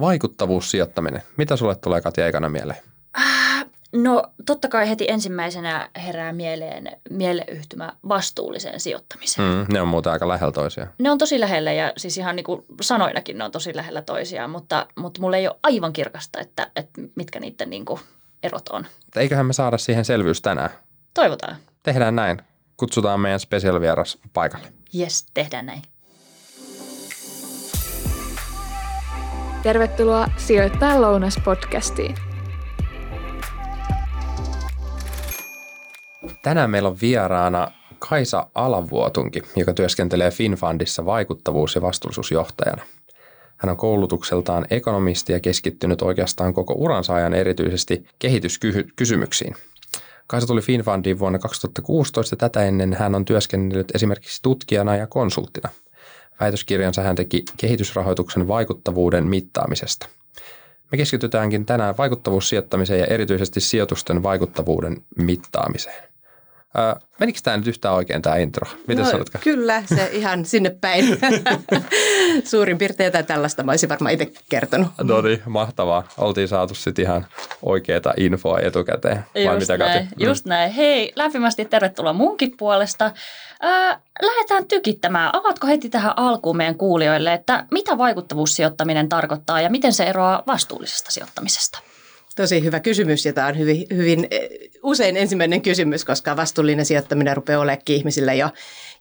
Vaikuttavuussijoittaminen. 0.00 1.22
Mitä 1.36 1.56
sulle 1.56 1.74
tulee 1.74 2.00
Katja 2.00 2.26
ekana 2.26 2.48
mieleen? 2.48 2.78
Äh, 3.18 3.66
no 3.92 4.22
totta 4.46 4.68
kai 4.68 4.88
heti 4.88 5.06
ensimmäisenä 5.08 5.90
herää 5.96 6.32
mieleen 6.32 6.96
mieleyhtymä 7.10 7.92
vastuulliseen 8.08 8.80
sijoittamiseen. 8.80 9.48
Mm, 9.48 9.66
ne 9.72 9.80
on 9.80 9.88
muuten 9.88 10.12
aika 10.12 10.28
lähellä 10.28 10.52
toisiaan. 10.52 10.90
Ne 10.98 11.10
on 11.10 11.18
tosi 11.18 11.40
lähellä 11.40 11.72
ja 11.72 11.92
siis 11.96 12.18
ihan 12.18 12.36
niin 12.36 12.44
kuin 12.44 12.64
sanoinakin 12.80 13.38
ne 13.38 13.44
on 13.44 13.50
tosi 13.50 13.76
lähellä 13.76 14.02
toisiaan, 14.02 14.50
mutta, 14.50 14.86
mutta 14.96 15.20
mulle 15.20 15.36
ei 15.36 15.48
ole 15.48 15.56
aivan 15.62 15.92
kirkasta, 15.92 16.40
että, 16.40 16.70
että 16.76 17.00
mitkä 17.14 17.40
niiden 17.40 17.70
niin 17.70 17.84
kuin 17.84 18.00
erot 18.42 18.68
on. 18.68 18.86
Eiköhän 19.16 19.46
me 19.46 19.52
saada 19.52 19.78
siihen 19.78 20.04
selvyys 20.04 20.42
tänään. 20.42 20.70
Toivotaan. 21.14 21.56
Tehdään 21.82 22.16
näin. 22.16 22.42
Kutsutaan 22.76 23.20
meidän 23.20 23.40
special-vieras 23.40 24.18
paikalle. 24.32 24.72
Yes, 24.98 25.26
tehdään 25.34 25.66
näin. 25.66 25.82
Tervetuloa 29.64 30.26
Sijoittaa 30.36 31.00
lounas-podcastiin. 31.00 32.14
Tänään 36.42 36.70
meillä 36.70 36.88
on 36.88 36.96
vieraana 37.00 37.68
Kaisa 37.98 38.46
Alavuotunki, 38.54 39.42
joka 39.56 39.74
työskentelee 39.74 40.30
FinFundissa 40.30 41.06
vaikuttavuus- 41.06 41.74
ja 41.74 41.82
vastuullisuusjohtajana. 41.82 42.82
Hän 43.56 43.70
on 43.70 43.76
koulutukseltaan 43.76 44.66
ekonomisti 44.70 45.32
ja 45.32 45.40
keskittynyt 45.40 46.02
oikeastaan 46.02 46.54
koko 46.54 46.74
uransa 46.76 47.14
ajan 47.14 47.34
erityisesti 47.34 48.06
kehityskysymyksiin. 48.18 49.56
Kaisa 50.26 50.46
tuli 50.46 50.60
FinFundiin 50.60 51.18
vuonna 51.18 51.38
2016 51.38 52.32
ja 52.32 52.36
tätä 52.36 52.64
ennen 52.64 52.94
hän 52.94 53.14
on 53.14 53.24
työskennellyt 53.24 53.94
esimerkiksi 53.94 54.42
tutkijana 54.42 54.96
ja 54.96 55.06
konsulttina– 55.06 55.68
Väitöskirjansa 56.40 57.02
hän 57.02 57.16
teki 57.16 57.44
kehitysrahoituksen 57.56 58.48
vaikuttavuuden 58.48 59.26
mittaamisesta. 59.26 60.08
Me 60.92 60.96
keskitytäänkin 60.96 61.66
tänään 61.66 61.94
vaikuttavuussijoittamiseen 61.98 63.00
ja 63.00 63.06
erityisesti 63.06 63.60
sijoitusten 63.60 64.22
vaikuttavuuden 64.22 65.02
mittaamiseen. 65.16 66.13
Öö, 66.78 66.94
menikö 67.20 67.38
tämä 67.42 67.56
nyt 67.56 67.66
yhtään 67.66 67.94
oikein 67.94 68.22
tämä 68.22 68.36
intro? 68.36 68.70
Mitä 68.86 69.02
no, 69.02 69.10
sanotko? 69.10 69.38
Kyllä, 69.44 69.82
se 69.86 70.10
ihan 70.12 70.44
sinne 70.44 70.70
päin. 70.70 71.18
Suurin 72.44 72.78
piirtein 72.78 73.06
jotain 73.06 73.26
tällaista 73.26 73.62
mä 73.62 73.72
olisin 73.72 73.88
varmaan 73.88 74.12
itse 74.12 74.32
kertonut. 74.48 74.88
No 75.02 75.20
niin, 75.20 75.42
mahtavaa. 75.46 76.08
Oltiin 76.18 76.48
saatu 76.48 76.74
sitten 76.74 77.04
ihan 77.04 77.26
oikeaa 77.62 78.14
infoa 78.16 78.58
etukäteen. 78.58 79.24
Vai 79.34 79.44
just 79.44 79.58
mitä 79.58 79.76
näin, 79.76 80.04
mm. 80.04 80.26
just 80.26 80.46
näin. 80.46 80.72
Hei, 80.72 81.12
lämpimästi 81.16 81.64
tervetuloa 81.64 82.12
munkin 82.12 82.56
puolesta. 82.56 83.04
Äh, 83.64 84.00
lähdetään 84.22 84.66
tykittämään. 84.66 85.30
Avatko 85.32 85.66
heti 85.66 85.88
tähän 85.88 86.12
alkuun 86.16 86.56
meidän 86.56 86.78
kuulijoille, 86.78 87.32
että 87.32 87.66
mitä 87.70 87.98
vaikuttavuussijoittaminen 87.98 89.08
tarkoittaa 89.08 89.60
ja 89.60 89.70
miten 89.70 89.92
se 89.92 90.04
eroaa 90.04 90.42
vastuullisesta 90.46 91.10
sijoittamisesta? 91.10 91.78
Tosi 92.34 92.64
hyvä 92.64 92.80
kysymys 92.80 93.26
ja 93.26 93.32
tämä 93.32 93.46
on 93.46 93.58
hyvin, 93.58 93.86
hyvin 93.94 94.26
eh, 94.30 94.48
usein 94.82 95.16
ensimmäinen 95.16 95.62
kysymys, 95.62 96.04
koska 96.04 96.36
vastuullinen 96.36 96.86
sijoittaminen 96.86 97.36
rupeaa 97.36 97.60
olemaan 97.60 97.82
ihmisille 97.88 98.36
jo 98.36 98.50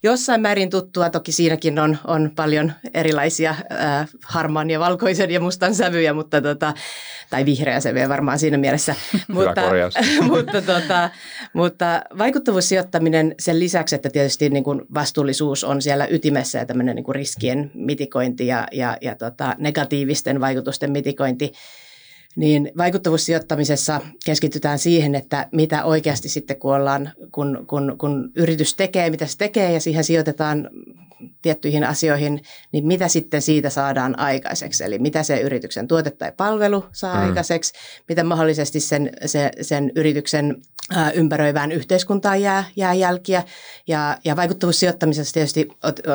jossain 0.03 0.41
määrin 0.41 0.69
tuttua. 0.69 1.09
Toki 1.09 1.31
siinäkin 1.31 1.79
on, 1.79 1.97
on 2.07 2.31
paljon 2.35 2.73
erilaisia 2.93 3.49
äh, 3.49 4.09
harmaan 4.25 4.69
ja 4.69 4.79
valkoisen 4.79 5.31
ja 5.31 5.39
mustan 5.39 5.75
sävyjä, 5.75 6.13
mutta 6.13 6.41
tota, 6.41 6.73
tai 7.29 7.45
vihreä 7.45 7.79
sävyjä 7.79 8.09
varmaan 8.09 8.39
siinä 8.39 8.57
mielessä. 8.57 8.95
mutta, 9.27 9.61
mutta, 10.31 10.61
tota, 10.61 11.09
mutta 11.53 12.01
vaikuttavuussijoittaminen 12.17 13.35
sen 13.39 13.59
lisäksi, 13.59 13.95
että 13.95 14.09
tietysti 14.09 14.49
niin 14.49 14.63
kuin 14.63 14.81
vastuullisuus 14.93 15.63
on 15.63 15.81
siellä 15.81 16.07
ytimessä 16.09 16.59
ja 16.59 16.65
tämmöinen 16.65 16.95
niin 16.95 17.03
kuin 17.03 17.15
riskien 17.15 17.71
mitikointi 17.73 18.47
ja, 18.47 18.67
ja, 18.71 18.97
ja 19.01 19.15
tota, 19.15 19.55
negatiivisten 19.57 20.41
vaikutusten 20.41 20.91
mitikointi– 20.91 21.51
niin 22.35 22.71
vaikuttavuussijoittamisessa 22.77 24.01
keskitytään 24.25 24.79
siihen, 24.79 25.15
että 25.15 25.47
mitä 25.51 25.83
oikeasti 25.83 26.29
sitten 26.29 26.59
kun, 26.59 26.75
ollaan, 26.75 27.11
kun, 27.31 27.65
kun, 27.67 27.95
kun 27.97 28.31
yritys 28.35 28.75
tekee, 28.75 29.09
mitä 29.09 29.25
se 29.25 29.37
tekee 29.37 29.71
ja 29.71 29.79
siihen 29.79 30.03
sijoitetaan 30.03 30.69
tiettyihin 31.41 31.83
asioihin, 31.83 32.41
niin 32.71 32.87
mitä 32.87 33.07
sitten 33.07 33.41
siitä 33.41 33.69
saadaan 33.69 34.19
aikaiseksi? 34.19 34.83
Eli 34.83 34.99
mitä 34.99 35.23
se 35.23 35.39
yrityksen 35.39 35.87
tuote 35.87 36.11
tai 36.11 36.31
palvelu 36.37 36.85
saa 36.91 37.15
mm. 37.15 37.21
aikaiseksi, 37.21 37.73
mitä 38.09 38.23
mahdollisesti 38.23 38.79
sen, 38.79 39.09
se, 39.25 39.51
sen 39.61 39.91
yrityksen 39.95 40.61
ympäröivään 41.13 41.71
yhteiskuntaan 41.71 42.41
jää, 42.41 42.63
jää 42.75 42.93
jälkiä. 42.93 43.43
Ja, 43.87 44.17
ja 44.25 44.35
vaikuttavuussijoittamisessa 44.35 45.33
tietysti 45.33 45.67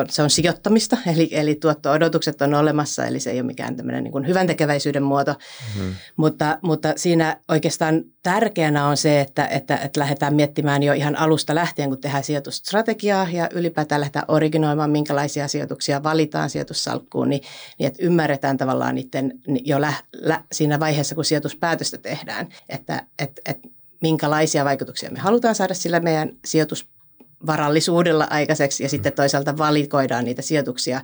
se 0.09 0.23
on 0.23 0.29
sijoittamista, 0.29 0.97
eli, 1.13 1.29
eli 1.31 1.55
tuotto-odotukset 1.55 2.41
on 2.41 2.53
olemassa, 2.53 3.05
eli 3.05 3.19
se 3.19 3.31
ei 3.31 3.39
ole 3.39 3.47
mikään 3.47 3.75
tämmöinen 3.75 4.03
niin 4.03 4.27
hyvän 4.27 4.47
tekeväisyyden 4.47 5.03
muoto. 5.03 5.35
Mm. 5.79 5.95
Mutta, 6.15 6.59
mutta 6.61 6.93
siinä 6.95 7.37
oikeastaan 7.47 8.03
tärkeänä 8.23 8.87
on 8.87 8.97
se, 8.97 9.21
että, 9.21 9.47
että, 9.47 9.77
että 9.77 9.99
lähdetään 9.99 10.35
miettimään 10.35 10.83
jo 10.83 10.93
ihan 10.93 11.15
alusta 11.15 11.55
lähtien, 11.55 11.89
kun 11.89 12.01
tehdään 12.01 12.23
sijoitusstrategiaa 12.23 13.27
ja 13.31 13.49
ylipäätään 13.51 14.01
lähdetään 14.01 14.25
originoimaan, 14.27 14.89
minkälaisia 14.89 15.47
sijoituksia 15.47 16.03
valitaan 16.03 16.49
sijoitussalkkuun, 16.49 17.29
niin, 17.29 17.41
niin 17.79 17.87
että 17.87 18.03
ymmärretään 18.03 18.57
tavallaan 18.57 18.95
niiden 18.95 19.33
jo 19.65 19.81
lä, 19.81 19.93
lä, 20.13 20.43
siinä 20.51 20.79
vaiheessa, 20.79 21.15
kun 21.15 21.25
sijoituspäätöstä 21.25 21.97
tehdään, 21.97 22.47
että 22.69 23.05
et, 23.19 23.31
et, 23.45 23.59
minkälaisia 24.01 24.65
vaikutuksia 24.65 25.11
me 25.11 25.19
halutaan 25.19 25.55
saada 25.55 25.73
sillä 25.73 25.99
meidän 25.99 26.29
sijoitusvarallisuudella 26.45 28.27
aikaiseksi 28.29 28.83
ja 28.83 28.89
sitten 28.89 29.13
toisaalta 29.13 29.57
valikoidaan 29.57 30.25
niitä 30.25 30.41
sijoituksia 30.41 31.01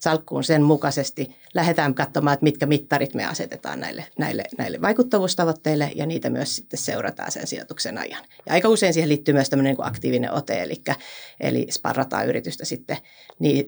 salkkuun 0.00 0.44
sen 0.44 0.62
mukaisesti. 0.62 1.36
Lähdetään 1.54 1.94
katsomaan, 1.94 2.34
että 2.34 2.44
mitkä 2.44 2.66
mittarit 2.66 3.14
me 3.14 3.24
asetetaan 3.24 3.80
näille, 3.80 4.06
näille, 4.18 4.44
näille 4.58 4.80
vaikuttavuustavoitteille 4.80 5.92
ja 5.94 6.06
niitä 6.06 6.30
myös 6.30 6.56
sitten 6.56 6.78
seurataan 6.78 7.32
sen 7.32 7.46
sijoituksen 7.46 7.98
ajan. 7.98 8.24
Ja 8.46 8.52
aika 8.52 8.68
usein 8.68 8.94
siihen 8.94 9.08
liittyy 9.08 9.34
myös 9.34 9.50
tämmöinen 9.50 9.76
niin 9.76 9.86
aktiivinen 9.86 10.32
ote, 10.32 10.62
eli, 10.62 10.82
eli 11.40 11.66
sparrataan 11.70 12.26
yritystä 12.26 12.64
sitten 12.64 12.96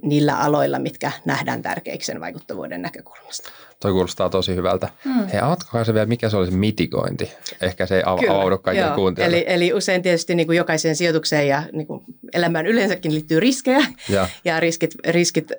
niillä 0.02 0.38
aloilla, 0.38 0.78
mitkä 0.78 1.12
nähdään 1.24 1.62
tärkeiksi 1.62 2.06
sen 2.06 2.20
vaikuttavuuden 2.20 2.82
näkökulmasta. 2.82 3.50
Toi 3.80 3.92
kuulostaa 3.92 4.28
tosi 4.28 4.54
hyvältä. 4.54 4.88
Hmm. 5.04 5.26
Hei, 5.26 5.40
avatkohan 5.40 5.84
se 5.84 5.94
vielä, 5.94 6.06
mikä 6.06 6.28
se 6.28 6.36
olisi 6.36 6.52
mitikointi? 6.56 7.32
Ehkä 7.60 7.86
se 7.86 7.96
ei 7.96 8.02
av- 8.06 8.18
Kyllä, 8.20 8.34
avaudu 8.34 8.58
kaikille 8.58 8.90
kuuntelijoille. 8.94 9.36
Eli, 9.36 9.54
eli 9.64 9.72
usein 9.72 10.02
tietysti 10.02 10.34
niin 10.34 10.46
kuin 10.46 10.56
jokaiseen 10.56 10.96
sijoitukseen 10.96 11.48
ja 11.48 11.62
niin 11.72 11.86
kuin 11.86 12.04
elämään 12.32 12.66
yleensäkin 12.66 13.14
liittyy 13.14 13.40
riskejä. 13.40 13.86
Ja, 14.08 14.28
ja 14.44 14.60
riskit, 14.60 14.94
riskit 15.08 15.52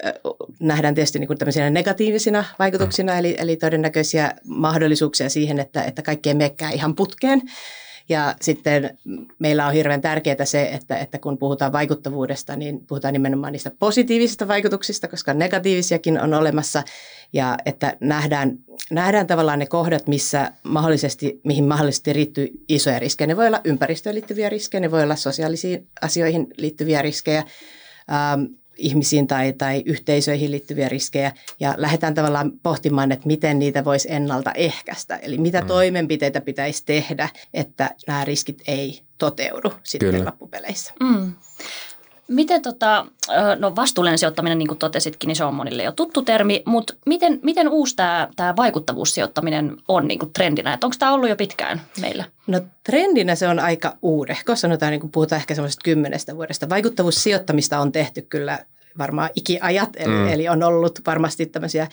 nähdään 0.60 0.96
tietysti 0.96 1.20
niin 1.20 1.28
kuin 1.28 1.38
tämmöisinä 1.38 1.70
negatiivisina 1.70 2.44
vaikutuksina, 2.60 3.12
hmm. 3.12 3.20
eli, 3.20 3.36
eli 3.38 3.56
todennäköisiä 3.56 4.32
mahdollisuuksia 4.44 5.30
siihen, 5.30 5.60
että, 5.60 5.84
että 5.84 6.02
kaikki 6.02 6.30
ei 6.30 6.36
menekään 6.36 6.74
ihan 6.74 6.96
putkeen. 6.96 7.42
Ja 8.10 8.36
sitten 8.42 8.98
meillä 9.40 9.68
on 9.68 9.74
hirveän 9.74 10.02
tärkeää 10.02 10.46
se, 10.46 10.64
että, 10.64 10.98
että 10.98 11.20
kun 11.20 11.38
puhutaan 11.38 11.72
vaikuttavuudesta, 11.72 12.56
niin 12.56 12.86
puhutaan 12.88 13.14
nimenomaan 13.14 13.52
niistä 13.52 13.72
positiivisista 13.80 14.48
vaikutuksista, 14.48 15.08
koska 15.08 15.34
negatiivisiakin 15.34 16.22
on 16.22 16.34
olemassa. 16.34 16.84
Ja 17.34 17.58
että 17.66 17.98
nähdään, 18.00 18.58
nähdään 18.92 19.28
tavallaan 19.28 19.60
ne 19.60 19.66
kohdat, 19.66 20.08
missä 20.08 20.52
mahdollisesti, 20.64 21.42
mihin 21.44 21.64
mahdollisesti 21.64 22.14
liittyy 22.14 22.50
isoja 22.70 23.00
riskejä. 23.00 23.28
Ne 23.28 23.38
voi 23.38 23.48
olla 23.48 23.62
ympäristöön 23.64 24.16
liittyviä 24.16 24.50
riskejä, 24.50 24.82
ne 24.82 24.92
voi 24.92 25.04
olla 25.04 25.16
sosiaalisiin 25.16 25.88
asioihin 26.02 26.48
liittyviä 26.58 27.02
riskejä. 27.02 27.44
Ähm, 28.12 28.44
ihmisiin 28.82 29.28
tai, 29.28 29.54
tai 29.54 29.84
yhteisöihin 29.86 30.52
liittyviä 30.52 30.90
riskejä 30.90 31.32
ja 31.60 31.74
lähdetään 31.78 32.14
tavallaan 32.14 32.52
pohtimaan, 32.64 33.12
että 33.12 33.28
miten 33.28 33.60
niitä 33.60 33.86
voisi 33.86 34.12
ennaltaehkäistä. 34.12 35.16
Eli 35.16 35.38
mitä 35.38 35.62
mm. 35.62 35.68
toimenpiteitä 35.68 36.42
pitäisi 36.42 36.86
tehdä, 36.86 37.30
että 37.54 37.90
nämä 38.08 38.26
riskit 38.26 38.62
ei 38.68 39.02
toteudu 39.18 39.74
sitten 39.84 40.12
Kyllä. 40.12 40.26
loppupeleissä. 40.26 40.94
Mm. 41.00 41.34
Miten 42.32 42.62
tota, 42.62 43.06
no 43.60 43.76
vastuullinen 43.76 44.18
sijoittaminen, 44.18 44.58
niin 44.58 44.68
kuin 44.68 44.78
totesitkin, 44.78 45.28
niin 45.28 45.36
se 45.36 45.44
on 45.44 45.56
monille 45.56 45.84
jo 45.84 45.92
tuttu 45.92 46.22
termi, 46.22 46.64
mutta 46.66 46.94
miten, 47.06 47.40
miten 47.44 47.70
uusi 47.70 47.96
tämä, 47.96 48.28
tämä 48.36 48.56
vaikuttavuussijoittaminen 48.56 49.78
on 49.88 50.08
niin 50.08 50.20
kuin 50.20 50.34
trendinä? 50.34 50.74
Että 50.74 50.88
onko 50.88 50.96
tämä 51.00 51.14
ollut 51.14 51.30
jo 51.30 51.36
pitkään 51.36 51.82
meillä? 52.02 52.24
No 52.48 52.62
trendinä 52.84 53.36
se 53.36 53.48
on 53.48 53.60
aika 53.60 53.98
uudehko, 54.02 54.56
sanotaan 54.56 54.92
niin 54.92 55.00
kuin 55.00 55.12
puhutaan 55.12 55.40
ehkä 55.40 55.56
semmoisesta 55.56 55.84
kymmenestä 55.84 56.36
vuodesta. 56.36 56.70
Vaikuttavuussijoittamista 56.70 57.80
on 57.80 57.92
tehty 57.92 58.22
kyllä 58.22 58.60
varmaan 58.98 59.30
ikiajat, 59.36 59.90
eli, 59.96 60.14
mm. 60.14 60.28
eli 60.28 60.50
on 60.50 60.64
ollut 60.64 61.00
varmasti 61.08 61.46
tämmöisiä 61.46 61.88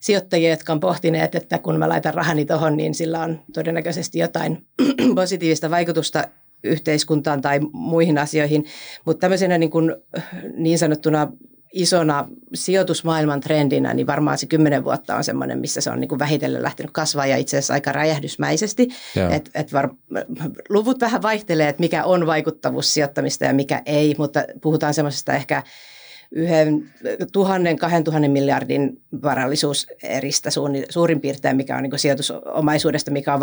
sijoittajia, 0.00 0.50
jotka 0.50 0.72
on 0.72 0.80
pohtineet, 0.80 1.34
että 1.34 1.58
kun 1.58 1.78
mä 1.78 1.88
laitan 1.88 2.14
rahani 2.14 2.44
tuohon, 2.44 2.76
niin 2.76 2.94
sillä 2.94 3.20
on 3.20 3.40
todennäköisesti 3.52 4.18
jotain 4.18 4.66
positiivista 5.14 5.70
vaikutusta 5.70 6.24
yhteiskuntaan 6.64 7.40
tai 7.42 7.60
muihin 7.72 8.18
asioihin. 8.18 8.64
Mutta 9.04 9.20
tämmöisenä 9.20 9.58
niin, 9.58 9.70
kuin, 9.70 9.94
niin 10.56 10.78
sanottuna 10.78 11.32
isona 11.74 12.28
sijoitusmaailman 12.54 13.40
trendinä, 13.40 13.94
niin 13.94 14.06
varmaan 14.06 14.38
se 14.38 14.46
kymmenen 14.46 14.84
vuotta 14.84 15.16
on 15.16 15.24
semmoinen, 15.24 15.58
missä 15.58 15.80
se 15.80 15.90
on 15.90 16.00
niin 16.00 16.08
kuin 16.08 16.18
vähitellen 16.18 16.62
lähtenyt 16.62 16.92
kasvaa 16.92 17.26
ja 17.26 17.36
itse 17.36 17.56
asiassa 17.56 17.74
aika 17.74 17.92
räjähdysmäisesti. 17.92 18.88
Et, 19.30 19.50
et 19.54 19.72
var, 19.72 19.88
luvut 20.68 21.00
vähän 21.00 21.22
vaihtelee, 21.22 21.68
että 21.68 21.80
mikä 21.80 22.04
on 22.04 22.26
vaikuttavuussijoittamista 22.26 23.44
ja 23.44 23.54
mikä 23.54 23.82
ei, 23.86 24.14
mutta 24.18 24.44
puhutaan 24.62 24.94
semmoisesta 24.94 25.32
ehkä 25.32 25.62
yhden 26.30 26.92
tuhannen, 27.32 27.78
kahden 27.78 28.04
tuhannen 28.04 28.30
miljardin 28.30 29.02
varallisuuseristä 29.22 30.50
suurin 30.90 31.20
piirtein, 31.20 31.56
mikä 31.56 31.76
on 31.76 31.82
niin 31.82 31.98
sijoitusomaisuudesta, 31.98 33.10
mikä 33.10 33.34
on 33.34 33.40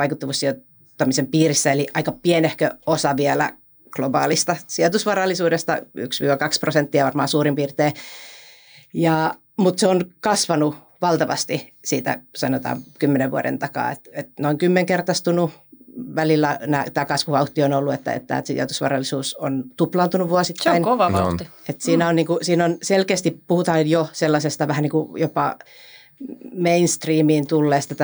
vaikuttavuussijoittamisen 1.01 1.27
piirissä, 1.27 1.71
eli 1.71 1.87
aika 1.93 2.11
pienehkö 2.11 2.69
osa 2.85 3.17
vielä 3.17 3.51
globaalista 3.91 4.55
sijoitusvarallisuudesta, 4.67 5.75
1-2 5.75 5.79
prosenttia 6.59 7.05
varmaan 7.05 7.27
suurin 7.27 7.55
piirtein. 7.55 7.93
Ja, 8.93 9.33
mutta 9.57 9.79
se 9.79 9.87
on 9.87 10.05
kasvanut 10.19 10.75
valtavasti 11.01 11.73
siitä 11.85 12.19
sanotaan 12.35 12.81
kymmenen 12.99 13.31
vuoden 13.31 13.59
takaa, 13.59 13.91
että, 13.91 14.09
että 14.13 14.43
noin 14.43 14.57
kymmenkertaistunut 14.57 15.51
välillä 16.15 16.59
nämä, 16.67 16.85
tämä 16.93 17.05
kasvuvauhti 17.05 17.63
on 17.63 17.73
ollut, 17.73 17.93
että, 17.93 18.13
että 18.13 18.41
sijoitusvarallisuus 18.45 19.35
on 19.35 19.63
tuplaantunut 19.77 20.29
vuosittain. 20.29 20.73
Se 20.73 20.77
on 20.77 20.83
kova 20.83 21.11
vauhti. 21.11 21.47
Että 21.69 21.85
siinä, 21.85 22.07
on, 22.07 22.15
niin 22.15 22.25
kuin, 22.25 22.39
siinä 22.45 22.65
on 22.65 22.77
selkeästi, 22.81 23.41
puhutaan 23.47 23.89
jo 23.89 24.09
sellaisesta 24.13 24.67
vähän 24.67 24.81
niin 24.81 24.91
kuin 24.91 25.21
jopa 25.21 25.55
mainstreamiin 26.57 27.47
tulleesta 27.47 27.95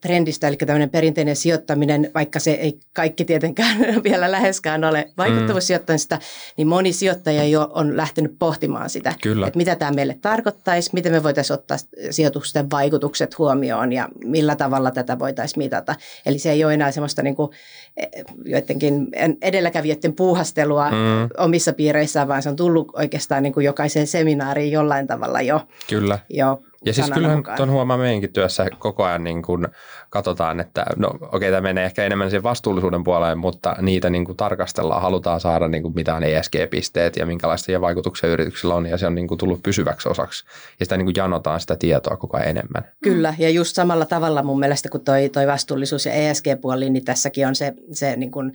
trendistä, 0.00 0.48
eli 0.48 0.56
tämmöinen 0.56 0.90
perinteinen 0.90 1.36
sijoittaminen, 1.36 2.10
vaikka 2.14 2.38
se 2.38 2.50
ei 2.50 2.80
kaikki 2.92 3.24
tietenkään 3.24 3.78
vielä 4.04 4.30
läheskään 4.30 4.84
ole 4.84 5.10
vaikuttavuussijoittamista, 5.18 6.14
mm. 6.16 6.20
niin 6.56 6.68
moni 6.68 6.92
sijoittaja 6.92 7.44
jo 7.44 7.70
on 7.74 7.96
lähtenyt 7.96 8.36
pohtimaan 8.38 8.90
sitä, 8.90 9.14
Kyllä. 9.22 9.46
että 9.46 9.56
mitä 9.56 9.76
tämä 9.76 9.90
meille 9.90 10.18
tarkoittaisi, 10.22 10.90
miten 10.92 11.12
me 11.12 11.22
voitaisiin 11.22 11.54
ottaa 11.54 11.76
sijoitusten 12.10 12.70
vaikutukset 12.70 13.38
huomioon 13.38 13.92
ja 13.92 14.08
millä 14.24 14.56
tavalla 14.56 14.90
tätä 14.90 15.18
voitaisiin 15.18 15.58
mitata. 15.58 15.94
Eli 16.26 16.38
se 16.38 16.50
ei 16.50 16.64
ole 16.64 16.74
enää 16.74 16.92
semmoista 16.92 17.22
niin 17.22 17.36
kuin 17.36 17.50
e, 17.96 18.06
joidenkin 18.44 19.08
edelläkävijöiden 19.42 20.14
puuhastelua 20.14 20.90
mm. 20.90 20.96
omissa 21.38 21.72
piireissään, 21.72 22.28
vaan 22.28 22.42
se 22.42 22.48
on 22.48 22.56
tullut 22.56 22.92
oikeastaan 22.92 23.42
niin 23.42 23.52
kuin 23.52 23.66
jokaiseen 23.66 24.06
seminaariin 24.06 24.72
jollain 24.72 25.06
tavalla 25.06 25.42
jo, 25.42 25.60
Kyllä. 25.88 26.18
jo 26.28 26.62
ja 26.84 26.92
siis 26.92 27.10
kyllähän 27.10 27.42
tuon 27.56 27.70
huomaa 27.70 27.98
meidänkin 27.98 28.32
työssä 28.32 28.66
koko 28.78 29.04
ajan 29.04 29.24
niin 29.24 29.42
kuin 29.42 29.68
katsotaan, 30.10 30.60
että 30.60 30.86
no 30.96 31.08
okei 31.08 31.28
okay, 31.32 31.50
tämä 31.50 31.60
menee 31.60 31.84
ehkä 31.84 32.04
enemmän 32.04 32.30
sen 32.30 32.42
vastuullisuuden 32.42 33.04
puoleen, 33.04 33.38
mutta 33.38 33.76
niitä 33.80 34.10
niin 34.10 34.24
kuin 34.24 34.36
tarkastellaan, 34.36 35.02
halutaan 35.02 35.40
saada 35.40 35.68
niin 35.68 35.82
kuin 35.82 35.94
mitä 35.94 36.14
on 36.14 36.24
ESG-pisteet 36.24 37.16
ja 37.16 37.26
minkälaisia 37.26 37.80
vaikutuksia 37.80 38.30
yrityksillä 38.30 38.74
on 38.74 38.86
ja 38.86 38.98
se 38.98 39.06
on 39.06 39.14
niin 39.14 39.28
kuin 39.28 39.38
tullut 39.38 39.62
pysyväksi 39.62 40.08
osaksi 40.08 40.44
ja 40.80 40.86
sitä 40.86 40.96
niin 40.96 41.06
kuin 41.06 41.14
janotaan 41.16 41.60
sitä 41.60 41.76
tietoa 41.76 42.16
koko 42.16 42.36
ajan 42.36 42.48
enemmän. 42.48 42.84
Kyllä 43.02 43.34
ja 43.38 43.50
just 43.50 43.74
samalla 43.74 44.04
tavalla 44.04 44.42
mun 44.42 44.58
mielestä 44.58 44.88
kuin 44.88 45.04
toi, 45.04 45.28
toi 45.28 45.46
vastuullisuus 45.46 46.06
ja 46.06 46.12
ESG-puoli, 46.12 46.90
niin 46.90 47.04
tässäkin 47.04 47.46
on 47.46 47.54
se, 47.54 47.74
se 47.92 48.16
niin 48.16 48.30
kuin 48.30 48.52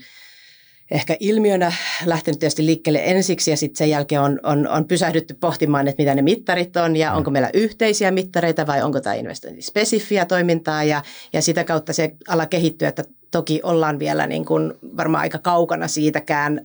ehkä 0.94 1.18
ilmiönä 1.20 1.74
lähtenyt 2.06 2.40
tietysti 2.40 2.66
liikkeelle 2.66 3.02
ensiksi 3.04 3.52
ja 3.52 3.58
sitten 3.58 3.78
sen 3.78 3.90
jälkeen 3.90 4.22
on, 4.22 4.40
on, 4.44 4.68
on 4.68 4.88
pysähdytty 4.88 5.34
pohtimaan, 5.34 5.88
että 5.88 6.02
mitä 6.02 6.16
ne 6.16 6.22
mittarit 6.22 6.78
on 6.78 6.96
ja 6.96 7.12
mm. 7.12 7.18
onko 7.18 7.32
meillä 7.32 7.50
yhteisiä 7.54 8.12
mittareita 8.12 8.68
vai 8.68 8.82
onko 8.82 9.02
tämä 9.02 9.14
investointispesifiä 9.14 10.26
toimintaa 10.26 10.84
ja, 10.84 11.04
ja 11.34 11.42
sitä 11.42 11.64
kautta 11.64 11.94
se 11.94 12.16
ala 12.28 12.46
kehittyy, 12.46 12.88
että 12.88 13.04
toki 13.32 13.60
ollaan 13.64 14.00
vielä 14.00 14.28
niin 14.28 14.46
kuin 14.46 14.74
varmaan 14.98 15.22
aika 15.22 15.38
kaukana 15.38 15.88
siitäkään 15.88 16.62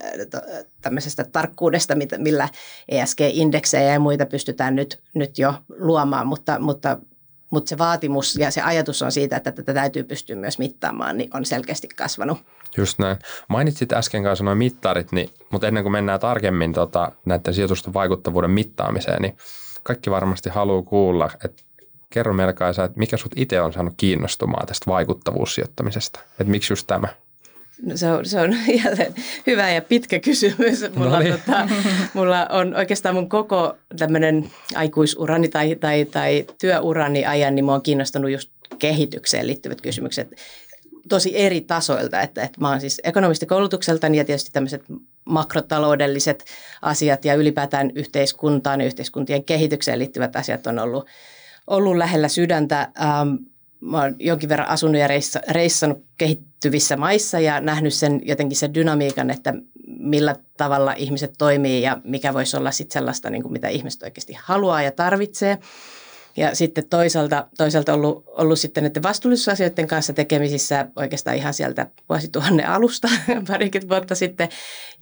tämmöisestä 0.80 1.24
tarkkuudesta, 1.24 1.94
millä 2.18 2.48
ESG-indeksejä 2.88 3.92
ja 3.92 4.00
muita 4.00 4.26
pystytään 4.26 4.76
nyt, 4.76 5.00
nyt 5.14 5.38
jo 5.38 5.54
luomaan, 5.78 6.26
mutta, 6.26 6.58
mutta 6.58 6.98
mutta 7.50 7.68
se 7.68 7.78
vaatimus 7.78 8.36
ja 8.36 8.50
se 8.50 8.62
ajatus 8.62 9.02
on 9.02 9.12
siitä, 9.12 9.36
että 9.36 9.52
tätä 9.52 9.74
täytyy 9.74 10.04
pystyä 10.04 10.36
myös 10.36 10.58
mittaamaan, 10.58 11.18
niin 11.18 11.30
on 11.34 11.44
selkeästi 11.44 11.88
kasvanut. 11.88 12.38
Just 12.76 12.98
näin. 12.98 13.16
Mainitsit 13.48 13.92
äsken 13.92 14.22
kanssa 14.22 14.44
noin 14.44 14.58
mittarit, 14.58 15.12
niin, 15.12 15.30
mutta 15.50 15.68
ennen 15.68 15.84
kuin 15.84 15.92
mennään 15.92 16.20
tarkemmin 16.20 16.72
tota, 16.72 17.12
näiden 17.24 17.54
sijoitusten 17.54 17.94
vaikuttavuuden 17.94 18.50
mittaamiseen, 18.50 19.22
niin 19.22 19.36
kaikki 19.82 20.10
varmasti 20.10 20.50
haluaa 20.50 20.82
kuulla, 20.82 21.30
että 21.44 21.62
kerro 22.10 22.32
meille 22.32 22.52
Kaisa, 22.52 22.84
että 22.84 22.98
mikä 22.98 23.16
sut 23.16 23.32
itse 23.36 23.60
on 23.60 23.72
saanut 23.72 23.94
kiinnostumaan 23.96 24.66
tästä 24.66 24.90
vaikuttavuussijoittamisesta, 24.90 26.20
että 26.30 26.50
miksi 26.50 26.72
just 26.72 26.86
tämä? 26.86 27.08
No 27.82 27.96
se, 27.96 28.12
on, 28.12 28.26
se 28.26 28.40
on 28.40 28.56
jälleen 28.84 29.14
hyvä 29.46 29.70
ja 29.70 29.82
pitkä 29.82 30.18
kysymys. 30.20 30.84
Mulla, 30.94 31.10
no 31.10 31.18
niin. 31.18 31.32
tota, 31.32 31.68
mulla 32.14 32.46
on 32.46 32.76
oikeastaan 32.76 33.14
mun 33.14 33.28
koko 33.28 33.76
tämmöinen 33.98 34.50
aikuisurani 34.74 35.48
tai, 35.48 35.76
tai, 35.76 36.04
tai 36.04 36.46
työurani 36.60 37.26
ajan, 37.26 37.54
niin 37.54 37.64
mua 37.64 37.74
on 37.74 37.82
kiinnostunut 37.82 38.30
just 38.30 38.50
kehitykseen 38.78 39.46
liittyvät 39.46 39.80
kysymykset 39.80 40.28
tosi 41.08 41.38
eri 41.38 41.60
tasoilta. 41.60 42.20
Että, 42.20 42.42
että 42.42 42.60
mä 42.60 42.68
oon 42.68 42.80
siis 42.80 43.00
ekonomistikoulutukseltani 43.04 44.18
ja 44.18 44.24
tietysti 44.24 44.50
tämmöiset 44.52 44.82
makrotaloudelliset 45.24 46.44
asiat 46.82 47.24
ja 47.24 47.34
ylipäätään 47.34 47.90
yhteiskuntaan 47.94 48.80
ja 48.80 48.86
yhteiskuntien 48.86 49.44
kehitykseen 49.44 49.98
liittyvät 49.98 50.36
asiat 50.36 50.66
on 50.66 50.78
ollut, 50.78 51.06
ollut 51.66 51.96
lähellä 51.96 52.28
sydäntä. 52.28 52.80
Ähm, 52.80 53.34
mä 53.80 54.00
oon 54.02 54.16
jonkin 54.18 54.48
verran 54.48 54.68
asunut 54.68 55.00
ja 55.00 55.06
reissa, 55.06 55.40
reissannut 55.50 56.04
kehittyvissä 56.18 56.96
maissa 56.96 57.40
ja 57.40 57.60
nähnyt 57.60 57.94
sen 57.94 58.20
jotenkin 58.24 58.56
sen 58.56 58.74
dynamiikan, 58.74 59.30
että 59.30 59.54
millä 59.86 60.36
tavalla 60.56 60.92
ihmiset 60.92 61.32
toimii 61.38 61.82
ja 61.82 62.00
mikä 62.04 62.34
voisi 62.34 62.56
olla 62.56 62.70
sitten 62.70 62.92
sellaista, 62.92 63.30
niin 63.30 63.42
kuin 63.42 63.52
mitä 63.52 63.68
ihmiset 63.68 64.02
oikeasti 64.02 64.36
haluaa 64.42 64.82
ja 64.82 64.92
tarvitsee. 64.92 65.58
Ja 66.38 66.54
sitten 66.54 66.88
toisaalta, 66.88 67.48
toisaalta 67.56 67.94
ollut, 67.94 68.24
ollut 68.26 68.58
sitten 68.58 68.84
näiden 68.84 69.02
vastuullisuusasioiden 69.02 69.86
kanssa 69.86 70.12
tekemisissä 70.12 70.86
oikeastaan 70.96 71.36
ihan 71.36 71.54
sieltä 71.54 71.86
vuosituhannen 72.08 72.68
alusta 72.68 73.08
parikymmentä 73.48 73.94
vuotta 73.94 74.14
sitten 74.14 74.48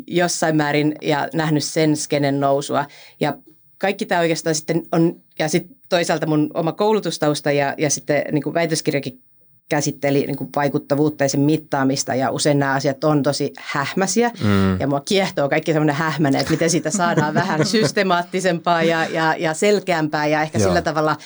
jossain 0.07 0.57
määrin 0.57 0.95
ja 1.03 1.29
nähnyt 1.35 1.65
sen 1.65 1.97
skenen 1.97 2.41
nousua. 2.41 2.87
Ja 3.21 3.39
kaikki 3.79 4.07
tämä 4.07 4.21
oikeastaan 4.21 4.55
sitten 4.55 4.83
on, 4.93 5.23
ja 5.39 5.49
sitten 5.49 5.77
toisaalta 5.89 6.27
mun 6.27 6.51
oma 6.55 6.73
koulutustausta 6.73 7.53
ja, 7.53 7.75
ja 7.79 7.91
sitten 7.91 8.25
niin 8.33 8.55
väitöskirjakin 8.55 9.23
käsitteli 9.69 10.27
niin 10.27 10.37
kuin 10.37 10.51
vaikuttavuutta 10.57 11.25
ja 11.25 11.29
sen 11.29 11.41
mittaamista 11.41 12.15
ja 12.15 12.31
usein 12.31 12.59
nämä 12.59 12.73
asiat 12.73 13.05
on 13.05 13.23
tosi 13.23 13.53
hähmäsiä 13.59 14.31
mm. 14.45 14.81
ja 14.81 14.87
mua 14.87 15.01
kiehtoo 15.01 15.49
kaikki 15.49 15.73
semmoinen 15.73 15.97
hähmäinen, 15.97 16.41
että 16.41 16.51
miten 16.53 16.71
siitä 16.71 16.91
saadaan 16.91 17.35
vähän 17.45 17.67
systemaattisempaa 17.67 18.83
ja, 18.83 19.05
ja, 19.05 19.35
ja 19.39 19.55
selkeämpää 19.55 20.27
ja 20.27 20.43
ehkä 20.43 20.59
Joo. 20.59 20.69
sillä 20.69 20.83
tavalla 20.83 21.17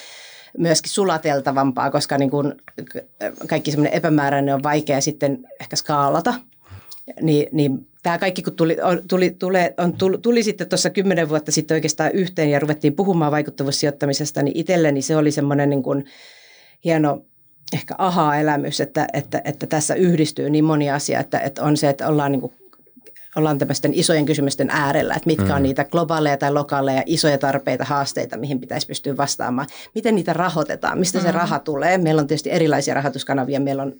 myöskin 0.58 0.92
sulateltavampaa, 0.92 1.90
koska 1.90 2.18
niin 2.18 2.30
kuin 2.30 2.52
kaikki 3.48 3.70
semmoinen 3.70 3.92
epämääräinen 3.92 4.54
on 4.54 4.62
vaikea 4.62 5.00
sitten 5.00 5.38
ehkä 5.60 5.76
skaalata. 5.76 6.34
Niin, 7.22 7.48
niin 7.52 7.86
tämä 8.02 8.18
kaikki 8.18 8.42
kun 8.42 8.56
tuli, 8.56 8.76
on, 8.82 9.02
tuli, 9.08 9.30
tuli, 9.30 9.58
on, 9.78 9.92
tuli, 9.92 10.18
tuli 10.18 10.42
sitten 10.42 10.68
tuossa 10.68 10.90
kymmenen 10.90 11.28
vuotta 11.28 11.52
sitten 11.52 11.74
oikeastaan 11.74 12.10
yhteen 12.12 12.50
ja 12.50 12.60
ruvettiin 12.60 12.96
puhumaan 12.96 13.32
vaikuttavuussijoittamisesta, 13.32 14.42
niin 14.42 14.56
itselleni 14.56 15.02
se 15.02 15.16
oli 15.16 15.30
semmoinen 15.30 15.70
niin 15.70 15.82
kuin 15.82 16.04
hieno 16.84 17.24
ehkä 17.72 17.94
aha-elämys, 17.98 18.80
että, 18.80 19.06
että, 19.12 19.42
että 19.44 19.66
tässä 19.66 19.94
yhdistyy 19.94 20.50
niin 20.50 20.64
moni 20.64 20.90
asia, 20.90 21.20
että, 21.20 21.38
että 21.38 21.62
on 21.62 21.76
se, 21.76 21.88
että 21.88 22.08
ollaan 22.08 22.32
niin 22.32 22.40
kuin 22.40 22.52
ollaan 23.36 23.58
tämmöisten 23.58 23.94
isojen 23.94 24.26
kysymysten 24.26 24.70
äärellä, 24.70 25.14
että 25.14 25.26
mitkä 25.26 25.54
on 25.54 25.60
mm. 25.60 25.62
niitä 25.62 25.84
globaaleja 25.84 26.36
tai 26.36 26.52
lokaaleja 26.52 27.02
isoja 27.06 27.38
tarpeita, 27.38 27.84
haasteita, 27.84 28.36
mihin 28.36 28.60
pitäisi 28.60 28.86
pystyä 28.86 29.16
vastaamaan. 29.16 29.68
Miten 29.94 30.14
niitä 30.14 30.32
rahoitetaan, 30.32 30.98
mistä 30.98 31.18
mm. 31.18 31.24
se 31.24 31.32
raha 31.32 31.58
tulee. 31.58 31.98
Meillä 31.98 32.20
on 32.20 32.26
tietysti 32.26 32.50
erilaisia 32.50 32.94
rahoituskanavia. 32.94 33.60
Meillä 33.60 33.82
on 33.82 33.92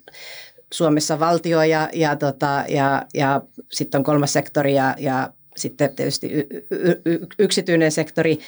Suomessa 0.73 1.21
valtio 1.21 1.62
ja, 1.62 1.89
ja, 1.93 2.17
tota, 2.17 2.65
ja, 2.69 3.07
ja 3.15 3.43
sitten 3.73 3.99
on 3.99 4.05
kolmas 4.05 4.33
sektori 4.33 4.75
ja, 4.75 4.95
ja 4.99 5.33
sitten 5.57 5.97
tietysti 5.97 6.33
y, 6.33 6.47
y, 6.71 7.03
y, 7.05 7.19
yksityinen 7.39 7.93
sektori. 7.93 8.39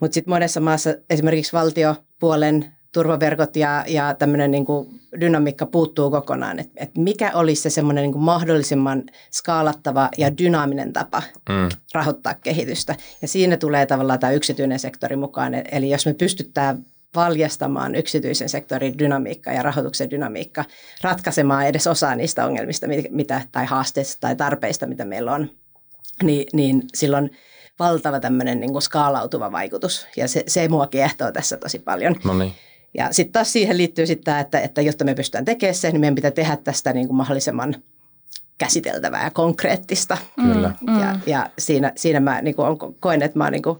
Mutta 0.00 0.14
sitten 0.14 0.32
monessa 0.32 0.60
maassa 0.60 0.94
esimerkiksi 1.10 1.52
valtiopuolen 1.52 2.73
turvaverkot 2.94 3.56
ja, 3.56 3.84
ja 3.88 4.14
tämmöinen 4.14 4.50
niin 4.50 4.64
kuin 4.64 5.00
dynamiikka 5.20 5.66
puuttuu 5.66 6.10
kokonaan. 6.10 6.58
Et, 6.58 6.70
et 6.76 6.90
mikä 6.96 7.30
olisi 7.34 7.62
se 7.62 7.70
semmoinen 7.70 8.02
niin 8.02 8.12
kuin 8.12 8.22
mahdollisimman 8.22 9.02
skaalattava 9.32 10.08
ja 10.18 10.38
dynaaminen 10.38 10.92
tapa 10.92 11.22
mm. 11.48 11.68
rahoittaa 11.94 12.34
kehitystä. 12.34 12.96
Ja 13.22 13.28
siinä 13.28 13.56
tulee 13.56 13.86
tavallaan 13.86 14.18
tämä 14.18 14.32
yksityinen 14.32 14.78
sektori 14.78 15.16
mukaan. 15.16 15.54
E, 15.54 15.64
eli 15.72 15.90
jos 15.90 16.06
me 16.06 16.14
pystytään 16.14 16.84
valjastamaan 17.14 17.94
yksityisen 17.94 18.48
sektorin 18.48 18.98
dynamiikka 18.98 19.52
ja 19.52 19.62
rahoituksen 19.62 20.10
dynamiikka 20.10 20.64
ratkaisemaan 21.02 21.66
edes 21.66 21.86
osaa 21.86 22.14
niistä 22.14 22.46
ongelmista 22.46 22.86
mitä, 23.10 23.40
tai 23.52 23.64
haasteista 23.64 24.20
tai 24.20 24.36
tarpeista, 24.36 24.86
mitä 24.86 25.04
meillä 25.04 25.32
on, 25.32 25.50
niin, 26.22 26.46
niin 26.52 26.82
silloin 26.94 27.30
valtava 27.78 28.20
tämmöinen 28.20 28.60
niin 28.60 28.72
kuin 28.72 28.82
skaalautuva 28.82 29.52
vaikutus. 29.52 30.06
Ja 30.16 30.28
se, 30.28 30.44
se 30.46 30.68
mua 30.68 30.86
kiehtoo 30.86 31.32
tässä 31.32 31.56
tosi 31.56 31.78
paljon. 31.78 32.16
No 32.24 32.34
niin. 32.34 32.54
Ja 32.94 33.12
sitten 33.12 33.32
taas 33.32 33.52
siihen 33.52 33.76
liittyy 33.76 34.06
sitten 34.06 34.24
tämä, 34.24 34.40
että, 34.40 34.60
että 34.60 34.82
jotta 34.82 35.04
me 35.04 35.14
pystytään 35.14 35.44
tekemään 35.44 35.74
se, 35.74 35.90
niin 35.90 36.00
meidän 36.00 36.14
pitää 36.14 36.30
tehdä 36.30 36.56
tästä 36.56 36.92
niin 36.92 37.06
kuin 37.06 37.16
mahdollisimman 37.16 37.74
käsiteltävää 38.58 39.24
ja 39.24 39.30
konkreettista. 39.30 40.18
Kyllä. 40.34 40.72
Mm. 40.86 41.00
Ja, 41.00 41.18
ja 41.26 41.50
siinä, 41.58 41.92
siinä 41.96 42.20
mä 42.20 42.42
niin 42.42 42.54
kuin 42.54 42.94
koen, 43.00 43.22
että 43.22 43.38
mä 43.38 43.44
oon 43.44 43.52
niin 43.52 43.62
kuin 43.62 43.78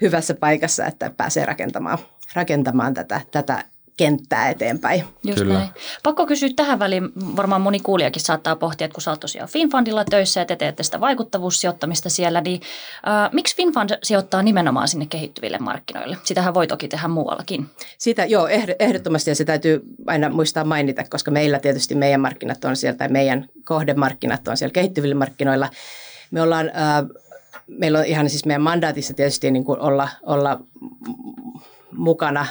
hyvässä 0.00 0.34
paikassa, 0.34 0.86
että 0.86 1.10
pääsee 1.16 1.44
rakentamaan, 1.44 1.98
rakentamaan 2.34 2.94
tätä, 2.94 3.20
tätä 3.30 3.64
kenttää 4.02 4.50
eteenpäin. 4.50 5.04
Just 5.26 5.38
Kyllä. 5.38 5.54
näin. 5.54 5.68
Pakko 6.02 6.26
kysyä 6.26 6.48
tähän 6.56 6.78
väliin, 6.78 7.02
varmaan 7.36 7.60
moni 7.60 7.80
kuulijakin 7.80 8.22
saattaa 8.22 8.56
pohtia, 8.56 8.84
että 8.84 8.94
kun 8.94 9.02
sä 9.02 9.10
oot 9.10 9.20
tosiaan 9.20 9.48
FinFundilla 9.48 10.04
töissä 10.04 10.40
ja 10.40 10.44
te 10.46 10.56
teette 10.56 10.82
sitä 10.82 11.00
vaikuttavuussijoittamista 11.00 12.10
siellä, 12.10 12.40
niin 12.40 12.60
äh, 13.08 13.32
miksi 13.32 13.56
FinFund 13.56 13.90
sijoittaa 14.02 14.42
nimenomaan 14.42 14.88
sinne 14.88 15.06
kehittyville 15.06 15.58
markkinoille? 15.58 16.16
Sitähän 16.24 16.54
voi 16.54 16.66
toki 16.66 16.88
tehdä 16.88 17.08
muuallakin. 17.08 17.66
Sitä, 17.98 18.24
joo, 18.24 18.48
ehd- 18.48 18.76
ehdottomasti 18.78 19.30
ja 19.30 19.34
se 19.34 19.44
täytyy 19.44 19.82
aina 20.06 20.28
muistaa 20.28 20.64
mainita, 20.64 21.04
koska 21.10 21.30
meillä 21.30 21.58
tietysti 21.58 21.94
meidän 21.94 22.20
markkinat 22.20 22.64
on 22.64 22.76
siellä, 22.76 22.96
tai 22.96 23.08
meidän 23.08 23.48
kohdemarkkinat 23.64 24.48
on 24.48 24.56
siellä 24.56 24.72
kehittyvillä 24.72 25.14
markkinoilla. 25.14 25.68
Me 26.30 26.42
ollaan, 26.42 26.66
äh, 26.66 27.22
meillä 27.66 27.98
on 27.98 28.04
ihan 28.04 28.30
siis 28.30 28.44
meidän 28.44 28.62
mandaatissa 28.62 29.14
tietysti 29.14 29.50
niin 29.50 29.64
kuin 29.64 29.80
olla, 29.80 30.08
olla 30.22 30.60
mukana 31.92 32.46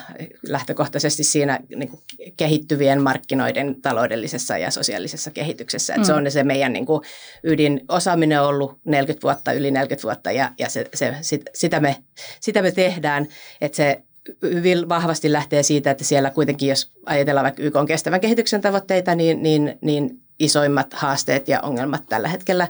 lähtökohtaisesti 0.48 1.24
siinä 1.24 1.60
niin 1.76 1.90
kuin 1.90 2.02
kehittyvien 2.38 3.02
markkinoiden 3.02 3.82
taloudellisessa 3.82 4.58
ja 4.58 4.72
sosiaalisessa 4.72 5.32
kehityksessä. 5.32 5.94
Mm. 5.98 6.04
se 6.04 6.14
on 6.14 6.32
se 6.32 6.44
meidän 6.44 6.74
niin 6.74 6.86
kuin 6.86 7.02
ydinosaaminen 7.44 8.42
on 8.42 8.48
ollut 8.48 8.80
40 8.86 9.24
vuotta, 9.24 9.54
yli 9.54 9.72
40 9.72 10.04
vuotta 10.04 10.32
ja, 10.32 10.52
ja 10.60 10.70
se, 10.70 10.90
se, 10.94 11.16
sit, 11.22 11.42
sitä, 11.54 11.80
me, 11.80 11.96
sitä 12.40 12.62
me 12.62 12.72
tehdään, 12.72 13.28
että 13.62 13.76
se 13.76 14.04
hyvin 14.44 14.90
vahvasti 14.90 15.32
lähtee 15.32 15.64
siitä, 15.64 15.92
että 15.92 16.04
siellä 16.04 16.30
kuitenkin, 16.30 16.70
jos 16.70 16.92
ajatellaan 17.06 17.44
vaikka 17.44 17.64
YK 17.64 17.76
on 17.76 17.86
kestävän 17.86 18.22
kehityksen 18.22 18.62
tavoitteita, 18.62 19.16
niin, 19.16 19.44
niin, 19.44 19.78
niin 19.82 20.22
isoimmat 20.40 20.94
haasteet 20.94 21.48
ja 21.48 21.62
ongelmat 21.62 22.04
tällä 22.10 22.28
hetkellä 22.28 22.68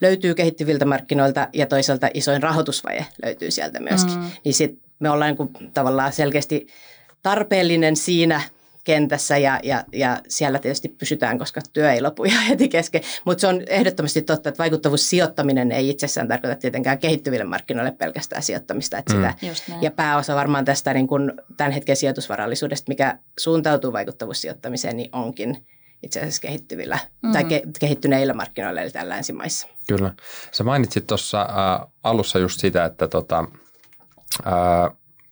löytyy 0.00 0.34
kehittyviltä 0.34 0.84
markkinoilta 0.84 1.48
ja 1.52 1.66
toisaalta 1.66 2.08
isoin 2.14 2.42
rahoitusvaje 2.42 3.06
löytyy 3.24 3.50
sieltä 3.50 3.80
myöskin. 3.80 4.18
Mm. 4.18 4.30
Niin 4.44 4.54
sit 4.54 4.78
me 5.02 5.10
ollaan 5.10 5.28
niin 5.28 5.36
kuin 5.36 5.70
tavallaan 5.74 6.12
selkeästi 6.12 6.66
tarpeellinen 7.22 7.96
siinä 7.96 8.40
kentässä 8.84 9.38
ja, 9.38 9.60
ja, 9.62 9.84
ja 9.92 10.20
siellä 10.28 10.58
tietysti 10.58 10.88
pysytään, 10.88 11.38
koska 11.38 11.60
työ 11.72 11.92
ei 11.92 12.02
lopu 12.02 12.24
ihan 12.30 12.46
heti 12.46 12.68
kesken. 12.68 13.02
Mutta 13.24 13.40
se 13.40 13.46
on 13.46 13.62
ehdottomasti 13.66 14.22
totta, 14.22 14.48
että 14.48 14.58
vaikuttavuussijoittaminen 14.58 15.72
ei 15.72 15.88
itsessään 15.88 16.28
tarkoita 16.28 16.56
tietenkään 16.56 16.98
kehittyville 16.98 17.44
markkinoille 17.44 17.92
pelkästään 17.92 18.42
sijoittamista. 18.42 18.98
Että 18.98 19.14
Mm. 19.14 19.34
sitä, 19.54 19.72
näin. 19.72 19.82
ja 19.82 19.90
pääosa 19.90 20.34
varmaan 20.34 20.64
tästä 20.64 20.94
niin 20.94 21.06
kuin 21.06 21.32
tämän 21.56 21.72
hetken 21.72 21.96
sijoitusvarallisuudesta, 21.96 22.90
mikä 22.90 23.18
suuntautuu 23.38 23.92
vaikuttavuussijoittamiseen, 23.92 24.96
niin 24.96 25.10
onkin 25.12 25.66
itse 26.02 26.20
asiassa 26.20 26.42
kehittyvillä 26.42 26.98
mm. 27.22 27.32
tai 27.32 27.44
ke, 27.44 27.62
kehittyneillä 27.80 28.34
markkinoilla, 28.34 28.80
eli 28.80 28.90
täällä 28.90 29.14
länsimaissa. 29.14 29.68
Kyllä. 29.88 30.14
Sä 30.52 30.64
mainitsit 30.64 31.06
tuossa 31.06 31.42
äh, 31.42 31.88
alussa 32.02 32.38
just 32.38 32.60
sitä, 32.60 32.84
että 32.84 33.08
tota, 33.08 33.44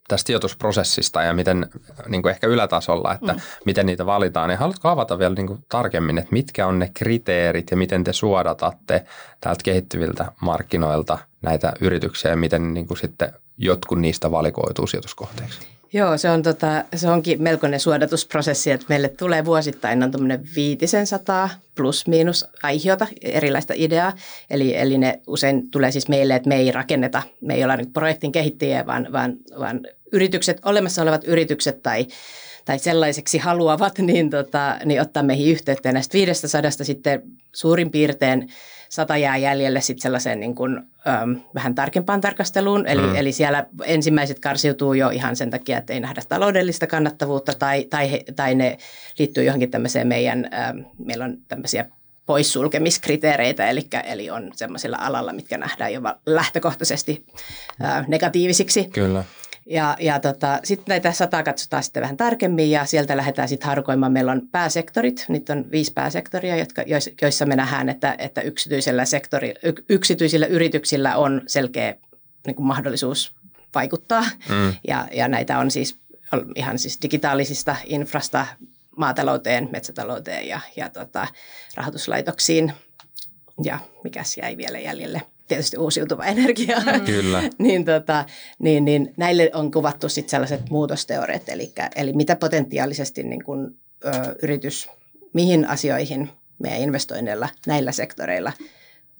tästä 0.07 0.27
sijoitusprosessista 0.27 1.23
ja 1.23 1.33
miten 1.33 1.69
niin 2.07 2.21
kuin 2.21 2.29
ehkä 2.29 2.47
ylätasolla, 2.47 3.13
että 3.13 3.33
mm. 3.33 3.39
miten 3.65 3.85
niitä 3.85 4.05
valitaan. 4.05 4.49
Niin 4.49 4.59
haluatko 4.59 4.89
avata 4.89 5.19
vielä 5.19 5.35
niin 5.35 5.47
kuin 5.47 5.65
tarkemmin, 5.69 6.17
että 6.17 6.31
mitkä 6.31 6.67
on 6.67 6.79
ne 6.79 6.91
kriteerit 6.93 7.71
ja 7.71 7.77
miten 7.77 8.03
te 8.03 8.13
suodatatte 8.13 9.05
täältä 9.41 9.63
kehittyviltä 9.63 10.31
markkinoilta 10.41 11.17
näitä 11.41 11.73
yrityksiä 11.81 12.31
ja 12.31 12.37
miten 12.37 12.73
niin 12.73 12.87
kuin 12.87 12.97
sitten 12.97 13.33
jotkut 13.57 13.99
niistä 13.99 14.31
valikoituu 14.31 14.87
sijoituskohteeksi? 14.87 15.67
Joo, 15.93 16.17
se, 16.17 16.29
on 16.29 16.43
tota, 16.43 16.83
se 16.95 17.09
onkin 17.09 17.43
melkoinen 17.43 17.79
suodatusprosessi, 17.79 18.71
että 18.71 18.85
meille 18.89 19.09
tulee 19.09 19.45
vuosittain 19.45 20.03
on 20.03 20.11
tuommoinen 20.11 20.43
500 20.55 21.49
plus 21.75 22.07
miinus 22.07 22.45
aihiota, 22.63 23.07
erilaista 23.21 23.73
ideaa. 23.77 24.13
Eli, 24.49 24.77
eli 24.77 24.97
ne 24.97 25.21
usein 25.27 25.71
tulee 25.71 25.91
siis 25.91 26.07
meille, 26.07 26.35
että 26.35 26.49
me 26.49 26.55
ei 26.55 26.71
rakenneta, 26.71 27.23
me 27.41 27.53
ei 27.53 27.63
olla 27.63 27.75
niin 27.75 27.93
projektin 27.93 28.31
kehittäjiä, 28.31 28.85
vaan, 28.85 29.07
vaan, 29.11 29.35
vaan 29.59 29.79
yritykset, 30.11 30.61
olemassa 30.65 31.01
olevat 31.01 31.23
yritykset 31.23 31.81
tai 31.83 32.07
tai 32.65 32.79
sellaiseksi 32.79 33.37
haluavat, 33.37 33.97
niin, 33.97 34.29
tota, 34.29 34.77
niin 34.85 35.01
ottaa 35.01 35.23
meihin 35.23 35.51
yhteyttä. 35.51 35.89
Ja 35.89 35.93
näistä 35.93 36.13
500 36.13 36.71
sitten 36.71 37.21
suurin 37.53 37.91
piirtein 37.91 38.49
sata 38.91 39.17
jää 39.17 39.37
jäljelle 39.37 39.81
sitten 39.81 40.01
sellaiseen 40.01 40.39
niin 40.39 40.55
kuin, 40.55 40.77
äm, 41.07 41.35
vähän 41.55 41.75
tarkempaan 41.75 42.21
tarkasteluun. 42.21 42.87
Eli, 42.87 43.01
mm. 43.01 43.15
eli 43.15 43.31
siellä 43.31 43.65
ensimmäiset 43.85 44.39
karsiutuu 44.39 44.93
jo 44.93 45.09
ihan 45.09 45.35
sen 45.35 45.49
takia, 45.49 45.77
että 45.77 45.93
ei 45.93 45.99
nähdä 45.99 46.21
taloudellista 46.29 46.87
kannattavuutta 46.87 47.53
tai, 47.53 47.85
tai, 47.85 48.11
he, 48.11 48.23
tai 48.35 48.55
ne 48.55 48.77
liittyy 49.19 49.43
johonkin 49.43 49.71
tämmöiseen 49.71 50.07
meidän, 50.07 50.49
äm, 50.53 50.85
meillä 51.05 51.25
on 51.25 51.37
tämmöisiä 51.47 51.85
poissulkemiskriteereitä, 52.25 53.69
eli, 53.69 53.87
eli 54.05 54.29
on 54.29 54.51
semmoisilla 54.55 54.97
alalla, 54.99 55.33
mitkä 55.33 55.57
nähdään 55.57 55.93
jo 55.93 56.01
lähtökohtaisesti 56.25 57.25
ää, 57.79 58.05
negatiivisiksi. 58.07 58.83
Kyllä. 58.83 59.23
Ja, 59.65 59.97
ja 59.99 60.19
tota, 60.19 60.59
sitten 60.63 60.85
näitä 60.87 61.11
sataa 61.11 61.43
katsotaan 61.43 61.83
sitten 61.83 62.01
vähän 62.01 62.17
tarkemmin 62.17 62.71
ja 62.71 62.85
sieltä 62.85 63.17
lähdetään 63.17 63.47
sitten 63.47 63.67
harkoimaan. 63.67 64.11
Meillä 64.11 64.31
on 64.31 64.41
pääsektorit, 64.51 65.25
niitä 65.29 65.53
on 65.53 65.65
viisi 65.71 65.93
pääsektoria, 65.93 66.55
jotka, 66.55 66.83
joissa 67.21 67.45
me 67.45 67.55
nähdään, 67.55 67.89
että, 67.89 68.15
että 68.17 68.41
yksityisellä 68.41 69.05
sektori, 69.05 69.53
yksityisillä 69.89 70.45
yrityksillä 70.45 71.17
on 71.17 71.41
selkeä 71.47 71.95
niin 72.47 72.55
kuin 72.55 72.65
mahdollisuus 72.65 73.35
vaikuttaa. 73.75 74.25
Mm. 74.49 74.73
Ja, 74.87 75.07
ja 75.11 75.27
näitä 75.27 75.59
on 75.59 75.71
siis 75.71 75.97
ihan 76.55 76.79
siis 76.79 76.97
digitaalisista 77.01 77.75
infrasta 77.85 78.45
maatalouteen, 78.97 79.69
metsätalouteen 79.71 80.47
ja, 80.47 80.59
ja 80.75 80.89
tota, 80.89 81.27
rahoituslaitoksiin. 81.75 82.73
Ja 83.63 83.79
mikäs 84.03 84.37
jäi 84.37 84.57
vielä 84.57 84.79
jäljelle? 84.79 85.21
Tietysti 85.51 85.77
uusiutuva 85.77 86.25
energia, 86.25 86.79
mm. 86.79 87.05
Kyllä. 87.05 87.43
niin, 87.57 87.85
tota, 87.85 88.25
niin, 88.59 88.85
niin 88.85 89.13
näille 89.17 89.51
on 89.53 89.71
kuvattu 89.71 90.09
sit 90.09 90.29
sellaiset 90.29 90.69
muutosteoriat, 90.69 91.49
eli, 91.49 91.73
eli 91.95 92.13
mitä 92.13 92.35
potentiaalisesti 92.35 93.23
niin 93.23 93.43
kun, 93.43 93.75
ö, 94.05 94.09
yritys, 94.41 94.89
mihin 95.33 95.67
asioihin 95.67 96.29
meidän 96.59 96.81
investoinneilla 96.81 97.49
näillä 97.67 97.91
sektoreilla 97.91 98.51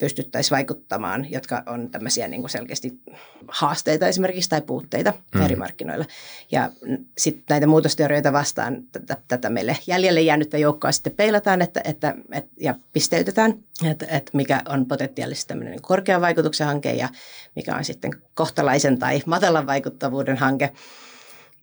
pystyttäisiin 0.02 0.56
vaikuttamaan, 0.56 1.32
jotka 1.32 1.64
on 1.66 1.90
tämmöisiä 1.90 2.28
niin 2.28 2.42
kuin 2.42 2.50
selkeästi 2.50 3.00
haasteita 3.48 4.08
esimerkiksi 4.08 4.50
tai 4.50 4.62
puutteita 4.62 5.14
mm. 5.36 5.46
eri 5.46 5.56
markkinoilla. 5.56 6.06
Ja 6.52 6.72
sitten 7.18 7.44
näitä 7.50 7.68
muutosteorioita 7.68 8.34
vastaan 8.34 8.84
tätä, 8.92 9.18
tätä 9.28 9.50
meille 9.50 9.78
jäljelle 9.88 10.22
jäänyttä 10.22 10.58
joukkoa 10.58 10.92
sitten 10.92 11.14
peilataan 11.14 11.62
että, 11.62 11.82
että, 11.84 12.16
et, 12.32 12.46
ja 12.60 12.76
pisteytetään, 12.94 13.54
että, 13.86 14.06
että 14.10 14.32
mikä 14.34 14.62
on 14.70 14.86
potentiaalisesti 14.86 15.48
tämmöinen 15.48 15.72
niin 15.72 15.82
korkean 15.82 16.22
vaikutuksen 16.22 16.68
hanke 16.68 16.94
ja 16.94 17.10
mikä 17.56 17.76
on 17.76 17.84
sitten 17.84 18.12
kohtalaisen 18.34 19.00
tai 19.00 19.22
matalan 19.26 19.68
vaikuttavuuden 19.68 20.38
hanke. 20.38 20.72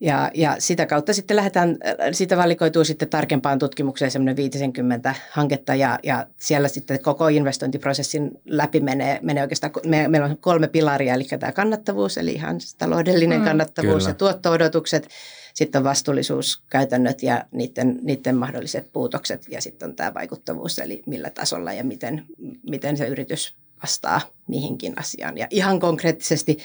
Ja, 0.01 0.31
ja 0.33 0.55
sitä 0.59 0.85
kautta 0.85 1.13
sitten 1.13 1.37
lähdetään, 1.37 1.77
siitä 2.11 2.37
valikoituu 2.37 2.83
sitten 2.83 3.09
tarkempaan 3.09 3.59
tutkimukseen 3.59 4.11
semmoinen 4.11 4.35
50 4.35 5.15
hanketta 5.31 5.75
ja, 5.75 5.99
ja 6.03 6.27
siellä 6.37 6.67
sitten 6.67 7.01
koko 7.01 7.27
investointiprosessin 7.27 8.31
läpi 8.45 8.79
menee, 8.79 9.19
menee 9.21 9.43
oikeastaan, 9.43 9.73
me, 9.85 10.07
meillä 10.07 10.27
on 10.27 10.37
kolme 10.37 10.67
pilaria, 10.67 11.13
eli 11.13 11.23
tämä 11.23 11.51
kannattavuus, 11.51 12.17
eli 12.17 12.31
ihan 12.31 12.57
taloudellinen 12.77 13.39
mm. 13.39 13.45
kannattavuus 13.45 14.03
Kyllä. 14.03 14.09
ja 14.09 14.13
tuotto-odotukset, 14.13 15.07
sitten 15.53 15.79
on 15.79 15.83
vastuullisuuskäytännöt 15.83 17.23
ja 17.23 17.45
niiden, 17.51 17.99
niiden 18.01 18.35
mahdolliset 18.35 18.89
puutokset 18.93 19.45
ja 19.49 19.61
sitten 19.61 19.89
on 19.89 19.95
tämä 19.95 20.13
vaikuttavuus, 20.13 20.79
eli 20.79 21.03
millä 21.05 21.29
tasolla 21.29 21.73
ja 21.73 21.83
miten, 21.83 22.25
miten 22.69 22.97
se 22.97 23.07
yritys 23.07 23.55
vastaa 23.83 24.21
mihinkin 24.47 24.93
asiaan. 24.99 25.37
Ja 25.37 25.47
ihan 25.49 25.79
konkreettisesti, 25.79 26.57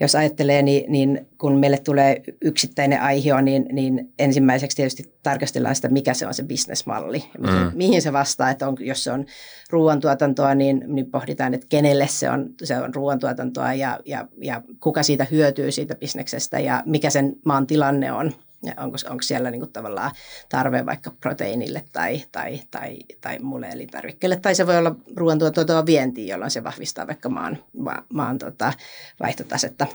jos 0.00 0.14
ajattelee, 0.14 0.62
niin, 0.62 0.92
niin 0.92 1.26
kun 1.38 1.58
meille 1.58 1.78
tulee 1.78 2.22
yksittäinen 2.42 3.00
aihe, 3.00 3.42
niin, 3.42 3.66
niin 3.72 4.12
ensimmäiseksi 4.18 4.76
tietysti 4.76 5.14
tarkastellaan 5.22 5.76
sitä, 5.76 5.88
mikä 5.88 6.14
se 6.14 6.26
on 6.26 6.34
se 6.34 6.42
bisnesmalli, 6.42 7.24
mihin, 7.38 7.62
mm. 7.62 7.70
mihin 7.74 8.02
se 8.02 8.12
vastaa. 8.12 8.50
Että 8.50 8.68
on, 8.68 8.76
jos 8.80 9.04
se 9.04 9.12
on 9.12 9.26
ruoantuotantoa, 9.70 10.54
niin, 10.54 10.84
niin 10.86 11.10
pohditaan, 11.10 11.54
että 11.54 11.66
kenelle 11.68 12.06
se 12.06 12.30
on, 12.30 12.50
se 12.62 12.78
on 12.78 12.94
ruoantuotantoa 12.94 13.74
ja, 13.74 14.00
ja, 14.04 14.28
ja 14.42 14.62
kuka 14.80 15.02
siitä 15.02 15.26
hyötyy 15.30 15.72
siitä 15.72 15.94
bisneksestä 15.94 16.60
ja 16.60 16.82
mikä 16.86 17.10
sen 17.10 17.36
maan 17.44 17.66
tilanne 17.66 18.12
on. 18.12 18.32
Ja 18.62 18.72
onko, 18.78 18.96
onko 19.10 19.22
siellä 19.22 19.50
niin 19.50 19.60
kuin 19.60 19.72
tavallaan 19.72 20.10
tarve 20.48 20.86
vaikka 20.86 21.10
proteiinille 21.20 21.84
tai, 21.92 22.22
tai, 22.32 22.60
tai, 22.70 22.96
tai 23.20 23.38
muulle 23.38 23.68
elintarvikkeelle. 23.68 24.36
Tai 24.36 24.54
se 24.54 24.66
voi 24.66 24.76
olla 24.76 24.94
ruoantuotantoa 25.16 25.86
vientiin, 25.86 26.28
jolloin 26.28 26.50
se 26.50 26.64
vahvistaa 26.64 27.06
vaikka 27.06 27.28
maan, 27.28 27.58
maan, 27.78 28.04
maan 28.12 28.38
tota, 28.38 28.72
vaihtotasetta. 29.20 29.86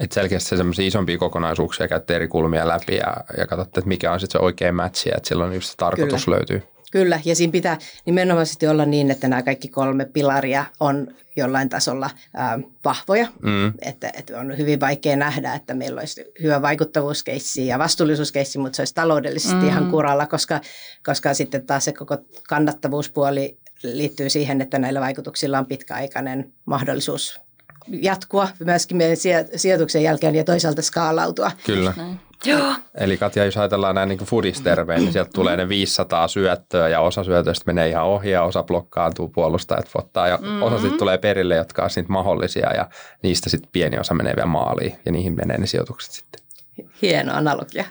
Että 0.00 0.14
selkeästi 0.14 0.56
semmoisia 0.56 0.86
isompia 0.86 1.18
kokonaisuuksia 1.18 1.88
käytte 1.88 2.16
eri 2.16 2.28
kulmia 2.28 2.68
läpi 2.68 2.96
ja, 2.96 3.16
ja 3.38 3.46
katsotte, 3.46 3.80
että 3.80 3.88
mikä 3.88 4.12
on 4.12 4.20
sitten 4.20 4.40
se 4.40 4.44
oikea 4.44 4.68
ja 4.68 5.16
että 5.16 5.28
silloin 5.28 5.52
just 5.52 5.70
se 5.70 5.76
tarkoitus 5.76 6.24
Kyllä. 6.24 6.36
löytyy. 6.36 6.71
Kyllä, 6.92 7.20
ja 7.24 7.36
siinä 7.36 7.50
pitää 7.50 7.78
nimenomaisesti 8.04 8.66
olla 8.66 8.84
niin, 8.84 9.10
että 9.10 9.28
nämä 9.28 9.42
kaikki 9.42 9.68
kolme 9.68 10.04
pilaria 10.04 10.64
on 10.80 11.08
jollain 11.36 11.68
tasolla 11.68 12.10
ää, 12.34 12.58
vahvoja. 12.84 13.28
Mm. 13.42 13.72
Että, 13.82 14.10
että 14.14 14.38
on 14.38 14.58
hyvin 14.58 14.80
vaikea 14.80 15.16
nähdä, 15.16 15.54
että 15.54 15.74
meillä 15.74 15.98
olisi 15.98 16.24
hyvä 16.42 16.62
vaikuttavuuskeissi 16.62 17.66
ja 17.66 17.78
vastuullisuuskeissi, 17.78 18.58
mutta 18.58 18.76
se 18.76 18.82
olisi 18.82 18.94
taloudellisesti 18.94 19.54
mm. 19.54 19.68
ihan 19.68 19.90
kuralla, 19.90 20.26
koska, 20.26 20.60
koska 21.06 21.34
sitten 21.34 21.66
taas 21.66 21.84
se 21.84 21.92
koko 21.92 22.18
kannattavuuspuoli 22.48 23.58
liittyy 23.82 24.30
siihen, 24.30 24.60
että 24.60 24.78
näillä 24.78 25.00
vaikutuksilla 25.00 25.58
on 25.58 25.66
pitkäaikainen 25.66 26.52
mahdollisuus 26.64 27.40
jatkua 27.88 28.48
myöskin 28.64 28.96
meidän 28.96 29.16
sijoituksen 29.56 30.02
jälkeen 30.02 30.34
ja 30.34 30.44
toisaalta 30.44 30.82
skaalautua. 30.82 31.50
Kyllä. 31.66 31.94
Joo. 32.44 32.74
Eli 32.94 33.16
Katja, 33.16 33.44
jos 33.44 33.56
ajatellaan 33.56 33.94
näin 33.94 34.08
niin 34.08 34.18
foodisterveen, 34.18 35.00
niin 35.00 35.12
sieltä 35.12 35.30
tulee 35.34 35.56
ne 35.56 35.68
500 35.68 36.28
syöttöä 36.28 36.88
ja 36.88 37.00
osa 37.00 37.24
syötöistä 37.24 37.62
menee 37.66 37.88
ihan 37.88 38.04
ohi 38.04 38.30
ja 38.30 38.42
osa 38.42 38.62
blokkaantuu 38.62 39.28
puolustajat 39.28 39.90
ottaa 39.94 40.28
ja 40.28 40.36
mm-hmm. 40.36 40.62
osa 40.62 40.78
sitten 40.78 40.98
tulee 40.98 41.18
perille, 41.18 41.56
jotka 41.56 41.82
on 41.82 41.90
sitten 41.90 42.12
mahdollisia 42.12 42.74
ja 42.74 42.88
niistä 43.22 43.50
sitten 43.50 43.70
pieni 43.72 43.98
osa 43.98 44.14
menee 44.14 44.36
vielä 44.36 44.46
maaliin 44.46 44.94
ja 45.04 45.12
niihin 45.12 45.36
menee 45.36 45.58
ne 45.58 45.66
sijoitukset 45.66 46.12
sitten. 46.12 46.42
Hieno 47.02 47.34
analogia. 47.34 47.84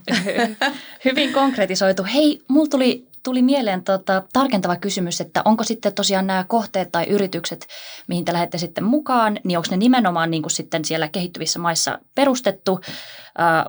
Hyvin 1.05 1.34
konkretisoitu. 1.34 2.03
Hei, 2.13 2.41
mulla 2.48 2.70
tuli 2.70 3.11
tuli 3.24 3.42
mieleen 3.42 3.84
tota, 3.84 4.24
tarkentava 4.34 4.75
kysymys, 4.75 5.22
että 5.22 5.42
onko 5.46 5.63
sitten 5.63 5.94
tosiaan 5.94 6.28
nämä 6.28 6.46
kohteet 6.48 6.92
tai 6.92 7.06
yritykset, 7.06 7.68
mihin 8.08 8.25
te 8.25 8.34
lähdette 8.34 8.58
sitten 8.58 8.84
mukaan, 8.84 9.40
niin 9.44 9.58
onko 9.58 9.68
ne 9.72 9.78
nimenomaan 9.78 10.32
niin 10.32 10.44
kuin 10.44 10.51
sitten 10.51 10.86
siellä 10.86 11.08
kehittyvissä 11.08 11.60
maissa 11.60 12.00
perustettu 12.16 12.80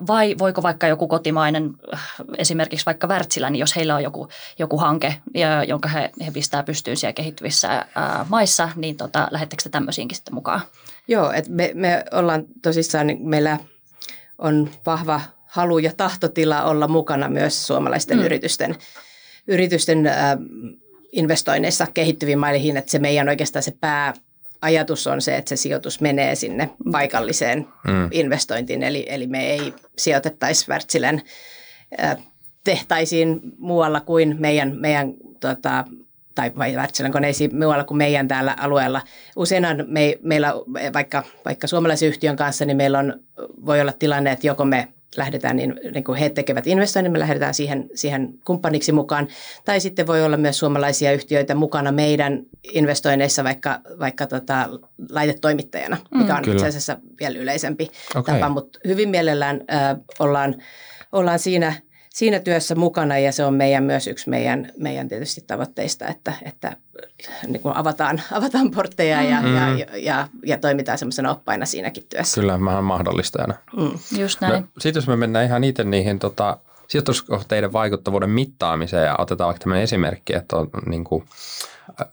vai 0.07 0.35
voiko 0.39 0.63
vaikka 0.63 0.87
joku 0.87 1.09
kotimainen, 1.09 1.71
esimerkiksi 2.39 2.87
vaikka 2.87 3.07
Wärtsilä, 3.07 3.51
niin 3.51 3.61
jos 3.61 3.77
heillä 3.77 3.95
on 3.95 4.03
joku, 4.03 4.29
joku 4.59 4.79
hanke, 4.79 5.15
jonka 5.69 5.89
he, 5.89 6.11
he 6.27 6.31
pistää 6.31 6.63
pystyyn 6.63 6.97
siellä 6.97 7.13
kehittyvissä 7.13 7.87
maissa, 8.29 8.69
niin 8.77 8.97
tota, 8.97 9.29
lähettekö 9.31 9.63
te 9.63 9.69
tämmöisiinkin 9.69 10.17
sitten 10.17 10.35
mukaan? 10.35 10.61
Joo, 11.09 11.33
että 11.33 11.51
me, 11.51 11.71
me 11.75 12.05
ollaan 12.13 12.45
tosissaan, 12.63 13.07
niin 13.07 13.29
meillä 13.29 13.59
on 14.39 14.71
vahva 14.87 15.21
halu 15.47 15.79
ja 15.79 15.93
tahtotila 15.97 16.63
olla 16.63 16.89
mukana 16.89 17.29
myös 17.29 17.67
suomalaisten 17.67 18.19
mm. 18.19 18.25
yritysten 18.25 18.77
yritysten 19.49 20.11
investoinneissa 21.13 21.87
kehittyviin 21.95 22.39
maihin, 22.39 22.77
että 22.77 22.91
se 22.91 22.99
meidän 22.99 23.29
oikeastaan 23.29 23.63
se 23.63 23.75
pää 23.81 24.15
ajatus 24.63 25.07
on 25.07 25.23
se, 25.23 25.37
että 25.37 25.49
se 25.49 25.57
sijoitus 25.57 26.01
menee 26.01 26.35
sinne 26.35 26.71
paikalliseen 26.93 27.59
mm. 27.59 28.09
investointiin, 28.11 28.83
eli, 28.83 29.07
eli 29.09 29.27
me 29.27 29.51
ei 29.51 29.75
sijoitettaisi 29.99 30.69
Wärtsilän 30.69 31.23
tehtaisiin 32.65 33.41
muualla 33.59 34.01
kuin 34.01 34.37
meidän, 34.39 34.77
meidän 34.81 35.15
tota, 35.41 35.85
tai 36.35 36.53
vai 36.59 36.77
Wärtsilän 36.77 37.13
koneisiin 37.13 37.59
muualla 37.59 37.85
kuin 37.85 37.99
meidän 37.99 38.29
täällä 38.29 38.57
alueella. 38.61 39.01
Usein 39.37 39.65
me, 39.87 40.19
meillä, 40.23 40.53
vaikka, 40.93 41.23
vaikka 41.45 41.67
suomalaisen 41.67 42.09
yhtiön 42.09 42.37
kanssa, 42.37 42.65
niin 42.65 42.77
meillä 42.77 42.99
on, 42.99 43.21
voi 43.67 43.81
olla 43.81 43.93
tilanne, 43.93 44.33
että 44.33 44.47
joko 44.47 44.65
me 44.65 44.89
lähdetään, 45.17 45.57
niin, 45.57 45.81
niin 45.95 46.05
kuin 46.05 46.19
he 46.19 46.31
tekevät 46.31 46.67
investoinnin, 46.67 47.13
me 47.13 47.19
lähdetään 47.19 47.55
siihen, 47.55 47.91
siihen 47.95 48.35
kumppaniksi 48.45 48.93
mukaan. 48.93 49.29
Tai 49.65 49.81
sitten 49.81 50.07
voi 50.07 50.25
olla 50.25 50.37
myös 50.37 50.59
suomalaisia 50.59 51.13
yhtiöitä 51.13 51.55
mukana 51.55 51.93
meidän 51.93 52.43
investoinneissa 52.73 53.45
vaikka, 53.45 53.81
vaikka 54.01 54.27
tota, 54.27 54.69
laitetoimittajana, 55.11 55.97
mikä 56.15 56.33
mm. 56.33 56.37
on 56.37 56.43
Kyllä. 56.43 56.57
itse 56.57 56.67
asiassa 56.67 56.97
vielä 57.21 57.39
yleisempi 57.39 57.91
okay. 58.15 58.35
tapa, 58.35 58.49
mutta 58.49 58.79
hyvin 58.87 59.09
mielellään 59.09 59.61
äh, 59.73 59.97
ollaan, 60.19 60.55
ollaan 61.13 61.39
siinä– 61.39 61.73
siinä 62.13 62.41
työssä 62.41 62.75
mukana 62.75 63.19
ja 63.19 63.33
se 63.33 63.45
on 63.45 63.55
meidän 63.55 63.85
myös 63.85 64.07
yksi 64.07 64.31
meidän, 64.31 64.73
meidän 64.79 65.09
tietysti 65.09 65.45
tavoitteista, 65.47 66.07
että, 66.09 66.33
että 66.43 66.77
niin 67.47 67.63
kuin 67.63 67.77
avataan, 67.77 68.23
avataan 68.39 68.71
portteja 68.71 69.23
ja, 69.23 69.43
mm. 69.43 69.57
ja, 69.57 69.69
ja, 69.79 69.87
ja, 69.97 70.29
ja 70.47 70.59
toimitaan 70.59 70.99
semmoisena 70.99 71.31
oppaina 71.31 71.67
siinäkin 71.67 72.07
työssä. 72.09 72.41
Kyllä, 72.41 72.65
vähän 72.65 72.85
mahdollistajana. 72.85 73.55
Mm. 73.77 74.19
Just 74.19 74.41
näin. 74.41 74.63
No, 74.63 74.69
Sitten 74.79 75.01
jos 75.01 75.09
me 75.09 75.17
mennään 75.17 75.47
ihan 75.47 75.65
itse 75.65 75.85
niihin 75.85 76.19
tota, 76.19 76.59
sijoituskohteiden 76.89 77.73
vaikuttavuuden 77.73 78.31
mittaamiseen 78.31 79.07
ja 79.07 79.17
otetaan 79.19 79.47
vaikka 79.47 79.63
tämmöinen 79.63 79.83
esimerkki, 79.83 80.35
että 80.35 80.57
on 80.57 80.69
niin 80.87 81.05
kuin, 81.05 81.25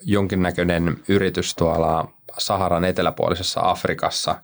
jonkinnäköinen 0.02 0.98
yritys 1.08 1.56
tuolla 1.56 2.12
Saharan 2.38 2.86
eteläpuolisessa 2.86 3.62
Afrikassa, 3.64 4.36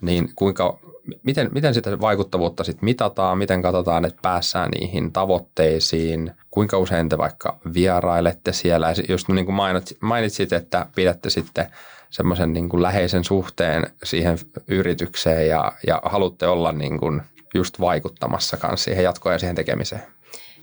niin 0.00 0.30
kuinka 0.36 0.78
miten, 1.22 1.50
miten 1.52 1.74
sitä 1.74 2.00
vaikuttavuutta 2.00 2.64
sitten 2.64 2.84
mitataan, 2.84 3.38
miten 3.38 3.62
katsotaan, 3.62 4.04
että 4.04 4.18
päässään 4.22 4.70
niihin 4.70 5.12
tavoitteisiin, 5.12 6.32
kuinka 6.50 6.78
usein 6.78 7.08
te 7.08 7.18
vaikka 7.18 7.58
vierailette 7.74 8.52
siellä. 8.52 8.94
Just 9.08 9.28
niin 9.28 9.46
kuin 9.46 9.56
mainitsit, 10.00 10.52
että 10.52 10.86
pidätte 10.94 11.30
sitten 11.30 11.66
semmoisen 12.10 12.52
niin 12.52 12.82
läheisen 12.82 13.24
suhteen 13.24 13.86
siihen 14.04 14.38
yritykseen 14.68 15.48
ja, 15.48 15.72
ja 15.86 16.00
haluatte 16.04 16.46
olla 16.46 16.72
niin 16.72 16.98
kuin 16.98 17.22
just 17.54 17.80
vaikuttamassa 17.80 18.56
kanssa 18.56 18.84
siihen 18.84 19.04
jatkoon 19.04 19.34
ja 19.34 19.38
siihen 19.38 19.56
tekemiseen. 19.56 20.02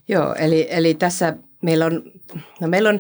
Joo, 0.08 0.34
eli, 0.34 0.68
eli 0.70 0.94
tässä 0.94 1.36
meillä 1.62 1.86
on, 1.86 2.04
no 2.62 2.68
meillä 2.68 2.90
on 2.90 3.00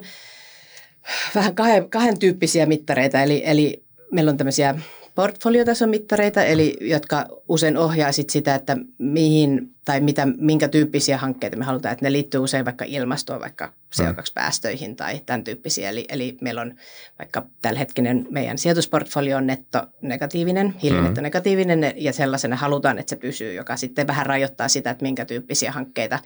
vähän 1.35 1.55
kahden, 1.55 1.89
kahden 1.89 2.19
tyyppisiä 2.19 2.65
mittareita, 2.65 3.21
eli, 3.21 3.41
eli 3.45 3.83
meillä 4.11 4.31
on 4.31 4.37
tämmöisiä 4.37 4.75
portfoliotason 5.17 5.89
mittareita, 5.89 6.43
eli 6.43 6.77
jotka 6.81 7.25
usein 7.47 7.77
ohjaa 7.77 8.11
sit 8.11 8.29
sitä, 8.29 8.55
että 8.55 8.77
mihin 8.97 9.75
tai 9.85 9.99
mitä, 9.99 10.27
minkä 10.37 10.67
tyyppisiä 10.67 11.17
hankkeita 11.17 11.57
me 11.57 11.65
halutaan, 11.65 11.93
että 11.93 12.05
ne 12.05 12.11
liittyy 12.11 12.39
usein 12.39 12.65
vaikka 12.65 12.85
ilmastoon, 12.87 13.39
vaikka 13.39 13.73
CO2-päästöihin 13.95 14.95
tai 14.95 15.21
tämän 15.25 15.43
tyyppisiä. 15.43 15.89
Eli, 15.89 16.05
eli 16.09 16.37
meillä 16.41 16.61
on 16.61 16.75
vaikka 17.19 17.45
tällä 17.61 17.79
hetkinen 17.79 18.27
meidän 18.29 18.57
sijoitusportfolio 18.57 19.37
on 19.37 19.47
netto-negatiivinen, 19.47 20.75
hiilinetto-negatiivinen 20.83 21.93
ja 21.95 22.13
sellaisena 22.13 22.55
halutaan, 22.55 22.99
että 22.99 23.09
se 23.09 23.15
pysyy, 23.15 23.53
joka 23.53 23.77
sitten 23.77 24.07
vähän 24.07 24.25
rajoittaa 24.25 24.67
sitä, 24.67 24.89
että 24.89 25.03
minkä 25.05 25.25
tyyppisiä 25.25 25.71
hankkeita 25.71 26.19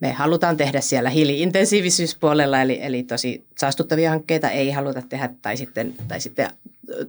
me 0.00 0.12
halutaan 0.12 0.56
tehdä 0.56 0.80
siellä 0.80 1.10
hiiliintensiivisyyspuolella, 1.10 2.62
eli, 2.62 2.78
eli 2.82 3.02
tosi 3.02 3.46
saastuttavia 3.58 4.10
hankkeita 4.10 4.50
ei 4.50 4.70
haluta 4.70 5.02
tehdä, 5.02 5.30
tai 5.42 5.56
sitten, 5.56 5.94
tai 6.08 6.20
sitten 6.20 6.50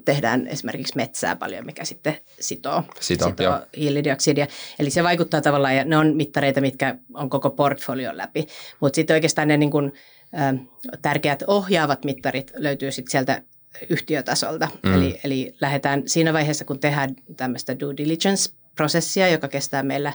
tehdään 0.06 0.48
esimerkiksi 0.48 0.96
metsää 0.96 1.36
paljon, 1.36 1.66
mikä 1.66 1.86
sitten 1.86 2.18
sitoo, 2.40 2.84
sitoo, 3.00 3.30
sitoo 3.30 3.60
hiilidioksidia. 3.78 4.48
Eli 4.80 4.90
se 4.90 5.04
vaikuttaa 5.04 5.42
tavallaan, 5.42 5.76
ja 5.76 5.86
ne 5.86 5.98
on 5.98 6.16
mittareita, 6.16 6.62
mitkä 6.62 6.96
on 7.14 7.30
koko 7.30 7.50
portfolion 7.50 8.18
läpi. 8.18 8.48
Mutta 8.80 8.96
sitten 8.96 9.14
oikeastaan 9.14 9.48
ne 9.48 9.58
niin 9.58 9.72
kun, 9.72 9.94
ä, 10.34 10.54
tärkeät 11.02 11.44
ohjaavat 11.48 12.06
mittarit 12.06 12.52
löytyy 12.56 12.92
sitten 12.92 13.12
sieltä 13.12 13.42
yhtiötasolta. 13.90 14.68
Mm. 14.84 14.94
Eli, 14.94 15.20
eli 15.24 15.56
lähdetään 15.62 16.04
siinä 16.06 16.34
vaiheessa, 16.34 16.66
kun 16.66 16.80
tehdään 16.80 17.16
tämmöistä 17.38 17.80
due 17.80 17.94
diligence-prosessia, 17.98 19.28
joka 19.28 19.48
kestää 19.48 19.84
meillä 19.84 20.14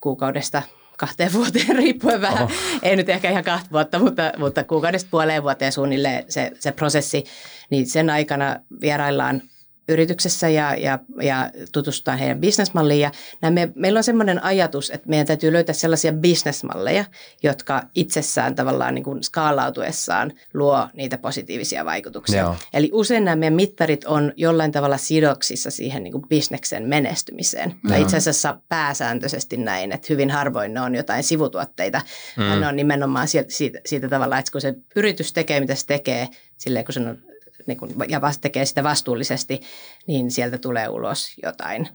kuukaudesta 0.00 0.62
kahteen 1.00 1.32
vuoteen 1.32 1.76
riippuen 1.76 2.20
vähän. 2.20 2.42
Oho. 2.42 2.52
Ei 2.82 2.96
nyt 2.96 3.08
ehkä 3.08 3.30
ihan 3.30 3.44
kahta 3.44 3.70
vuotta, 3.72 3.98
mutta, 3.98 4.32
mutta 4.38 4.64
kuukaudesta 4.64 5.08
puoleen 5.10 5.42
vuoteen 5.42 5.72
suunnilleen 5.72 6.24
se, 6.28 6.50
se 6.58 6.72
prosessi. 6.72 7.24
Niin 7.70 7.86
sen 7.86 8.10
aikana 8.10 8.56
vieraillaan 8.80 9.42
yrityksessä 9.90 10.48
ja, 10.48 10.74
ja, 10.74 10.98
ja 11.22 11.50
tutustua 11.72 12.16
heidän 12.16 12.40
bisnesmalliin. 12.40 13.00
Ja 13.00 13.10
me, 13.50 13.72
meillä 13.74 13.98
on 13.98 14.04
sellainen 14.04 14.44
ajatus, 14.44 14.90
että 14.90 15.08
meidän 15.08 15.26
täytyy 15.26 15.52
löytää 15.52 15.72
sellaisia 15.72 16.12
bisnesmalleja, 16.12 17.04
jotka 17.42 17.82
itsessään 17.94 18.54
tavallaan 18.54 18.94
niin 18.94 19.04
kuin 19.04 19.22
skaalautuessaan 19.22 20.32
luo 20.54 20.88
niitä 20.94 21.18
positiivisia 21.18 21.84
vaikutuksia. 21.84 22.40
Joo. 22.40 22.56
Eli 22.72 22.90
usein 22.92 23.24
nämä 23.24 23.36
meidän 23.36 23.54
mittarit 23.54 24.04
on 24.04 24.32
jollain 24.36 24.72
tavalla 24.72 24.96
sidoksissa 24.96 25.70
siihen 25.70 26.02
niin 26.02 26.12
kuin 26.12 26.28
bisneksen 26.28 26.88
menestymiseen. 26.88 27.70
Joo. 27.70 27.88
Tai 27.88 28.02
itse 28.02 28.16
asiassa 28.16 28.58
pääsääntöisesti 28.68 29.56
näin, 29.56 29.92
että 29.92 30.06
hyvin 30.10 30.30
harvoin 30.30 30.74
ne 30.74 30.80
on 30.80 30.94
jotain 30.94 31.22
sivutuotteita. 31.22 32.00
Mm. 32.36 32.60
Ne 32.60 32.66
on 32.66 32.76
nimenomaan 32.76 33.28
siitä, 33.28 33.52
siitä, 33.52 33.80
siitä 33.86 34.08
tavalla, 34.08 34.38
että 34.38 34.52
kun 34.52 34.60
se 34.60 34.74
yritys 34.96 35.32
tekee, 35.32 35.60
mitä 35.60 35.74
se 35.74 35.86
tekee, 35.86 36.28
silleen 36.58 36.84
kun 36.84 36.94
se 36.94 37.00
on 37.00 37.29
niin 37.66 37.78
kuin, 37.78 37.94
ja 38.08 38.20
vasta 38.20 38.40
tekee 38.40 38.64
sitä 38.64 38.82
vastuullisesti, 38.82 39.60
niin 40.06 40.30
sieltä 40.30 40.58
tulee 40.58 40.88
ulos 40.88 41.34
jotain. 41.42 41.88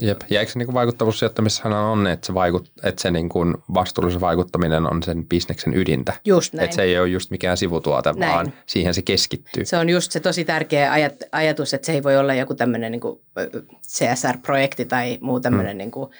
Jep. 0.00 0.20
Ja 0.30 0.40
eikö 0.40 0.52
se 0.52 0.58
niin 0.58 0.74
vaikuttavuussijoittamisessahan 0.74 1.72
on, 1.72 2.06
että 2.06 2.26
se, 2.26 2.34
vaikut, 2.34 2.72
että 2.82 3.02
se 3.02 3.10
niin 3.10 3.28
kuin 3.28 3.54
vastuullisen 3.74 4.20
vaikuttaminen 4.20 4.92
on 4.92 5.02
sen 5.02 5.26
bisneksen 5.28 5.74
ydintä. 5.74 6.12
Just 6.24 6.52
näin. 6.52 6.64
Että 6.64 6.76
se 6.76 6.82
ei 6.82 6.98
ole 6.98 7.08
just 7.08 7.30
mikään 7.30 7.56
sivutuote, 7.56 8.12
näin. 8.12 8.32
vaan 8.32 8.52
siihen 8.66 8.94
se 8.94 9.02
keskittyy. 9.02 9.64
Se 9.64 9.76
on 9.76 9.88
just 9.88 10.12
se 10.12 10.20
tosi 10.20 10.44
tärkeä 10.44 10.92
ajat, 10.92 11.12
ajatus, 11.32 11.74
että 11.74 11.86
se 11.86 11.92
ei 11.92 12.02
voi 12.02 12.16
olla 12.16 12.34
joku 12.34 12.54
tämmöinen 12.54 12.92
niin 12.92 13.00
CSR-projekti 13.88 14.84
tai 14.84 15.18
muu 15.20 15.40
tämmöinen 15.40 15.76
mm. 15.76 15.78
niin 15.78 15.90
kuin, 15.90 16.10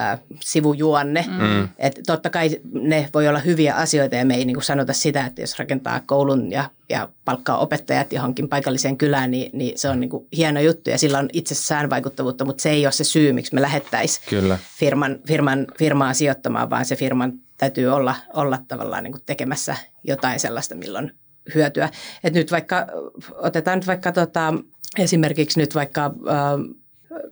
äh, 0.00 0.20
sivujuonne. 0.40 1.24
Mm. 1.28 1.68
Et 1.78 2.00
totta 2.06 2.30
kai 2.30 2.50
ne 2.72 3.08
voi 3.14 3.28
olla 3.28 3.38
hyviä 3.38 3.74
asioita 3.74 4.16
ja 4.16 4.24
me 4.24 4.34
ei 4.34 4.44
niin 4.44 4.54
kuin 4.54 4.64
sanota 4.64 4.92
sitä, 4.92 5.26
että 5.26 5.40
jos 5.40 5.58
rakentaa 5.58 6.00
koulun 6.06 6.50
ja, 6.50 6.70
ja 6.88 7.08
palkkaa 7.24 7.58
opettajat 7.58 8.12
johonkin 8.12 8.48
paikalliseen 8.48 8.98
kylään, 8.98 9.30
niin, 9.30 9.50
niin 9.52 9.78
se 9.78 9.88
on 9.88 10.00
niin 10.00 10.10
kuin 10.10 10.26
hieno 10.36 10.60
juttu 10.60 10.90
ja 10.90 10.98
sillä 10.98 11.18
on 11.18 11.28
itsessään 11.32 11.90
vaikuttavuutta, 11.90 12.44
mutta 12.44 12.62
se 12.62 12.70
ei 12.70 12.86
ole 12.86 12.92
se 12.92 13.04
syy, 13.04 13.32
miksi 13.32 13.54
me 13.54 13.62
lähettäisiin 13.62 14.58
firman, 14.78 15.18
firman, 15.26 15.66
firmaa 15.78 16.14
sijoittamaan, 16.14 16.70
vaan 16.70 16.84
se 16.84 16.96
firman 16.96 17.32
täytyy 17.58 17.86
olla, 17.86 18.14
olla 18.34 18.58
tavallaan 18.68 19.04
niin 19.04 19.12
kuin 19.12 19.22
tekemässä 19.26 19.76
jotain 20.04 20.40
sellaista, 20.40 20.74
milloin 20.74 21.12
hyötyä. 21.54 21.88
Et 22.24 22.34
nyt 22.34 22.50
vaikka, 22.50 22.86
otetaan 23.34 23.78
nyt 23.78 23.86
vaikka 23.86 24.12
tota, 24.12 24.54
esimerkiksi 24.98 25.60
nyt 25.60 25.74
vaikka 25.74 26.04
äh, 26.04 26.76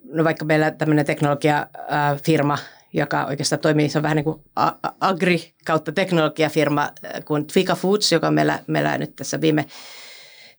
no 0.04 0.24
vaikka 0.24 0.44
meillä 0.44 0.70
tämmöinen 0.70 1.06
teknologiafirma, 1.06 2.58
joka 2.92 3.24
oikeastaan 3.24 3.60
toimii, 3.60 3.88
se 3.88 3.98
on 3.98 4.02
vähän 4.02 4.16
niin 4.16 4.24
kuin 4.24 4.40
agri 5.00 5.54
kautta 5.64 5.92
teknologiafirma 5.92 6.90
kuin 7.24 7.46
Twika 7.46 7.74
Foods, 7.74 8.12
joka 8.12 8.26
on 8.26 8.34
meillä, 8.34 8.58
meillä 8.66 8.98
nyt 8.98 9.16
tässä 9.16 9.40
viime, 9.40 9.66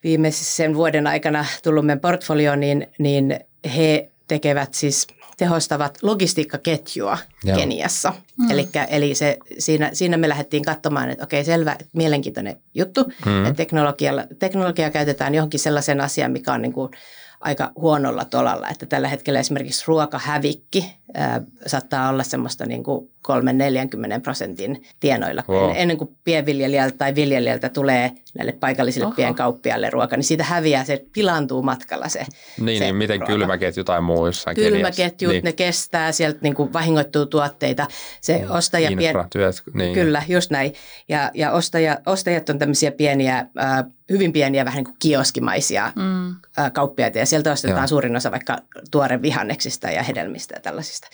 viimeisen 0.04 0.76
vuoden 0.76 1.08
aikana 1.08 1.46
tullut 1.64 1.86
meidän 1.86 2.00
portfolioon, 2.00 2.60
niin, 2.60 2.88
niin 3.00 3.40
he 3.76 4.12
tekevät 4.28 4.74
siis 4.74 5.08
tehostavat 5.38 5.98
logistiikkaketjua 6.02 7.18
Joo. 7.44 7.58
Keniassa. 7.58 8.14
Mm. 8.38 8.52
Elikkä, 8.52 8.84
eli 8.84 9.16
se, 9.16 9.38
siinä, 9.60 9.90
siinä 9.94 10.18
me 10.18 10.30
lähdettiin 10.30 10.64
katsomaan, 10.64 11.10
että 11.10 11.24
okei 11.24 11.44
selvä, 11.44 11.72
että 11.72 11.86
mielenkiintoinen 11.94 12.58
juttu, 12.74 13.04
mm. 13.26 13.46
että 13.46 13.58
teknologialla, 13.58 14.24
teknologiaa 14.40 14.90
käytetään 14.90 15.36
johonkin 15.36 15.60
sellaisen 15.60 16.02
asian, 16.02 16.32
mikä 16.32 16.54
on 16.54 16.62
niin 16.62 16.74
kuin 16.74 16.92
aika 17.46 17.72
huonolla 17.76 18.26
tolalla, 18.26 18.70
että 18.70 18.86
tällä 18.86 19.08
hetkellä 19.08 19.40
esimerkiksi 19.40 19.84
ruokahävikki 19.88 20.96
ää, 21.14 21.42
saattaa 21.68 22.10
olla 22.10 22.24
semmoista 22.24 22.66
niin 22.66 22.84
kuin 22.84 23.12
3-40 24.18 24.22
prosentin 24.24 24.84
tienoilla. 25.00 25.44
Wow. 25.50 25.70
En, 25.70 25.76
ennen 25.76 25.98
kuin 25.98 26.10
pienviljelijältä 26.24 26.98
tai 26.98 27.16
viljelijältä 27.16 27.70
tulee 27.70 28.12
näille 28.34 28.52
paikallisille 28.52 29.06
Oho. 29.08 29.16
pienkauppiaille 29.16 29.90
ruoka, 29.90 30.16
niin 30.18 30.24
siitä 30.24 30.44
häviää, 30.44 30.84
se 30.84 31.06
pilaantuu 31.14 31.62
matkalla 31.64 32.10
se 32.10 32.26
Niin, 32.60 32.78
se 32.80 32.86
niin 32.86 32.96
miten 32.96 33.20
ruoka. 33.20 33.34
kylmäketju 33.34 33.84
tai 33.84 34.02
muu 34.02 34.26
jossain 34.26 34.56
Kylmäketjut, 34.56 35.32
niin. 35.32 35.44
ne 35.44 35.54
kestää, 35.54 36.12
sieltä 36.12 36.40
niin 36.42 36.56
kuin 36.56 36.74
vahingoittuu 36.74 37.26
tuotteita. 37.26 37.88
Se 38.22 38.46
ostaja 38.50 38.88
pien, 38.98 39.02
Infratyöt, 39.02 39.64
niin. 39.74 39.94
Kyllä, 39.94 40.24
just 40.28 40.52
näin. 40.52 40.74
Ja, 41.10 41.32
ja 41.34 41.52
ostaja, 41.52 41.98
ostajat 42.06 42.50
on 42.50 42.60
tämmöisiä 42.60 42.92
pieniä, 42.92 43.38
äh, 43.38 43.84
hyvin 44.10 44.34
pieniä, 44.34 44.66
vähän 44.66 44.78
niin 44.78 44.86
kuin 44.86 44.96
kioskimaisia 45.00 45.92
Mm. 45.96 46.36
äh, 46.60 46.72
kauppiaita. 46.74 47.18
Ja 47.20 47.26
sieltä 47.26 47.52
ostetaan 47.52 47.80
Joo. 47.80 47.88
suurin 47.88 48.16
osa 48.16 48.32
vaikka 48.32 48.58
tuore 48.92 49.22
vihanneksista 49.22 49.88
ja 49.92 50.04
hedelmistä 50.04 50.56
ja 50.56 50.62
tällaisista. 50.62 51.08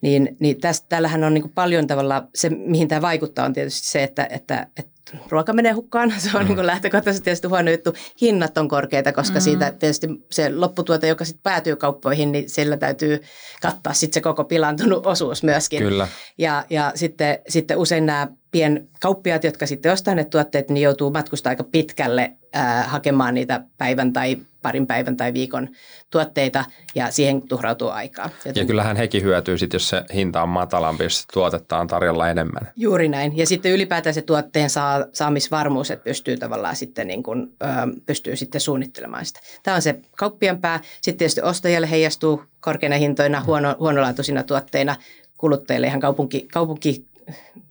Niin, 0.00 0.36
niin 0.40 0.60
tästä, 0.60 0.86
täällähän 0.88 1.24
on 1.24 1.34
niin 1.34 1.42
kuin 1.42 1.52
paljon 1.54 1.86
tavalla, 1.86 2.28
se 2.34 2.48
mihin 2.48 2.88
tämä 2.88 3.02
vaikuttaa 3.02 3.44
on 3.44 3.52
tietysti 3.52 3.88
se, 3.88 4.02
että, 4.02 4.28
että, 4.30 4.66
että 4.76 4.94
ruoka 5.28 5.52
menee 5.52 5.72
hukkaan. 5.72 6.14
Se 6.18 6.30
on 6.34 6.42
mm. 6.42 6.46
niin 6.46 6.56
kuin 6.56 6.66
lähtökohtaisesti 6.66 7.24
tietysti 7.24 7.48
huono 7.48 7.70
juttu. 7.70 7.94
Hinnat 8.20 8.58
on 8.58 8.68
korkeita, 8.68 9.12
koska 9.12 9.38
mm. 9.38 9.42
siitä 9.42 9.70
tietysti 9.70 10.06
se 10.30 10.54
lopputuote, 10.54 11.08
joka 11.08 11.24
sitten 11.24 11.42
päätyy 11.42 11.76
kauppoihin, 11.76 12.32
niin 12.32 12.50
sillä 12.50 12.76
täytyy 12.76 13.20
kattaa 13.62 13.92
sitten 13.92 14.14
se 14.14 14.20
koko 14.20 14.44
pilantunut 14.44 15.06
osuus 15.06 15.42
myöskin. 15.42 15.78
Kyllä. 15.78 16.08
Ja, 16.38 16.64
ja 16.70 16.92
sitten, 16.94 17.38
sitten 17.48 17.78
usein 17.78 18.06
nämä 18.06 18.28
pienkauppiaat, 18.50 19.44
jotka 19.44 19.66
sitten 19.66 19.92
ostaa 19.92 20.14
ne 20.14 20.24
tuotteet, 20.24 20.70
niin 20.70 20.82
joutuu 20.82 21.10
matkustaa 21.10 21.50
aika 21.50 21.64
pitkälle 21.64 22.32
ää, 22.52 22.82
hakemaan 22.82 23.34
niitä 23.34 23.64
päivän 23.78 24.12
tai 24.12 24.36
parin 24.64 24.86
päivän 24.86 25.16
tai 25.16 25.34
viikon 25.34 25.68
tuotteita 26.10 26.64
ja 26.94 27.10
siihen 27.10 27.48
tuhrautuu 27.48 27.88
aikaa. 27.88 28.30
Ja 28.44 28.48
Joten 28.48 28.66
kyllähän 28.66 28.96
hekin 28.96 29.22
hyötyy 29.22 29.58
sit, 29.58 29.72
jos 29.72 29.88
se 29.88 30.04
hinta 30.14 30.42
on 30.42 30.48
matalampi, 30.48 31.04
jos 31.04 31.26
tuotetta 31.32 31.78
on 31.78 31.86
tarjolla 31.86 32.30
enemmän. 32.30 32.70
Juuri 32.76 33.08
näin. 33.08 33.36
Ja 33.36 33.46
sitten 33.46 33.72
ylipäätään 33.72 34.14
se 34.14 34.22
tuotteen 34.22 34.70
saa, 34.70 35.04
saamisvarmuus, 35.12 35.90
että 35.90 36.04
pystyy 36.04 36.36
tavallaan 36.36 36.76
sitten, 36.76 37.06
niin 37.06 37.22
kuin, 37.22 37.52
ö, 37.62 37.66
pystyy 38.06 38.36
sitten 38.36 38.60
suunnittelemaan 38.60 39.26
sitä. 39.26 39.40
Tämä 39.62 39.74
on 39.74 39.82
se 39.82 40.00
kauppian 40.16 40.58
pää. 40.58 40.80
Sitten 41.00 41.18
tietysti 41.18 41.40
ostajalle 41.40 41.90
heijastuu 41.90 42.42
korkeina 42.60 42.96
hintoina, 42.96 43.44
huono, 43.46 43.76
huonolaatuisina 43.78 44.42
tuotteina 44.42 44.96
kuluttajille 45.38 45.86
ihan 45.86 46.00
kaupunki, 46.00 46.48
kaupunki 46.52 47.06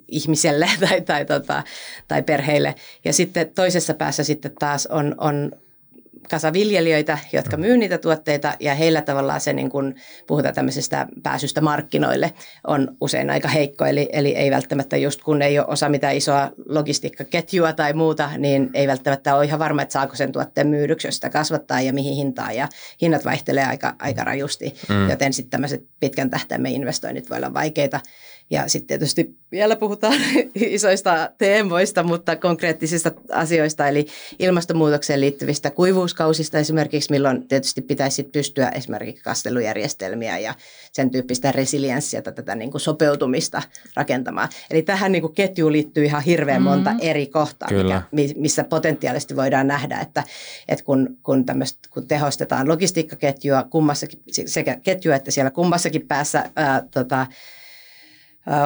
ihmiselle 0.08 0.70
tai, 0.90 1.02
tai, 1.02 1.26
tota, 1.26 1.64
tai 2.08 2.24
perheille. 2.24 2.76
Ja 3.06 3.14
sitten 3.14 3.52
toisessa 3.56 3.94
päässä 3.94 4.24
sitten 4.24 4.52
taas 4.60 4.88
on, 4.88 5.16
on 5.18 5.52
kasa 6.30 6.54
viljelijöitä, 6.54 7.18
jotka 7.34 7.58
myy 7.58 7.78
niitä 7.78 7.98
tuotteita 7.98 8.54
ja 8.60 8.76
heillä 8.76 9.02
tavallaan 9.02 9.42
se, 9.42 9.54
niin 9.54 9.70
kun 9.70 9.96
puhutaan 10.28 10.54
tämmöisestä 10.54 11.08
pääsystä 11.24 11.62
markkinoille, 11.62 12.34
on 12.68 12.98
usein 13.02 13.30
aika 13.30 13.48
heikko. 13.48 13.86
Eli, 13.86 14.10
eli 14.14 14.36
ei 14.36 14.52
välttämättä 14.52 14.98
just 14.98 15.22
kun 15.22 15.42
ei 15.42 15.60
ole 15.60 15.68
osa 15.68 15.90
mitään 15.90 16.16
isoa 16.16 16.52
logistiikkaketjua 16.70 17.74
tai 17.74 17.94
muuta, 17.94 18.30
niin 18.38 18.70
ei 18.74 18.88
välttämättä 18.88 19.36
ole 19.36 19.46
ihan 19.46 19.60
varma, 19.60 19.82
että 19.82 19.94
saako 19.94 20.16
sen 20.16 20.32
tuotteen 20.32 20.68
myydyksi, 20.68 21.08
jos 21.08 21.16
sitä 21.16 21.30
kasvattaa 21.30 21.82
ja 21.82 21.94
mihin 21.94 22.16
hintaan. 22.16 22.56
Ja 22.56 22.68
hinnat 23.02 23.26
vaihtelee 23.26 23.66
aika, 23.66 23.96
aika 24.00 24.24
rajusti, 24.24 24.76
mm. 24.90 25.10
joten 25.10 25.34
sitten 25.34 25.52
tämmöiset 25.52 25.84
pitkän 26.00 26.30
tähtäimen 26.30 26.72
investoinnit 26.72 27.30
voi 27.30 27.38
olla 27.38 27.54
vaikeita. 27.54 28.00
Ja 28.50 28.68
sitten 28.68 28.88
tietysti 28.88 29.36
vielä 29.52 29.76
puhutaan 29.76 30.14
isoista 30.56 31.30
teemoista, 31.38 32.04
mutta 32.04 32.36
konkreettisista 32.36 33.12
asioista, 33.32 33.88
eli 33.88 34.06
ilmastonmuutokseen 34.40 35.22
liittyvistä 35.22 35.72
kuivuuskausista 35.72 36.60
esimerkiksi, 36.60 37.12
milloin 37.12 37.48
tietysti 37.48 37.82
pitäisi 37.82 38.24
pystyä 38.24 38.70
esimerkiksi 38.70 39.24
kastelujärjestelmiä 39.24 40.38
ja 40.38 40.56
sen 40.92 41.12
tyyppistä 41.12 41.52
resilienssiä 41.52 42.22
tai 42.22 42.34
tätä 42.34 42.56
niin 42.56 42.72
kuin 42.72 42.82
sopeutumista 42.82 43.62
rakentamaan. 43.96 44.50
Eli 44.72 44.82
tähän 44.82 45.12
niin 45.12 45.22
kuin 45.22 45.34
ketjuun 45.34 45.72
liittyy 45.72 46.06
ihan 46.06 46.24
hirveän 46.24 46.62
monta 46.62 46.94
Mm. 46.94 47.00
eri 47.02 47.28
kohtaa, 47.28 47.68
Kyllä. 47.70 47.96
mikä, 48.12 48.34
mi- 48.34 48.42
missä 48.42 48.64
potentiaalisesti 48.64 49.36
voidaan 49.36 49.68
nähdä, 49.68 50.00
että, 50.00 50.24
että 50.68 50.86
kun, 50.86 51.18
kun, 51.24 51.46
tämmöistä, 51.46 51.80
kun 51.90 52.08
tehostetaan 52.08 52.68
logistiikkaketjua 52.70 53.64
kummassakin, 53.64 54.20
sekä 54.46 54.78
ketjua 54.84 55.16
että 55.16 55.32
siellä 55.32 55.52
kummassakin 55.52 56.08
päässä 56.08 56.50
ää, 56.56 56.84
tota, 56.92 57.28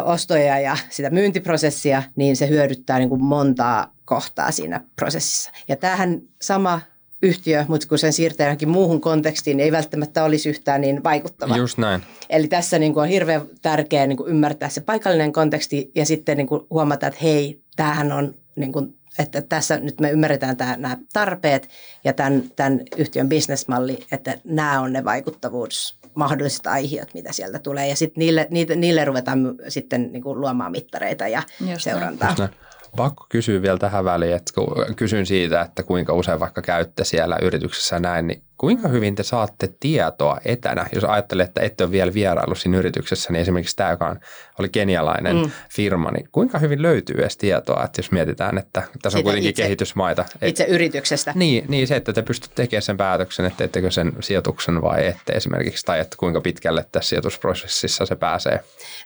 ostoja 0.05 0.59
ja 0.59 0.77
sitä 0.89 1.09
myyntiprosessia, 1.09 2.03
niin 2.15 2.35
se 2.35 2.49
hyödyttää 2.49 2.99
niin 2.99 3.09
kuin 3.09 3.23
montaa 3.23 3.93
kohtaa 4.05 4.51
siinä 4.51 4.81
prosessissa. 4.95 5.51
Ja 5.67 5.75
tämähän 5.75 6.21
sama 6.41 6.81
yhtiö, 7.23 7.65
mutta 7.67 7.87
kun 7.87 7.97
sen 7.97 8.13
siirtää 8.13 8.47
johonkin 8.47 8.69
muuhun 8.69 9.01
kontekstiin, 9.01 9.57
niin 9.57 9.65
ei 9.65 9.71
välttämättä 9.71 10.23
olisi 10.23 10.49
yhtään 10.49 10.81
niin 10.81 11.03
vaikuttava. 11.03 11.57
Just 11.57 11.77
näin. 11.77 12.01
Eli 12.29 12.47
tässä 12.47 12.79
niin 12.79 12.93
kuin 12.93 13.01
on 13.01 13.09
hirveän 13.09 13.41
tärkeää 13.61 14.07
niin 14.07 14.17
kuin 14.17 14.29
ymmärtää 14.29 14.69
se 14.69 14.81
paikallinen 14.81 15.33
konteksti 15.33 15.91
ja 15.95 16.05
sitten 16.05 16.37
niin 16.37 16.47
kuin 16.47 16.61
huomata, 16.69 17.07
että 17.07 17.19
hei, 17.23 17.61
tämähän 17.75 18.11
on, 18.11 18.35
niin 18.55 18.71
kuin, 18.71 18.97
että 19.19 19.41
tässä 19.41 19.77
nyt 19.77 19.99
me 19.99 20.11
ymmärretään 20.11 20.57
tämä, 20.57 20.77
nämä 20.77 20.97
tarpeet 21.13 21.69
ja 22.03 22.13
tämän, 22.13 22.43
tämän 22.55 22.81
yhtiön 22.97 23.29
bisnesmalli, 23.29 24.05
että 24.11 24.37
nämä 24.43 24.81
on 24.81 24.93
ne 24.93 25.03
vaikuttavuus 25.03 25.99
mahdolliset 26.17 26.67
aiheet, 26.67 27.13
mitä 27.13 27.31
sieltä 27.31 27.59
tulee. 27.59 27.87
Ja 27.87 27.95
sitten 27.95 28.19
niille, 28.19 28.47
niille, 28.51 28.75
niille 28.75 29.05
ruvetaan 29.05 29.55
sitten 29.67 30.11
niin 30.11 30.23
kuin 30.23 30.41
luomaan 30.41 30.71
mittareita 30.71 31.27
ja 31.27 31.43
Just 31.69 31.81
seurantaa. 31.81 32.35
Näin. 32.37 32.49
Pakko 32.95 33.25
kysyä 33.29 33.61
vielä 33.61 33.77
tähän 33.77 34.05
väliin, 34.05 34.35
että 34.35 34.53
kun 34.55 34.95
kysyn 34.95 35.25
siitä, 35.25 35.61
että 35.61 35.83
kuinka 35.83 36.13
usein 36.13 36.39
vaikka 36.39 36.61
käytte 36.61 37.03
siellä 37.03 37.37
yrityksessä 37.41 37.99
näin, 37.99 38.27
niin 38.27 38.43
kuinka 38.57 38.87
hyvin 38.87 39.15
te 39.15 39.23
saatte 39.23 39.69
tietoa 39.79 40.37
etänä? 40.45 40.85
Jos 40.95 41.03
ajattelee, 41.03 41.43
että 41.45 41.61
ette 41.61 41.83
ole 41.83 41.91
vielä 41.91 42.13
vierailu 42.13 42.55
siinä 42.55 42.77
yrityksessä, 42.77 43.33
niin 43.33 43.41
esimerkiksi 43.41 43.75
tämä, 43.75 43.89
joka 43.91 44.07
on, 44.07 44.19
oli 44.59 44.69
kenialainen 44.69 45.35
mm. 45.35 45.51
firma, 45.69 46.11
niin 46.11 46.29
kuinka 46.31 46.59
hyvin 46.59 46.81
löytyy 46.81 47.15
edes 47.19 47.37
tietoa, 47.37 47.83
että 47.83 47.99
jos 47.99 48.11
mietitään, 48.11 48.57
että 48.57 48.83
tässä 49.01 49.17
on 49.19 49.23
kuitenkin 49.23 49.49
itse- 49.49 49.61
kehitysmaita. 49.63 50.25
Et, 50.41 50.49
Itse 50.49 50.63
yrityksestä. 50.63 51.31
niin, 51.35 51.65
niin, 51.67 51.87
se, 51.87 51.95
että 51.95 52.13
te 52.13 52.21
pystytte 52.21 52.55
tekemään 52.55 52.81
sen 52.81 52.97
päätöksen, 52.97 53.45
että 53.45 53.57
teettekö 53.57 53.91
sen 53.91 54.11
sijoituksen 54.19 54.81
vai 54.81 55.07
ette 55.07 55.33
esimerkiksi, 55.33 55.85
tai 55.85 55.99
että 55.99 56.17
kuinka 56.19 56.41
pitkälle 56.41 56.85
tässä 56.91 57.09
sijoitusprosessissa 57.09 58.05
se 58.05 58.15
pääsee. 58.15 58.59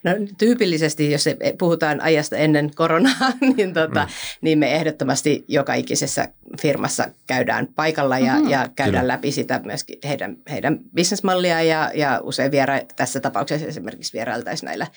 No 0.03 0.11
tyypillisesti, 0.37 1.11
jos 1.11 1.23
se- 1.23 1.37
puhutaan 1.59 2.01
ajasta 2.01 2.37
ennen 2.37 2.71
koronaa, 2.75 3.11
niin, 3.57 3.73
tota, 3.73 4.01
mm. 4.03 4.09
niin 4.41 4.59
me 4.59 4.75
ehdottomasti 4.75 5.45
joka 5.47 5.73
ikisessä 5.73 6.27
firmassa 6.61 7.05
käydään 7.27 7.67
paikalla 7.75 8.19
ja, 8.19 8.35
Mhm. 8.39 8.49
ja 8.49 8.69
käydään 8.75 9.03
Kyllä. 9.03 9.13
läpi 9.13 9.31
sitä 9.41 9.61
myöskin 9.65 9.99
heidän, 10.03 10.37
heidän 10.51 10.79
bisnesmallia 10.95 11.61
ja, 11.61 11.91
ja 11.93 12.19
usein 12.23 12.51
viera, 12.51 12.79
tässä 12.95 13.19
tapauksessa 13.19 13.67
esimerkiksi 13.67 14.13
vierailtaisiin 14.13 14.67
näillä, 14.67 14.87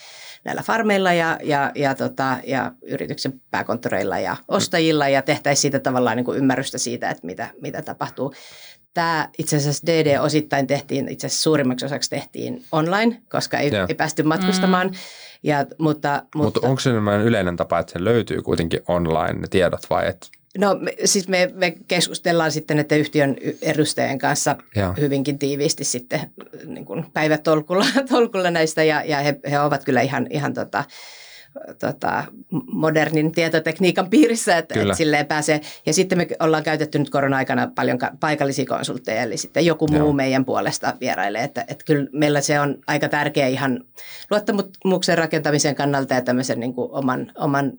näillä 0.44 0.62
farmeilla 0.62 1.12
ja, 1.12 1.38
ja, 1.42 1.72
ja, 1.74 1.94
tota, 1.94 2.36
ja 2.46 2.72
yrityksen 2.82 3.40
pääkonttoreilla 3.50 4.18
ja 4.18 4.36
ostajilla 4.48 5.08
ja 5.08 5.22
tehtäisiin 5.22 5.62
siitä 5.62 5.78
tavallaan 5.78 6.16
niin 6.16 6.24
kuin 6.24 6.38
ymmärrystä 6.38 6.78
siitä, 6.78 7.10
että 7.10 7.26
mitä, 7.26 7.48
mitä 7.60 7.82
tapahtuu. 7.82 8.34
Tämä 8.94 9.28
itse 9.38 9.56
asiassa 9.56 9.86
DD 9.86 10.18
osittain 10.20 10.66
tehtiin, 10.66 11.08
itse 11.08 11.26
asiassa 11.26 11.42
suurimmaksi 11.42 11.86
osaksi 11.86 12.10
tehtiin 12.10 12.64
online, 12.72 13.22
koska 13.28 13.58
ei, 13.58 13.72
Joo. 13.74 13.86
ei 13.88 13.94
päästy 13.94 14.22
matkustamaan. 14.22 14.86
Mm. 14.86 14.94
Ja, 15.42 15.66
mutta, 15.78 16.22
Mutta 16.34 16.44
mutta 16.44 16.68
onko 16.68 16.80
se 16.80 16.90
sellainen 16.90 17.26
yleinen 17.26 17.56
tapa, 17.56 17.78
että 17.78 17.92
se 17.92 18.04
löytyy 18.04 18.42
kuitenkin 18.42 18.80
online 18.88 19.32
ne 19.32 19.46
tiedot 19.50 19.90
vai 19.90 20.08
et? 20.08 20.30
No, 20.58 20.76
me, 20.80 20.94
siis 21.04 21.28
me, 21.28 21.50
me 21.54 21.74
keskustellaan 21.88 22.52
sitten 22.52 22.76
näiden 22.76 22.98
yhtiön 22.98 23.36
edustajien 23.62 24.18
kanssa 24.18 24.56
Joo. 24.76 24.94
hyvinkin 25.00 25.38
tiiviisti 25.38 25.84
sitten 25.84 26.20
niin 26.66 26.84
kuin 26.84 27.06
päivätolkulla 27.12 27.86
tolkulla 28.10 28.50
näistä 28.50 28.84
ja, 28.84 29.02
ja 29.04 29.18
he, 29.18 29.36
he 29.50 29.60
ovat 29.60 29.84
kyllä 29.84 30.00
ihan, 30.00 30.26
ihan 30.30 30.54
tota, 30.54 30.84
tota, 31.78 32.24
modernin 32.72 33.32
tietotekniikan 33.32 34.10
piirissä, 34.10 34.58
että, 34.58 34.80
että 34.80 34.94
silleen 34.94 35.26
pääsee. 35.26 35.60
Ja 35.86 35.94
sitten 35.94 36.18
me 36.18 36.26
ollaan 36.40 36.62
käytetty 36.62 36.98
nyt 36.98 37.10
korona-aikana 37.10 37.72
paljon 37.74 37.98
ka- 37.98 38.12
paikallisia 38.20 38.66
konsultteja, 38.66 39.22
eli 39.22 39.36
sitten 39.36 39.66
joku 39.66 39.88
muu 39.88 39.98
Joo. 39.98 40.12
meidän 40.12 40.44
puolesta 40.44 40.94
vierailee. 41.00 41.44
Että, 41.44 41.64
että 41.68 41.84
kyllä 41.84 42.06
meillä 42.12 42.40
se 42.40 42.60
on 42.60 42.78
aika 42.86 43.08
tärkeä 43.08 43.46
ihan 43.46 43.84
luottamuksen 44.30 45.18
rakentamisen 45.18 45.74
kannalta 45.74 46.14
ja 46.14 46.22
tämmöisen 46.22 46.60
niin 46.60 46.74
kuin 46.74 46.88
oman, 46.92 47.32
oman 47.34 47.72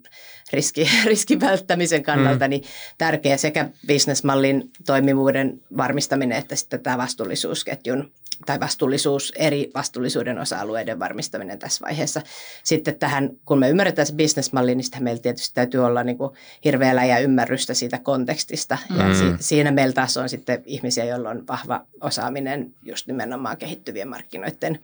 riski, 0.52 0.90
riskin 1.04 1.40
välttämisen 1.40 2.02
kannalta, 2.02 2.44
mm. 2.44 2.50
niin 2.50 2.62
tärkeä 2.98 3.36
sekä 3.36 3.68
bisnesmallin 3.86 4.70
toimivuuden 4.86 5.60
varmistaminen, 5.76 6.38
että 6.38 6.56
sitten 6.56 6.82
tämä 6.82 6.98
vastuullisuusketjun 6.98 8.12
tai 8.46 8.60
vastuullisuus, 8.60 9.32
eri 9.36 9.70
vastuullisuuden 9.74 10.38
osa-alueiden 10.38 10.98
varmistaminen 10.98 11.58
tässä 11.58 11.84
vaiheessa. 11.84 12.22
Sitten 12.64 12.98
tähän, 12.98 13.30
kun 13.44 13.58
me 13.58 13.68
ymmärretään 13.68 14.06
se 14.06 14.14
bisnesmalli, 14.14 14.74
niin 14.74 14.84
sitten 14.84 15.04
meillä 15.04 15.22
tietysti 15.22 15.54
täytyy 15.54 15.84
olla 15.84 16.02
niin 16.04 16.18
kuin 16.18 16.30
hirveä 16.64 16.96
läjä 16.96 17.18
ymmärrystä 17.18 17.74
siitä 17.74 17.98
kontekstista. 17.98 18.78
Ja 18.98 19.04
Mm. 19.04 19.14
si- 19.14 19.44
siinä 19.48 19.70
meillä 19.70 19.92
taas 19.92 20.16
on 20.16 20.28
sitten 20.28 20.62
ihmisiä, 20.66 21.04
joilla 21.04 21.30
on 21.30 21.46
vahva 21.48 21.86
osaaminen 22.00 22.74
just 22.82 23.06
nimenomaan 23.06 23.56
kehittyvien 23.56 24.08
markkinoiden 24.08 24.78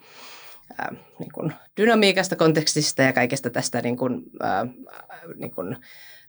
ää, 0.78 0.94
niin 1.18 1.32
kuin 1.32 1.52
dynamiikasta, 1.76 2.36
kontekstista 2.36 3.02
ja 3.02 3.12
kaikesta 3.12 3.50
tästä 3.50 3.80
niin 3.80 3.96
kuin, 3.96 4.22
ää, 4.40 4.66
niin 5.36 5.50
kuin, 5.50 5.76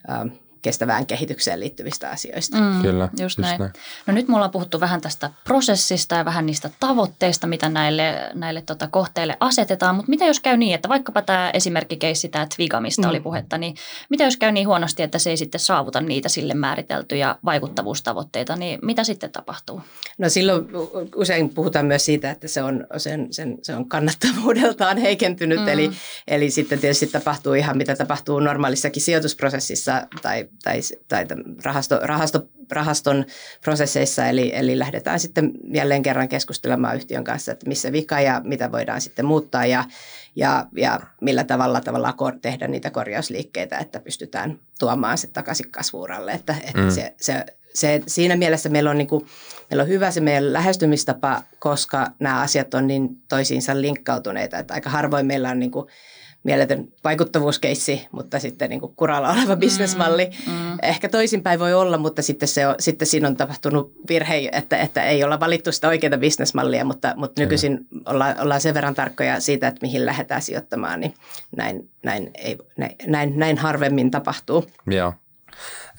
ää, 0.08 0.26
kestävään 0.64 1.06
kehitykseen 1.06 1.60
liittyvistä 1.60 2.10
asioista. 2.10 2.58
Mm, 2.58 2.82
Kyllä, 2.82 3.04
just, 3.12 3.22
just 3.22 3.40
näin. 3.40 3.60
näin. 3.60 3.74
No 4.08 4.14
nyt 4.14 4.28
me 4.28 4.36
ollaan 4.36 4.52
puhuttu 4.52 4.80
vähän 4.80 5.02
tästä 5.02 5.30
prosessista 5.44 6.16
ja 6.16 6.26
vähän 6.26 6.46
niistä 6.46 6.70
tavoitteista, 6.80 7.48
mitä 7.48 7.70
näille, 7.70 8.32
näille 8.34 8.62
tota 8.62 8.88
kohteille 8.88 9.38
asetetaan, 9.40 9.96
mutta 9.96 10.10
mitä 10.10 10.26
jos 10.26 10.40
käy 10.40 10.58
niin, 10.58 10.76
että 10.76 10.90
vaikkapa 10.90 11.22
tämä 11.22 11.52
esimerkkikeissi, 11.54 12.30
tämä 12.30 12.48
Twiga, 12.56 12.82
mistä 12.82 13.02
mm. 13.02 13.10
oli 13.10 13.20
puhetta, 13.20 13.58
niin 13.58 13.76
mitä 14.10 14.24
jos 14.24 14.38
käy 14.38 14.52
niin 14.52 14.68
huonosti, 14.68 15.04
että 15.04 15.20
se 15.20 15.30
ei 15.30 15.38
sitten 15.38 15.60
saavuta 15.60 16.02
niitä 16.02 16.30
sille 16.30 16.54
määriteltyjä 16.54 17.36
vaikuttavuustavoitteita, 17.46 18.56
niin 18.56 18.80
mitä 18.82 19.04
sitten 19.04 19.32
tapahtuu? 19.32 19.82
No 20.18 20.30
silloin 20.30 20.68
usein 21.16 21.50
puhutaan 21.50 21.86
myös 21.86 22.06
siitä, 22.06 22.32
että 22.32 22.48
se 22.48 22.64
on, 22.64 22.88
sen, 22.98 23.34
sen, 23.34 23.58
se 23.62 23.76
on 23.76 23.90
kannattavuudeltaan 23.90 24.98
heikentynyt, 24.98 25.60
mm. 25.60 25.68
eli, 25.68 25.92
eli 26.28 26.50
sitten 26.50 26.80
tietysti 26.80 27.08
tapahtuu 27.08 27.54
ihan 27.54 27.78
mitä 27.78 27.96
tapahtuu 27.96 28.40
normaalissakin 28.40 29.02
sijoitusprosessissa 29.02 30.08
tai 30.22 30.50
tai, 30.64 30.80
tai 31.08 31.26
rahasto, 31.64 32.00
rahasto, 32.00 32.48
rahaston 32.72 33.26
prosesseissa, 33.64 34.28
eli, 34.28 34.52
eli 34.56 34.80
lähdetään 34.80 35.20
sitten 35.20 35.52
jälleen 35.74 36.02
kerran 36.02 36.30
keskustelemaan 36.30 36.96
yhtiön 36.96 37.24
kanssa, 37.24 37.52
että 37.52 37.68
missä 37.68 37.92
vika 37.92 38.22
ja 38.22 38.42
mitä 38.44 38.72
voidaan 38.72 39.02
sitten 39.02 39.26
muuttaa 39.26 39.66
ja, 39.66 39.86
ja, 40.36 40.66
ja 40.78 41.00
millä 41.22 41.44
tavalla 41.44 41.82
tavallaan 41.82 42.16
tehdä 42.42 42.68
niitä 42.68 42.90
korjausliikkeitä, 42.90 43.78
että 43.78 44.00
pystytään 44.00 44.60
tuomaan 44.80 45.18
se 45.18 45.28
takaisin 45.28 45.72
kasvuuralle, 45.72 46.32
että, 46.32 46.56
että 46.68 46.82
mm. 46.82 46.90
se, 46.90 47.14
se 47.22 47.46
se, 47.74 48.02
siinä 48.08 48.36
mielessä 48.36 48.70
meillä 48.70 48.90
on, 48.90 48.98
niin 48.98 49.08
kuin, 49.08 49.26
meillä 49.70 49.82
on 49.82 49.88
hyvä 49.88 50.12
se 50.12 50.22
meidän 50.22 50.54
lähestymistapa, 50.54 51.44
koska 51.60 52.08
nämä 52.20 52.42
asiat 52.42 52.74
on 52.74 52.88
niin 52.88 53.10
toisiinsa 53.30 53.82
linkkautuneita, 53.82 54.58
että 54.60 54.74
aika 54.74 54.90
harvoin 54.90 55.26
meillä 55.26 55.50
on 55.50 55.60
niin 55.60 55.72
kuin, 55.72 55.88
mieletön 56.44 56.88
vaikuttavuuskeissi, 57.04 58.08
mutta 58.12 58.40
sitten 58.40 58.70
niin 58.70 58.80
kuin 58.80 58.96
kuralla 58.96 59.32
oleva 59.32 59.56
bisnesmalli. 59.56 60.30
Mm, 60.48 60.54
mm. 60.54 60.78
Ehkä 60.82 61.10
toisinpäin 61.10 61.60
voi 61.60 61.74
olla, 61.74 61.98
mutta 61.98 62.22
sitten, 62.22 62.48
se 62.48 62.68
on, 62.68 62.76
sitten 62.80 63.08
siinä 63.08 63.28
on 63.28 63.38
tapahtunut 63.38 63.94
virhe, 64.10 64.50
että, 64.52 64.78
että 64.78 65.04
ei 65.04 65.24
olla 65.24 65.40
valittu 65.40 65.72
sitä 65.72 65.88
oikeaa 65.88 66.18
bisnesmallia, 66.18 66.86
mutta, 66.86 67.14
mutta 67.16 67.42
nykyisin 67.42 67.88
olla, 68.06 68.36
ollaan 68.40 68.62
sen 68.62 68.74
verran 68.74 68.96
tarkkoja 68.96 69.40
siitä, 69.40 69.68
että 69.68 69.80
mihin 69.82 70.06
lähdetään 70.06 70.42
sijoittamaan, 70.42 71.00
niin 71.00 71.14
näin, 71.58 71.90
näin, 72.04 72.32
ei, 72.36 72.58
näin, 72.78 72.96
näin, 73.08 73.40
näin 73.40 73.58
harvemmin 73.58 74.12
tapahtuu. 74.12 74.66
Joo. 74.88 75.14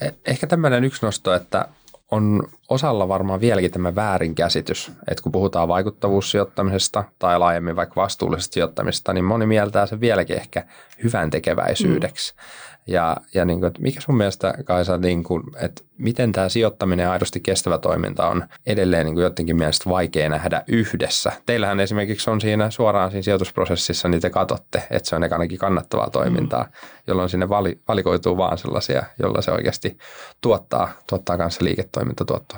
E, 0.00 0.10
ehkä 0.24 0.46
tämmöinen 0.46 0.84
yksi 0.84 1.06
nosto, 1.06 1.34
että 1.34 1.68
on 2.10 2.42
osalla 2.68 3.08
varmaan 3.08 3.40
vieläkin 3.40 3.70
tämä 3.70 3.94
väärinkäsitys, 3.94 4.92
että 5.08 5.22
kun 5.22 5.32
puhutaan 5.32 5.68
vaikuttavuussijoittamisesta 5.68 7.04
tai 7.18 7.38
laajemmin 7.38 7.76
vaikka 7.76 8.00
vastuullisesta 8.00 8.54
sijoittamista, 8.54 9.12
niin 9.12 9.24
moni 9.24 9.46
mieltää 9.46 9.86
se 9.86 10.00
vieläkin 10.00 10.36
ehkä 10.36 10.64
hyvän 11.04 11.30
tekeväisyydeksi. 11.30 12.34
Mm. 12.34 12.40
Ja, 12.86 13.16
ja 13.34 13.44
niin 13.44 13.60
kuin, 13.60 13.68
että 13.68 13.82
mikä 13.82 14.00
sun 14.00 14.16
mielestä, 14.16 14.54
Kaisa, 14.64 14.98
niin 14.98 15.24
kuin, 15.24 15.42
että 15.60 15.82
miten 15.98 16.32
tämä 16.32 16.48
sijoittaminen 16.48 17.04
ja 17.04 17.12
aidosti 17.12 17.40
kestävä 17.40 17.78
toiminta 17.78 18.28
on 18.28 18.44
edelleen 18.66 19.06
niin 19.06 19.14
kuin 19.14 19.24
jotenkin 19.24 19.56
mielestä 19.56 19.90
vaikea 19.90 20.28
nähdä 20.28 20.62
yhdessä? 20.66 21.32
Teillähän 21.46 21.80
esimerkiksi 21.80 22.30
on 22.30 22.40
siinä 22.40 22.70
suoraan 22.70 23.10
siinä 23.10 23.22
sijoitusprosessissa, 23.22 24.08
niin 24.08 24.20
te 24.20 24.30
katsotte, 24.30 24.82
että 24.90 25.08
se 25.08 25.16
on 25.16 25.22
ainakin 25.22 25.58
kannattavaa 25.58 26.10
toimintaa, 26.10 26.62
mm. 26.62 26.70
jolloin 27.06 27.28
sinne 27.28 27.48
vali, 27.48 27.80
valikoituu 27.88 28.36
vaan 28.36 28.58
sellaisia, 28.58 29.02
jolla 29.18 29.42
se 29.42 29.50
oikeasti 29.50 29.98
tuottaa, 30.40 30.92
tuottaa 31.08 31.38
kanssa 31.38 31.64
liiketoimintatuottoa. 31.64 32.53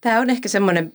Tämä 0.00 0.20
on 0.20 0.30
ehkä 0.30 0.48
semmoinen 0.48 0.92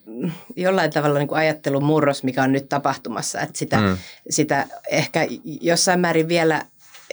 jollain 0.56 0.92
tavalla 0.92 1.20
niin 1.20 1.28
kuin 1.28 1.40
ajattelun 1.40 1.84
murros, 1.84 2.24
mikä 2.24 2.44
on 2.44 2.52
nyt 2.52 2.70
tapahtumassa, 2.70 3.42
että 3.42 3.58
sitä, 3.58 3.78
mm. 3.78 3.98
sitä 4.30 4.68
ehkä 4.90 5.28
jossain 5.62 6.00
määrin 6.00 6.28
vielä 6.28 6.66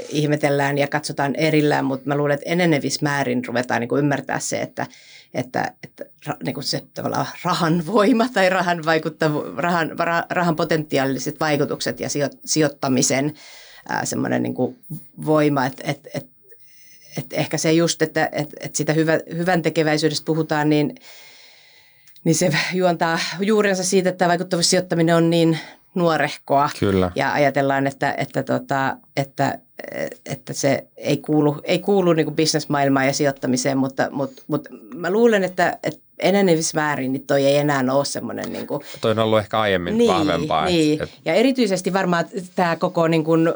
ihmetellään 0.09 0.79
ja 0.79 0.89
katsotaan 0.89 1.35
erillään, 1.35 1.85
mutta 1.85 2.09
mä 2.09 2.17
luulen, 2.17 2.35
että 2.35 2.51
enenevissä 2.51 3.01
määrin 3.03 3.45
ruvetaan 3.45 3.81
niin 3.81 3.89
kuin 3.89 3.99
ymmärtää 3.99 4.39
se, 4.39 4.61
että, 4.61 4.87
että, 5.35 5.73
että 5.83 6.05
niin 6.45 6.55
kuin 6.55 6.65
se 6.65 6.83
tavallaan 6.95 7.27
rahan 7.45 7.87
voima 7.87 8.29
tai 8.29 8.51
rahan, 8.51 8.85
vaikuttavu, 8.85 9.45
rahan, 9.57 9.91
rahan 10.31 10.57
potentiaaliset 10.57 11.41
vaikutukset 11.41 12.01
ja 12.01 12.09
sijoittamisen 12.45 13.35
ää, 13.89 14.05
semmoinen 14.05 14.43
niin 14.43 14.55
kuin 14.55 14.79
voima, 15.27 15.67
että, 15.67 15.83
että, 15.87 16.11
että, 16.15 16.31
että 17.19 17.37
ehkä 17.37 17.59
se 17.59 17.73
just, 17.73 18.03
että, 18.03 18.29
että, 18.33 18.57
että 18.61 18.77
sitä 18.77 18.93
hyvä, 18.93 19.21
hyvän 19.37 19.63
tekeväisyydestä 19.63 20.25
puhutaan, 20.25 20.69
niin, 20.69 20.95
niin 22.27 22.35
se 22.35 22.51
juontaa 22.75 23.19
juurensa 23.41 23.85
siitä, 23.85 24.09
että 24.09 24.29
vaikuttavuussijoittaminen 24.29 25.17
on 25.17 25.31
niin 25.31 25.59
nuorehkoa. 25.95 26.71
Kyllä. 26.81 27.11
Ja 27.15 27.33
ajatellaan, 27.33 27.87
että, 27.87 28.15
että, 28.19 28.43
tota, 28.43 28.97
että, 29.17 29.59
että 30.27 30.53
se 30.53 30.87
ei 30.97 31.17
kuulu, 31.17 31.57
ei 31.65 31.79
kuulu 31.79 32.13
niin 32.13 32.35
bisnesmaailmaan 32.35 33.07
ja 33.07 33.13
sijoittamiseen, 33.13 33.79
mutta, 33.79 34.09
mutta, 34.11 34.43
mutta 34.47 34.71
mä 34.95 35.11
luulen, 35.11 35.45
että, 35.45 35.79
että 35.83 36.06
enenevissä 36.19 36.81
määrin 36.81 37.13
niin 37.13 37.27
toi 37.27 37.45
ei 37.45 37.57
enää 37.57 37.85
ole 37.93 38.05
semmoinen... 38.05 38.53
Niin 38.53 38.67
kuin, 38.67 38.81
toi 39.01 39.11
on 39.11 39.19
ollut 39.19 39.39
ehkä 39.39 39.61
aiemmin 39.61 39.99
niin, 39.99 40.13
vahvempaa. 40.13 40.65
Niin, 40.65 41.03
et, 41.03 41.09
et. 41.09 41.15
ja 41.25 41.35
erityisesti 41.35 41.93
varmaan 41.93 42.25
tämä 42.55 42.77
koko, 42.77 43.09
niin 43.09 43.25
kuin, 43.25 43.49
ö, 43.49 43.53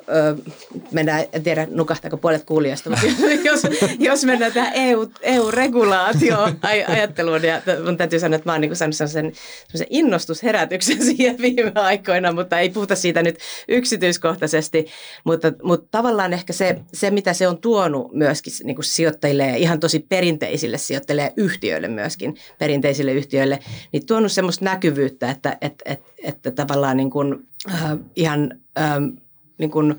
mennään, 0.90 1.24
en 1.32 1.42
tiedä 1.42 1.66
nukahtaako 1.70 2.16
puolet 2.16 2.44
kuulijoista, 2.44 2.90
mutta 2.90 3.06
jos, 3.44 3.62
jos 3.98 4.24
mennään 4.24 4.52
tähän 4.52 4.72
EU, 4.74 5.06
EU-regulaatio-ajatteluun, 5.22 7.44
ja 7.44 7.62
mun 7.84 7.96
täytyy 7.96 8.20
sanoa, 8.20 8.36
että 8.36 8.48
mä 8.48 8.52
oon 8.52 8.60
niin 8.60 8.76
saanut 8.76 8.96
sellaisen, 8.96 9.32
sellaisen 9.66 9.86
innostusherätyksen 9.90 11.04
siihen 11.06 11.38
viime 11.38 11.72
aikoina, 11.74 12.32
mutta 12.32 12.58
ei 12.58 12.70
puhuta 12.70 12.96
siitä 12.96 13.22
nyt 13.22 13.38
yksityiskohtaisesti, 13.68 14.86
mutta, 15.24 15.52
mutta 15.62 15.88
tavallaan 15.90 16.32
ehkä 16.32 16.52
se, 16.52 16.80
se, 16.92 17.10
mitä 17.10 17.32
se 17.32 17.48
on 17.48 17.58
tuonut 17.58 18.12
myöskin 18.12 18.52
niin 18.64 18.74
kuin 18.74 18.84
sijoittajille 18.84 19.46
ja 19.46 19.56
ihan 19.56 19.80
tosi 19.80 20.06
perinteisille 20.08 20.78
sijoittajille 20.78 21.22
ja 21.22 21.30
yhtiöille 21.36 21.88
myöskin, 21.88 22.34
perinteisille 22.58 23.12
yhtiöille, 23.12 23.58
niin 23.92 24.06
tuonut 24.06 24.32
semmoista 24.32 24.64
näkyvyyttä, 24.64 25.30
että, 25.30 25.58
että, 25.60 25.84
että, 25.86 26.10
että 26.22 26.50
tavallaan 26.50 26.96
niin 26.96 27.10
kuin, 27.10 27.48
äh, 27.74 27.98
ihan 28.16 28.60
äh, 28.78 28.94
niin 29.58 29.70
kuin 29.70 29.96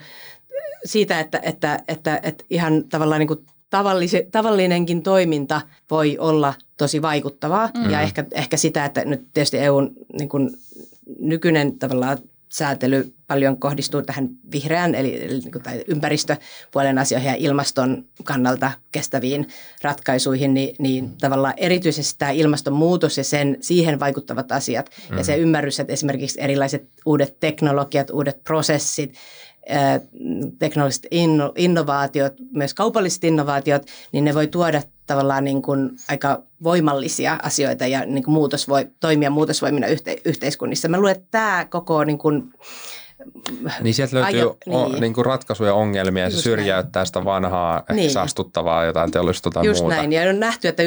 siitä, 0.86 1.20
että, 1.20 1.40
että, 1.44 1.80
että, 1.88 2.20
että 2.24 2.44
ihan 2.50 2.84
tavallaan 2.90 3.20
niin 3.20 3.28
kuin 3.28 3.46
tavallisi, 3.70 4.28
tavallinenkin 4.32 5.04
toiminta 5.04 5.62
voi 5.92 6.18
olla 6.18 6.54
tosi 6.78 7.02
vaikuttavaa 7.02 7.70
mm. 7.78 7.90
ja 7.90 8.02
ehkä, 8.02 8.26
ehkä 8.34 8.58
sitä, 8.58 8.86
että 8.86 9.06
nyt 9.06 9.28
tietysti 9.34 9.58
EUn 9.58 9.94
niin 10.20 10.30
kuin 10.30 10.50
nykyinen 11.20 11.80
tavallaan 11.80 12.18
säätely 12.52 13.14
paljon 13.28 13.60
kohdistuu 13.60 14.02
tähän 14.02 14.30
vihreään 14.52 14.96
eli, 14.96 15.24
eli 15.24 15.40
niin 15.40 15.64
tai 15.64 15.84
ympäristöpuolen 15.88 16.98
asioihin 16.98 17.30
ja 17.30 17.36
ilmaston 17.36 18.06
kannalta 18.24 18.72
kestäviin 18.92 19.48
ratkaisuihin, 19.82 20.54
niin, 20.54 20.76
niin 20.80 21.18
tavallaan 21.18 21.54
erityisesti 21.58 22.16
tämä 22.20 22.32
ilmastonmuutos 22.32 23.18
ja 23.18 23.24
sen, 23.24 23.58
siihen 23.62 24.00
vaikuttavat 24.00 24.52
asiat 24.52 24.90
mm. 25.10 25.18
ja 25.18 25.24
se 25.24 25.36
ymmärrys, 25.36 25.80
että 25.80 25.94
esimerkiksi 25.94 26.42
erilaiset 26.42 26.90
uudet 27.06 27.40
teknologiat, 27.40 28.10
uudet 28.10 28.44
prosessit, 28.44 29.14
teknologiset 30.60 31.08
inno, 31.12 31.52
innovaatiot, 31.56 32.34
myös 32.54 32.74
kaupalliset 32.74 33.24
innovaatiot, 33.24 33.84
niin 34.12 34.26
ne 34.26 34.34
voi 34.34 34.48
tuoda 34.48 34.82
tavallaan 35.12 35.44
niin 35.44 35.62
kuin 35.62 35.90
aika 36.10 36.44
voimallisia 36.64 37.40
asioita 37.44 37.88
ja 37.88 38.06
niin 38.06 38.24
kuin 38.24 38.34
muutos 38.34 38.68
voi 38.68 38.88
toimia 39.00 39.30
muutosvoimina 39.30 39.88
yhte, 39.88 40.16
yhteiskunnissa. 40.26 40.88
Mä 40.88 40.98
luulen, 40.98 41.16
että 41.16 41.28
tämä 41.32 41.68
koko 41.70 42.04
niin 42.04 42.18
kuin, 42.18 42.54
niin 43.82 43.94
sieltä 43.94 44.16
löytyy 44.16 44.40
Ajo, 44.40 44.58
niin. 44.66 45.02
niin 45.02 45.14
kuin 45.14 45.26
ratkaisuja 45.26 45.74
ongelmia 45.74 46.24
ja 46.24 46.30
se 46.30 46.42
syrjäyttää 46.42 47.00
näin. 47.00 47.08
sitä 47.08 47.26
vanhaa 47.26 47.84
niin. 47.94 48.12
saastuttavaa 48.12 48.86
jotain 48.86 49.12
teollisuutta 49.12 49.50
tai 49.50 49.66
Just 49.66 49.82
muuta. 49.82 49.96
näin 49.96 50.14
ja 50.14 50.30
on 50.30 50.40
nähty, 50.40 50.68
että 50.68 50.84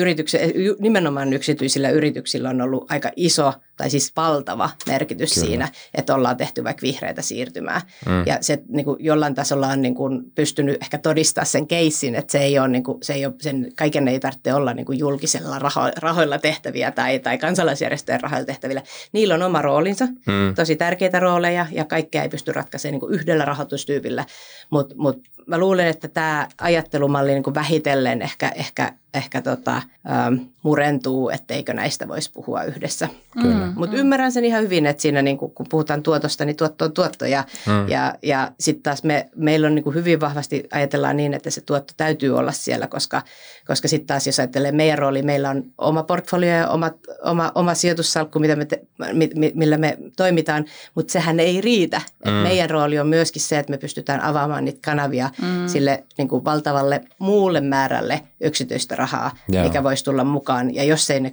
nimenomaan 0.79 1.33
yksityisillä 1.33 1.91
yrityksillä 1.91 2.49
on 2.51 2.61
ollut 2.61 2.93
aika 2.93 3.11
iso 3.17 3.53
tai 3.77 3.91
siis 3.91 4.13
valtava 4.17 4.71
merkitys 4.87 5.35
Kyllä. 5.35 5.47
siinä, 5.47 5.69
että 5.95 6.15
ollaan 6.15 6.37
tehty 6.37 6.65
vaikka 6.65 6.83
vihreitä 6.83 7.23
siirtymää. 7.23 7.81
Mm. 8.07 8.27
Ja 8.27 8.39
se 8.41 8.63
niin 8.69 8.85
kuin 8.85 8.97
jollain 9.01 9.35
tasolla 9.35 9.69
on 9.69 9.83
niin 9.83 9.95
kuin 9.95 10.23
pystynyt 10.35 10.83
ehkä 10.83 10.99
todistaa 10.99 11.45
sen 11.45 11.67
keissin, 11.67 12.15
että 12.15 12.33
se 12.33 12.39
ei 12.39 12.59
ole, 12.59 12.69
niin 12.69 12.85
kuin, 12.85 12.99
se 13.03 13.13
ei 13.13 13.27
ole 13.27 13.35
sen, 13.41 13.73
kaiken 13.77 14.09
ei 14.09 14.21
tarvitse 14.21 14.55
olla 14.55 14.75
niin 14.75 14.87
kuin 14.87 14.99
julkisella 14.99 15.59
raho, 15.59 15.81
rahoilla 15.97 16.39
tehtäviä 16.39 16.91
tai, 16.91 17.19
tai 17.19 17.39
kansalaisjärjestöjen 17.39 18.21
rahoilla 18.21 18.47
tehtävillä. 18.47 18.83
Niillä 19.13 19.35
on 19.35 19.43
oma 19.43 19.63
roolinsa, 19.63 20.07
mm. 20.07 20.55
tosi 20.55 20.77
tärkeitä 20.77 21.21
rooleja 21.21 21.67
ja 21.73 21.85
kaikkea 21.85 22.24
ei 22.25 22.29
pysty 22.29 22.53
ratkaisemaan 22.53 23.01
niin 23.01 23.13
yhdellä 23.21 23.45
rahoitustyypillä, 23.45 24.27
mutta 24.71 24.95
mut 24.99 25.29
mä 25.47 25.59
luulen, 25.59 25.87
että 25.87 26.09
tämä 26.09 26.49
ajattelumalli 26.61 27.33
niin 27.33 27.43
kuin 27.43 27.55
vähitellen 27.55 28.23
ehkä, 28.23 28.53
ehkä, 28.55 28.93
ehkä 29.15 29.43
tota, 29.43 29.83
ähm, 30.11 30.35
murentuu, 30.63 31.31
etteikö 31.31 31.75
näistä 31.75 32.09
voisi 32.09 32.31
puhua 32.33 32.63
yhdessä. 32.63 33.09
Kyllä. 33.43 33.67
Mm. 33.67 33.73
Mutta 33.77 33.97
ymmärrän 33.97 34.33
sen 34.33 34.45
ihan 34.45 34.63
hyvin, 34.63 34.87
että 34.87 35.03
siinä 35.03 35.23
niin 35.23 35.39
kun 35.39 35.67
puhutaan 35.71 36.03
tuotosta, 36.03 36.45
niin 36.45 36.57
tuotto 36.57 36.85
on 36.85 36.93
tuotto. 36.93 37.25
Ja, 37.25 37.45
Mm. 37.67 37.89
ja, 37.89 38.15
ja 38.23 38.51
sitten 38.61 38.83
taas 38.83 39.05
me, 39.05 39.29
meillä 39.37 39.67
on 39.67 39.75
niin 39.75 39.83
kuin 39.85 39.95
hyvin 39.95 40.21
vahvasti 40.21 40.65
ajatellaan 40.73 41.17
niin, 41.17 41.35
että 41.35 41.51
se 41.51 41.61
tuotto 41.61 41.95
täytyy 41.97 42.37
olla 42.39 42.53
siellä, 42.53 42.87
koska, 42.87 43.23
koska 43.67 43.89
sitten 43.89 44.07
taas 44.07 44.27
jos 44.27 44.39
ajattelee 44.39 44.73
meidän 44.73 44.99
rooli, 44.99 45.23
meillä 45.23 45.51
on 45.51 45.63
oma 45.79 46.03
portfolio 46.03 46.51
ja 46.51 46.69
oma, 46.69 46.91
oma, 47.25 47.53
oma 47.55 47.75
sijoitussalkku, 47.75 48.39
mitä 48.39 48.57
me 48.57 48.65
te, 48.65 48.81
mi, 49.13 49.31
mi, 49.37 49.53
millä 49.55 49.79
me 49.79 49.99
toimitaan, 50.17 50.65
mutta 50.95 51.13
sehän 51.13 51.41
ei 51.41 51.61
riitä. 51.61 51.97
Et 51.97 52.35
Mm. 52.35 52.41
Meidän 52.43 52.71
rooli 52.71 52.99
on 52.99 53.07
myöskin 53.07 53.43
se, 53.43 53.59
että 53.59 53.71
me 53.71 53.79
pystytään 53.79 54.21
avaamaan 54.21 54.65
niitä 54.65 54.79
kanavia 54.85 55.31
Mm. 55.43 55.69
sille 55.69 56.05
niin 56.19 56.29
kuin 56.29 56.45
valtavalle 56.45 57.01
muulle 57.19 57.61
määrälle 57.61 58.21
yksityistä 58.41 58.97
rahaa, 58.97 59.31
Joo. 59.49 59.65
mikä 59.65 59.83
voisi 59.83 60.05
tulla 60.05 60.25
mukaan. 60.25 60.75
Ja 60.75 60.85
jos 60.85 61.11
ei 61.11 61.21
ne 61.21 61.33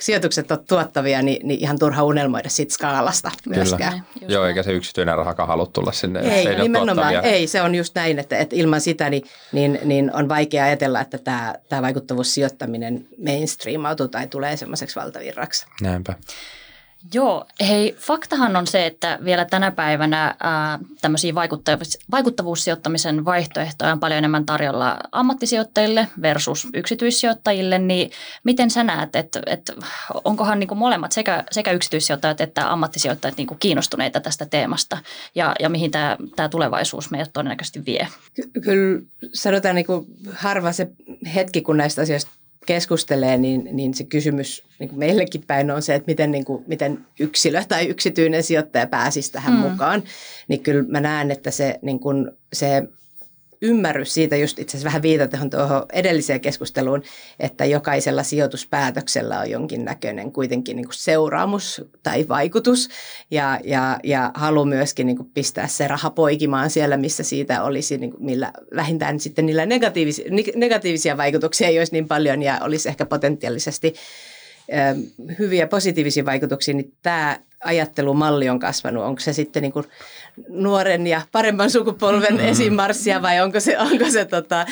sijoitukset 0.00 0.50
ole 0.50 0.60
tuottavia, 0.68 1.22
niin, 1.22 1.48
niin 1.48 1.60
ihan 1.60 1.78
turha 1.78 2.02
unelmoida 2.02 2.48
siitä 2.48 2.74
skaalasta 2.74 3.30
myöskään. 3.48 4.04
Just 4.20 4.30
Joo, 4.32 4.46
eikä 4.46 4.62
se 4.62 4.72
yksityinen 4.72 5.16
rahakaan 5.16 5.48
halua 5.48 5.66
tulla 5.66 5.92
sinne. 5.92 6.20
jos 6.20 6.32
Ei, 6.32 6.46
ole 6.46 6.62
nimenomaan. 6.62 6.96
tuottavia. 6.96 7.22
Ei, 7.22 7.46
se 7.46 7.62
on 7.62 7.74
just 7.74 7.94
näin, 7.94 8.18
että, 8.18 8.38
että 8.38 8.56
ilman 8.56 8.80
sitä 8.80 9.10
niin, 9.10 9.22
niin, 9.52 9.78
niin 9.84 10.14
on 10.14 10.28
vaikea 10.28 10.64
ajatella, 10.64 11.00
että 11.00 11.18
tämä, 11.18 11.54
tämä 11.68 11.82
vaikuttavuussijoittaminen 11.82 13.06
mainstreamautuu 13.26 14.08
tai 14.08 14.26
tulee 14.26 14.56
semmoiseksi 14.56 14.96
valtavirraksi. 14.96 15.66
Näinpä. 15.80 16.14
Joo, 17.12 17.46
hei, 17.60 17.96
faktahan 17.98 18.56
on 18.56 18.66
se, 18.66 18.86
että 18.86 19.18
vielä 19.24 19.44
tänä 19.44 19.70
päivänä 19.70 20.34
ää, 20.40 20.78
tämmöisiä 21.00 21.34
vaikuttavuus, 21.34 21.98
vaikuttavuussijoittamisen 22.10 23.24
vaihtoehtoja 23.24 23.92
on 23.92 24.00
paljon 24.00 24.18
enemmän 24.18 24.46
tarjolla 24.46 24.98
ammattisijoittajille 25.12 26.08
versus 26.22 26.68
yksityissijoittajille, 26.74 27.78
niin 27.78 28.10
miten 28.44 28.70
sä 28.70 28.84
näet, 28.84 29.16
että, 29.16 29.42
että 29.46 29.72
onkohan 30.24 30.60
niin 30.60 30.78
molemmat 30.78 31.12
sekä, 31.12 31.44
sekä 31.50 31.72
yksityissijoittajat 31.72 32.40
että 32.40 32.72
ammattisijoittajat 32.72 33.36
niin 33.36 33.58
kiinnostuneita 33.58 34.20
tästä 34.20 34.46
teemasta 34.46 34.98
ja, 35.34 35.54
ja 35.60 35.68
mihin 35.68 35.90
tämä, 35.90 36.16
tämä 36.36 36.48
tulevaisuus 36.48 37.10
meidät 37.10 37.32
todennäköisesti 37.32 37.84
vie? 37.86 38.08
Ky- 38.34 38.60
kyllä 38.60 39.02
sanotaan 39.32 39.74
niin 39.74 39.86
harva 40.32 40.72
se 40.72 40.88
hetki, 41.34 41.62
kun 41.62 41.76
näistä 41.76 42.02
asioista 42.02 42.30
keskustelee, 42.66 43.36
niin, 43.38 43.68
niin 43.72 43.94
se 43.94 44.04
kysymys 44.04 44.62
niin 44.78 44.88
kuin 44.88 44.98
meillekin 44.98 45.42
päin 45.46 45.70
on 45.70 45.82
se, 45.82 45.94
että 45.94 46.10
miten, 46.10 46.30
niin 46.30 46.44
kuin, 46.44 46.64
miten 46.66 46.98
yksilö 47.20 47.62
tai 47.68 47.86
yksityinen 47.86 48.42
sijoittaja 48.42 48.86
pääsisi 48.86 49.32
tähän 49.32 49.54
Mm. 49.54 49.58
mukaan. 49.60 50.02
Niin 50.48 50.60
kyllä 50.62 50.84
mä 50.88 51.00
näen, 51.00 51.30
että 51.30 51.50
se, 51.50 51.78
niin 51.82 52.00
kuin, 52.00 52.30
se 52.52 52.82
ymmärrys 53.62 54.14
siitä, 54.14 54.36
just 54.36 54.58
itse 54.58 54.70
asiassa 54.70 54.86
vähän 54.86 55.02
viitataan 55.02 55.50
tuohon 55.50 55.86
edelliseen 55.92 56.40
keskusteluun, 56.40 57.02
että 57.40 57.64
jokaisella 57.64 58.22
sijoituspäätöksellä 58.22 59.40
on 59.40 59.50
jonkinnäköinen 59.50 60.32
kuitenkin 60.32 60.76
niin 60.76 60.86
kuin 60.86 60.94
seuraamus 60.94 61.82
tai 62.02 62.28
vaikutus 62.28 62.88
ja, 63.30 63.60
ja, 63.64 63.98
ja 64.04 64.30
halu 64.34 64.64
myöskin 64.64 65.06
niin 65.06 65.16
kuin 65.16 65.30
pistää 65.34 65.66
se 65.66 65.88
raha 65.88 66.10
poikimaan 66.10 66.70
siellä, 66.70 66.96
missä 66.96 67.22
siitä 67.22 67.62
olisi 67.62 67.98
niin 67.98 68.10
kuin 68.10 68.24
millä, 68.24 68.52
vähintään 68.76 69.20
sitten 69.20 69.46
niillä 69.46 69.66
negatiivisia, 69.66 70.24
negatiivisia 70.56 71.16
vaikutuksia 71.16 71.68
ei 71.68 71.78
olisi 71.78 71.92
niin 71.92 72.08
paljon 72.08 72.42
ja 72.42 72.58
olisi 72.62 72.88
ehkä 72.88 73.06
potentiaalisesti 73.06 73.94
hyviä 75.38 75.66
positiivisia 75.66 76.24
vaikutuksia, 76.24 76.74
niin 76.74 76.92
tämä 77.02 77.38
ajattelumalli 77.64 78.48
on 78.48 78.58
kasvanut. 78.58 79.04
Onko 79.04 79.20
se 79.20 79.32
sitten 79.32 79.62
niin 79.62 79.72
kuin 79.72 79.84
nuoren 80.48 81.06
ja 81.06 81.22
paremman 81.32 81.70
sukupolven 81.70 82.34
Mm. 82.34 82.48
esimarssia 82.48 83.22
vai 83.22 83.40
onko 83.40 83.60
se, 83.60 83.78
onko 83.78 84.10
se 84.10 84.24
tota, 84.24 84.66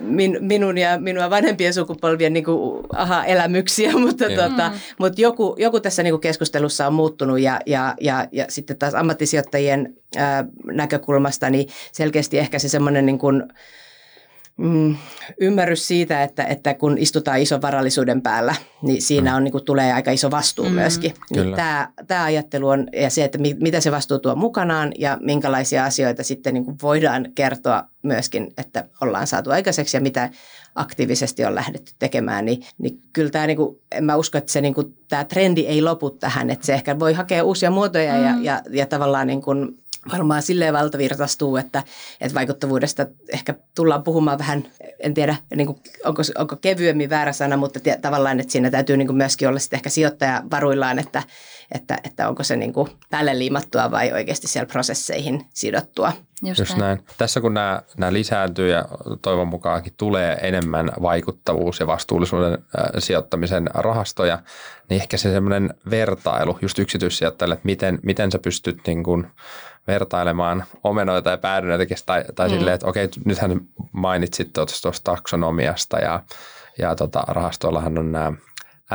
min, 0.00 0.36
minun 0.40 0.78
ja 0.78 0.98
minua 1.00 1.30
vanhempien 1.30 1.74
sukupolvien 1.74 2.32
niin 2.32 2.44
kuin, 2.44 2.86
aha-elämyksiä, 2.96 3.92
mutta, 4.06 4.24
Joo. 4.24 4.48
tota, 4.48 4.72
mutta 4.98 5.20
joku, 5.20 5.56
joku 5.58 5.80
tässä 5.80 6.02
niin 6.02 6.12
kuin 6.12 6.20
keskustelussa 6.20 6.86
on 6.86 6.94
muuttunut 6.94 7.40
ja, 7.40 7.60
ja, 7.66 7.94
ja, 8.00 8.26
ja 8.32 8.44
sitten 8.48 8.78
taas 8.78 8.94
ammattisijoittajien 8.94 9.94
ää, 10.16 10.44
näkökulmasta 10.64 11.50
niin 11.50 11.68
selkeästi 11.92 12.38
ehkä 12.38 12.58
se 12.58 12.68
semmoinen 12.68 13.06
niin 13.06 13.18
kuin, 13.18 13.42
mm, 14.58 14.96
ymmärrys 15.40 15.88
siitä, 15.88 16.22
että, 16.22 16.44
että 16.44 16.74
kun 16.74 16.98
istutaan 16.98 17.40
ison 17.40 17.62
varallisuuden 17.62 18.22
päällä, 18.22 18.54
niin 18.82 19.02
siinä 19.02 19.36
on, 19.36 19.44
niin 19.44 19.52
kuin, 19.52 19.64
tulee 19.64 19.92
aika 19.92 20.10
iso 20.10 20.30
vastuu 20.30 20.64
Mm, 20.64 20.70
mm, 20.70 20.74
myöskin. 20.74 21.14
kyllä. 21.34 21.44
Niin 21.44 21.56
tämä, 21.56 21.88
tämä 22.06 22.24
ajattelu 22.24 22.68
on, 22.68 22.86
ja 22.92 23.10
se, 23.10 23.24
että 23.24 23.38
mi, 23.38 23.56
mitä 23.60 23.80
se 23.80 23.92
vastuu 23.92 24.18
tuo 24.18 24.34
mukanaan 24.34 24.92
ja 24.98 25.18
minkälaisia 25.20 25.84
asioita 25.84 26.22
sitten 26.22 26.54
niin 26.54 26.64
kuin 26.64 26.76
voidaan 26.82 27.26
kertoa 27.34 27.84
myöskin, 28.02 28.48
että 28.58 28.84
ollaan 29.00 29.26
saatu 29.26 29.50
aikaiseksi 29.50 29.96
ja 29.96 30.00
mitä 30.00 30.30
aktiivisesti 30.74 31.44
on 31.44 31.54
lähdetty 31.54 31.92
tekemään, 31.98 32.44
niin, 32.44 32.62
niin 32.78 33.02
kyllä 33.12 33.30
tämä, 33.30 33.46
niin 33.46 33.56
kuin, 33.56 33.76
en 33.92 34.04
mä 34.04 34.16
usko, 34.16 34.38
että 34.38 34.52
se, 34.52 34.60
niin 34.60 34.74
kuin, 34.74 34.96
tämä 35.08 35.24
trendi 35.24 35.60
ei 35.60 35.82
lopu 35.82 36.10
tähän, 36.10 36.50
että 36.50 36.66
se 36.66 36.74
ehkä 36.74 36.98
voi 36.98 37.12
hakea 37.12 37.44
uusia 37.44 37.70
muotoja 37.70 38.14
mm. 38.14 38.24
ja, 38.24 38.34
ja, 38.42 38.62
ja 38.70 38.86
tavallaan 38.86 39.26
niin 39.26 39.42
kuin, 39.42 39.78
varmaan 40.12 40.42
silleen 40.42 40.74
valtavirtaistuu, 40.74 41.56
että, 41.56 41.82
että 42.20 42.34
vaikuttavuudesta 42.34 43.06
ehkä 43.32 43.54
tullaan 43.74 44.02
puhumaan 44.02 44.38
vähän, 44.38 44.64
en 44.98 45.14
tiedä 45.14 45.36
niin 45.54 45.66
kuin, 45.66 45.78
onko, 46.04 46.22
onko 46.38 46.56
kevyemmin 46.56 47.10
väärä 47.10 47.32
sana, 47.32 47.56
mutta 47.56 47.80
tie, 47.80 47.98
tavallaan, 48.02 48.40
että 48.40 48.52
siinä 48.52 48.70
täytyy 48.70 48.96
niin 48.96 49.08
kuin 49.08 49.16
myöskin 49.16 49.48
olla 49.48 49.58
sitten 49.58 49.76
ehkä 49.76 49.90
sijoittaja 49.90 50.42
varuillaan, 50.50 50.98
että, 50.98 51.22
että, 51.74 51.98
että 52.04 52.28
onko 52.28 52.42
se 52.42 52.56
niin 52.56 52.72
kuin 52.72 52.88
päälle 53.10 53.38
liimattua 53.38 53.90
vai 53.90 54.12
oikeasti 54.12 54.48
siellä 54.48 54.66
prosesseihin 54.66 55.46
sidottua. 55.54 56.12
Just, 56.42 56.58
Just 56.58 56.76
näin. 56.76 57.04
Tässä 57.18 57.40
kun 57.40 57.54
nämä, 57.54 57.82
nämä 57.96 58.12
lisääntyy 58.12 58.70
ja 58.70 58.84
toivon 59.22 59.48
mukaankin 59.48 59.92
tulee 59.96 60.38
enemmän 60.42 60.92
vaikuttavuus 61.02 61.80
ja 61.80 61.86
vastuullisuuden 61.86 62.52
äh, 62.52 62.86
sijoittamisen 62.98 63.70
rahastoja, 63.74 64.38
niin 64.88 65.02
ehkä 65.02 65.16
se 65.16 65.32
semmoinen 65.32 65.74
vertailu 65.90 66.58
just 66.62 66.78
yksityissijoittajille, 66.78 67.54
että 67.54 67.66
miten, 67.66 67.98
miten 68.02 68.32
sä 68.32 68.38
pystyt 68.38 68.80
niin 68.86 69.04
kuin 69.04 69.26
vertailemaan 69.86 70.64
omenoita 70.84 71.30
ja 71.30 71.38
päädynöitä 71.38 71.94
tai, 72.06 72.24
tai 72.34 72.48
mm. 72.48 72.54
silleen, 72.54 72.74
että 72.74 72.86
okei, 72.86 73.08
nythän 73.24 73.60
mainitsit 73.92 74.52
tuosta 74.52 74.92
taksonomiasta 75.04 75.98
ja, 75.98 76.22
ja 76.78 76.94
tota, 76.94 77.24
rahastoillahan 77.28 77.98
on 77.98 78.12
nämä 78.12 78.32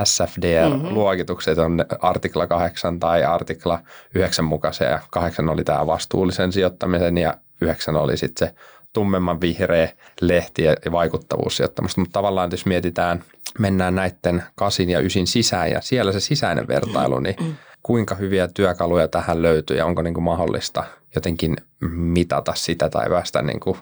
SFDR-luokitukset 0.04 1.58
on 1.58 1.86
artikla 2.00 2.48
8 2.48 3.00
tai 3.00 3.24
artikla 3.24 3.80
9 4.16 4.46
mukaisia 4.46 4.90
ja 4.90 5.00
8 5.12 5.50
oli 5.50 5.64
tämä 5.64 5.88
vastuullisen 5.88 6.52
sijoittamisen 6.52 7.18
ja 7.18 7.34
9 7.62 7.96
oli 7.96 8.18
sitten 8.18 8.48
se 8.48 8.56
tummemman 8.94 9.42
vihreä 9.42 9.90
lehti 10.22 10.64
ja 10.64 10.92
vaikuttavuussijoittamista. 10.92 12.02
Mutta 12.02 12.14
tavallaan 12.14 12.52
jos 12.52 12.66
mietitään, 12.66 13.24
mennään 13.60 13.96
näiden 13.96 14.44
kasin 14.56 14.90
ja 14.90 15.00
ysin 15.00 15.28
sisään 15.28 15.72
ja 15.72 15.82
siellä 15.82 16.12
se 16.12 16.20
sisäinen 16.20 16.68
vertailu, 16.68 17.20
niin 17.20 17.36
kuinka 17.84 18.16
hyviä 18.16 18.48
työkaluja 18.48 19.08
tähän 19.08 19.42
löytyy 19.42 19.78
ja 19.78 19.86
onko 19.86 20.02
niin 20.02 20.14
kuin 20.14 20.24
mahdollista 20.24 20.84
jotenkin 21.16 21.56
mitata 21.90 22.54
sitä 22.56 22.90
tai 22.90 23.10
päästä 23.10 23.42
niin 23.42 23.60
kuin 23.60 23.78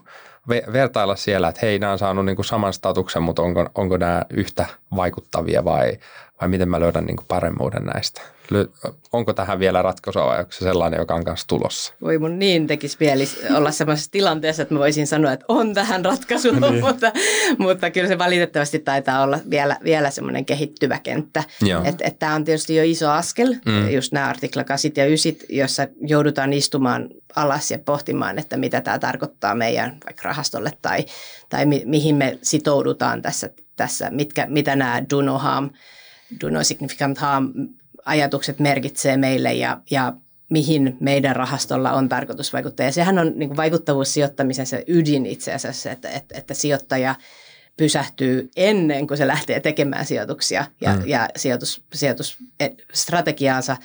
vertailla 0.50 1.16
siellä, 1.16 1.50
että 1.50 1.60
hei, 1.62 1.80
nämä 1.80 1.92
on 1.92 2.00
saanut 2.00 2.26
niin 2.26 2.36
kuin 2.36 2.46
saman 2.46 2.74
statuksen, 2.74 3.24
mutta 3.24 3.42
onko, 3.42 3.70
onko 3.76 3.98
nämä 3.98 4.26
yhtä 4.30 4.66
vaikuttavia 4.96 5.66
vai, 5.66 5.98
vai 6.42 6.50
miten 6.50 6.70
mä 6.70 6.80
löydän 6.80 7.06
niin 7.06 7.18
kuin 7.18 7.28
paremmuuden 7.28 7.84
näistä? 7.86 8.22
Onko 9.12 9.34
tähän 9.34 9.60
vielä 9.60 9.82
ratkaisua 9.82 10.26
vai 10.26 10.40
onko 10.40 10.52
se 10.52 10.60
sellainen, 10.60 10.98
joka 10.98 11.16
on 11.16 11.24
kanssa 11.24 11.48
tulossa? 11.48 11.94
Voi 12.02 12.18
mun 12.18 12.40
niin 12.40 12.68
tekisi 12.68 12.98
mieli 13.00 13.24
olla 13.56 13.72
sellaisessa 13.72 14.12
tilanteessa, 14.12 14.62
että 14.62 14.74
mä 14.74 14.80
voisin 14.80 15.08
sanoa, 15.08 15.32
että 15.32 15.46
on 15.48 15.74
tähän 15.74 16.06
ratkaisu, 16.06 16.52
niin. 16.52 16.82
mutta, 16.86 17.12
mutta 17.58 17.92
kyllä 17.92 18.08
se 18.08 18.18
valitettavasti 18.18 18.80
taitaa 18.80 19.24
olla 19.24 19.40
vielä, 19.50 19.78
vielä 19.84 20.10
semmoinen 20.10 20.46
kehittyvä 20.46 21.00
kenttä. 21.04 21.44
Että 21.86 22.06
et 22.08 22.20
tämä 22.20 22.36
on 22.36 22.44
tietysti 22.44 22.76
jo 22.76 22.84
iso 22.84 23.10
askel, 23.10 23.56
mm. 23.66 23.90
just 23.90 24.12
nämä 24.12 24.28
artikla 24.28 24.64
8 24.64 24.92
ja 24.96 25.06
9, 25.06 25.32
jossa 25.50 25.88
joudutaan 26.08 26.54
istumaan 26.54 27.10
alas 27.36 27.72
ja 27.72 27.80
pohtimaan, 27.80 28.40
että 28.40 28.58
mitä 28.58 28.82
tämä 28.82 29.00
tarkoittaa 29.00 29.56
meidän 29.56 29.98
vaikka 30.06 30.22
rahastolle 30.24 30.72
tai, 30.82 31.06
tai 31.50 31.66
mi, 31.66 31.84
mihin 31.86 32.16
me 32.16 32.40
sitoudutaan 32.42 33.22
tässä, 33.22 33.50
tässä 33.76 34.10
mitkä, 34.10 34.46
mitä 34.50 34.76
nämä 34.76 35.04
do 35.10 35.22
no 35.22 35.38
harm, 35.38 35.70
do 36.42 36.50
no 36.50 36.64
significant 36.64 37.18
harm 37.18 37.54
ajatukset 38.06 38.60
merkitsee 38.60 39.18
meille 39.18 39.54
ja, 39.54 39.82
ja 39.92 40.14
mihin 40.50 40.98
meidän 41.00 41.36
rahastolla 41.36 41.92
on 41.92 42.10
tarkoitus 42.10 42.54
vaikuttaa. 42.54 42.86
Ja 42.86 42.92
sehän 42.92 43.20
on 43.20 43.32
niin 43.36 43.50
kuin 43.50 43.58
vaikuttavuussijoittamisen 43.58 44.66
se 44.66 44.84
ydin 44.88 45.26
itse 45.26 45.54
asiassa, 45.54 45.92
että, 45.92 46.10
että, 46.10 46.38
että 46.38 46.54
sijoittaja 46.54 47.16
pysähtyy 47.78 48.50
ennen 48.56 49.08
kuin 49.08 49.18
se 49.18 49.28
lähtee 49.28 49.60
tekemään 49.60 50.06
sijoituksia 50.06 50.66
ja, 50.82 50.96
mm. 50.96 51.02
ja 51.06 51.30
sijoitus, 51.36 51.84
sijoitusstrategiaansa 51.94 53.78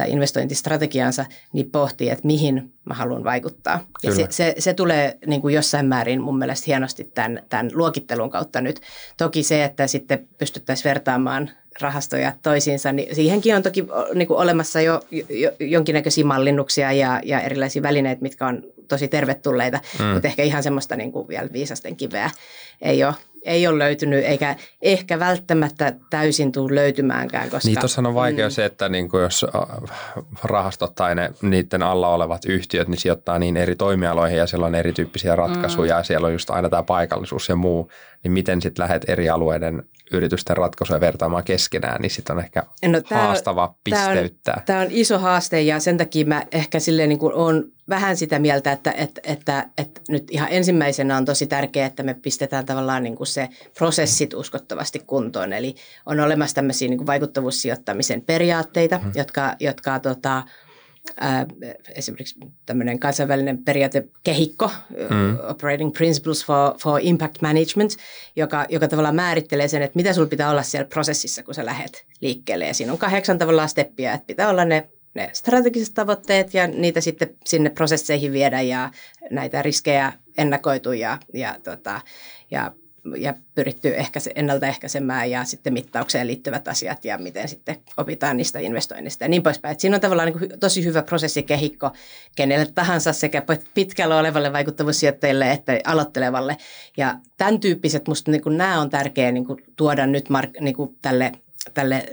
tai 0.00 0.10
investointistrategiansa, 0.10 1.24
niin 1.52 1.70
pohtii, 1.70 2.10
että 2.10 2.26
mihin 2.26 2.72
mä 2.84 2.94
haluan 2.94 3.24
vaikuttaa. 3.24 3.86
Ja 4.02 4.10
Kyllä. 4.10 4.14
se, 4.14 4.26
se, 4.30 4.54
se 4.58 4.74
tulee 4.74 5.18
niin 5.26 5.40
kuin 5.40 5.54
jossain 5.54 5.86
määrin 5.86 6.22
mun 6.22 6.38
mielestä 6.38 6.64
hienosti 6.66 7.04
tämän, 7.04 7.42
tämän 7.48 7.70
luokittelun 7.74 8.30
kautta 8.30 8.60
nyt. 8.60 8.80
Toki 9.16 9.42
se, 9.42 9.64
että 9.64 9.86
sitten 9.86 10.28
pystyttäisiin 10.38 10.84
vertaamaan 10.84 11.50
rahastoja 11.80 12.32
toisiinsa, 12.42 12.92
niin 12.92 13.14
siihenkin 13.14 13.56
on 13.56 13.62
toki 13.62 13.86
niin 14.14 14.28
kuin 14.28 14.38
olemassa 14.38 14.80
jo, 14.80 15.00
jo 15.28 15.50
jonkinnäköisiä 15.60 16.24
mallinnuksia 16.24 16.92
ja, 16.92 17.20
ja 17.24 17.40
erilaisia 17.40 17.82
välineitä, 17.82 18.22
mitkä 18.22 18.46
on 18.46 18.62
tosi 18.88 19.08
tervetulleita, 19.08 19.80
mm. 19.98 20.04
mutta 20.04 20.28
ehkä 20.28 20.42
ihan 20.42 20.62
semmoista 20.62 20.96
niin 20.96 21.12
kuin 21.12 21.28
vielä 21.28 21.48
viisasten 21.52 21.96
kiveä 21.96 22.30
ei 22.82 23.04
ole, 23.04 23.14
ei 23.44 23.66
ole 23.66 23.78
löytynyt, 23.78 24.24
eikä 24.24 24.56
ehkä 24.82 25.18
välttämättä 25.18 25.92
täysin 26.10 26.52
tule 26.52 26.74
löytymäänkään. 26.74 27.50
Koska, 27.50 27.68
Niin 27.68 27.78
tuossa 27.78 28.02
on 28.06 28.14
vaikea 28.14 28.48
mm. 28.48 28.50
se, 28.50 28.64
että 28.64 28.88
niin 28.88 29.08
kuin 29.08 29.22
jos 29.22 29.46
rahastot 30.44 30.94
tai 30.94 31.14
ne, 31.14 31.32
niiden 31.42 31.82
alla 31.82 32.08
olevat 32.08 32.44
yhtiöt, 32.44 32.88
niin 32.88 32.98
sijoittaa 32.98 33.38
niin 33.38 33.56
eri 33.56 33.76
toimialoihin 33.76 34.38
ja 34.38 34.46
siellä 34.46 34.66
on 34.66 34.74
erityyppisiä 34.74 35.36
ratkaisuja 35.36 35.94
mm. 35.94 35.98
ja 35.98 36.04
siellä 36.04 36.26
on 36.26 36.32
just 36.32 36.50
aina 36.50 36.68
tämä 36.68 36.82
paikallisuus 36.82 37.48
ja 37.48 37.56
muu, 37.56 37.90
niin 38.24 38.32
miten 38.32 38.62
sitten 38.62 38.82
lähdet 38.82 39.04
eri 39.08 39.28
alueiden 39.28 39.82
yritysten 40.12 40.56
ratkaisuja 40.56 41.00
vertaamaan 41.00 41.44
keskenään, 41.44 42.00
niin 42.00 42.10
sitten 42.10 42.36
on 42.36 42.42
ehkä 42.42 42.62
no, 42.86 43.00
tää 43.00 43.26
haastava 43.26 43.66
on, 43.66 43.74
pisteyttää. 43.84 44.62
Tämä 44.66 44.80
on, 44.80 44.86
on 44.86 44.92
iso 44.92 45.18
haaste 45.18 45.62
ja 45.62 45.80
sen 45.80 45.96
takia 45.96 46.26
mä 46.26 46.42
ehkä 46.52 46.80
silleen 46.80 47.08
niin 47.08 47.18
kuin 47.18 47.34
on 47.34 47.64
vähän 47.90 48.16
sitä 48.16 48.38
mieltä, 48.38 48.72
että, 48.72 48.92
että, 48.92 49.20
että, 49.24 49.68
että 49.78 50.00
nyt 50.08 50.24
ihan 50.30 50.48
ensimmäisenä 50.50 51.16
on 51.16 51.24
tosi 51.24 51.46
tärkeää, 51.46 51.86
että 51.86 52.02
me 52.02 52.14
pistetään 52.14 52.66
tavallaan 52.66 53.02
niin 53.02 53.16
kuin 53.16 53.26
se 53.26 53.48
prosessit 53.78 54.34
uskottavasti 54.34 54.98
kuntoon. 55.06 55.52
Eli 55.52 55.74
on 56.06 56.20
olemassa 56.20 56.54
tämmöisiä 56.54 56.88
niin 56.88 56.98
kuin 56.98 57.06
vaikuttavuussijoittamisen 57.06 58.22
periaatteita, 58.22 58.98
hmm. 58.98 59.12
jotka, 59.14 59.56
jotka 59.60 59.98
tota, 59.98 60.42
Äh, 61.22 61.46
esimerkiksi 61.94 62.40
tämmöinen 62.66 62.98
kansainvälinen 62.98 63.64
periaatekehikko, 63.64 64.70
mm. 64.90 65.38
Operating 65.48 65.92
Principles 65.92 66.44
for, 66.44 66.74
for 66.82 67.00
Impact 67.02 67.42
Management, 67.42 67.92
joka, 68.36 68.66
joka 68.68 68.88
tavallaan 68.88 69.14
määrittelee 69.14 69.68
sen, 69.68 69.82
että 69.82 69.96
mitä 69.96 70.12
sulla 70.12 70.28
pitää 70.28 70.50
olla 70.50 70.62
siellä 70.62 70.88
prosessissa, 70.88 71.42
kun 71.42 71.54
sä 71.54 71.66
lähdet 71.66 72.06
liikkeelle. 72.20 72.66
Ja 72.66 72.74
siinä 72.74 72.92
on 72.92 72.98
kahdeksan 72.98 73.38
tavallaan 73.38 73.68
steppiä, 73.68 74.12
että 74.12 74.26
pitää 74.26 74.48
olla 74.48 74.64
ne, 74.64 74.88
ne 75.14 75.30
strategiset 75.32 75.94
tavoitteet 75.94 76.54
ja 76.54 76.66
niitä 76.66 77.00
sitten 77.00 77.36
sinne 77.46 77.70
prosesseihin 77.70 78.32
viedä 78.32 78.60
ja 78.60 78.90
näitä 79.30 79.62
riskejä 79.62 80.12
ennakoitu 80.38 80.92
ja, 80.92 81.18
ja, 81.34 81.56
tota, 81.64 82.00
ja 82.50 82.72
ja 83.18 83.34
pyritty 83.54 83.96
ehkä 83.96 84.20
ennaltaehkäisemään 84.34 85.30
ja 85.30 85.44
sitten 85.44 85.72
mittaukseen 85.72 86.26
liittyvät 86.26 86.68
asiat 86.68 87.04
ja 87.04 87.18
miten 87.18 87.48
sitten 87.48 87.76
opitaan 87.96 88.36
niistä 88.36 88.58
investoinnista 88.58 89.24
ja 89.24 89.28
niin 89.28 89.42
poispäin. 89.42 89.72
Et 89.72 89.80
siinä 89.80 89.96
on 89.96 90.00
tavallaan 90.00 90.32
niin 90.32 90.60
tosi 90.60 90.84
hyvä 90.84 91.02
prosessikehikko 91.02 91.90
kenelle 92.36 92.66
tahansa 92.74 93.12
sekä 93.12 93.42
pitkällä 93.74 94.18
olevalle 94.18 94.52
vaikuttavuussijoittajille 94.52 95.52
että 95.52 95.80
aloittelevalle. 95.84 96.56
Ja 96.96 97.18
tämän 97.36 97.60
tyyppiset, 97.60 98.08
musta 98.08 98.30
niin 98.30 98.42
kuin 98.42 98.58
nämä 98.58 98.80
on 98.80 98.90
tärkeää 98.90 99.32
niin 99.32 99.46
kuin 99.46 99.64
tuoda 99.76 100.06
nyt 100.06 100.28
mark, 100.28 100.50
niin 100.60 100.76
kuin 100.76 100.96
tälle 101.02 101.32
tälle 101.74 102.08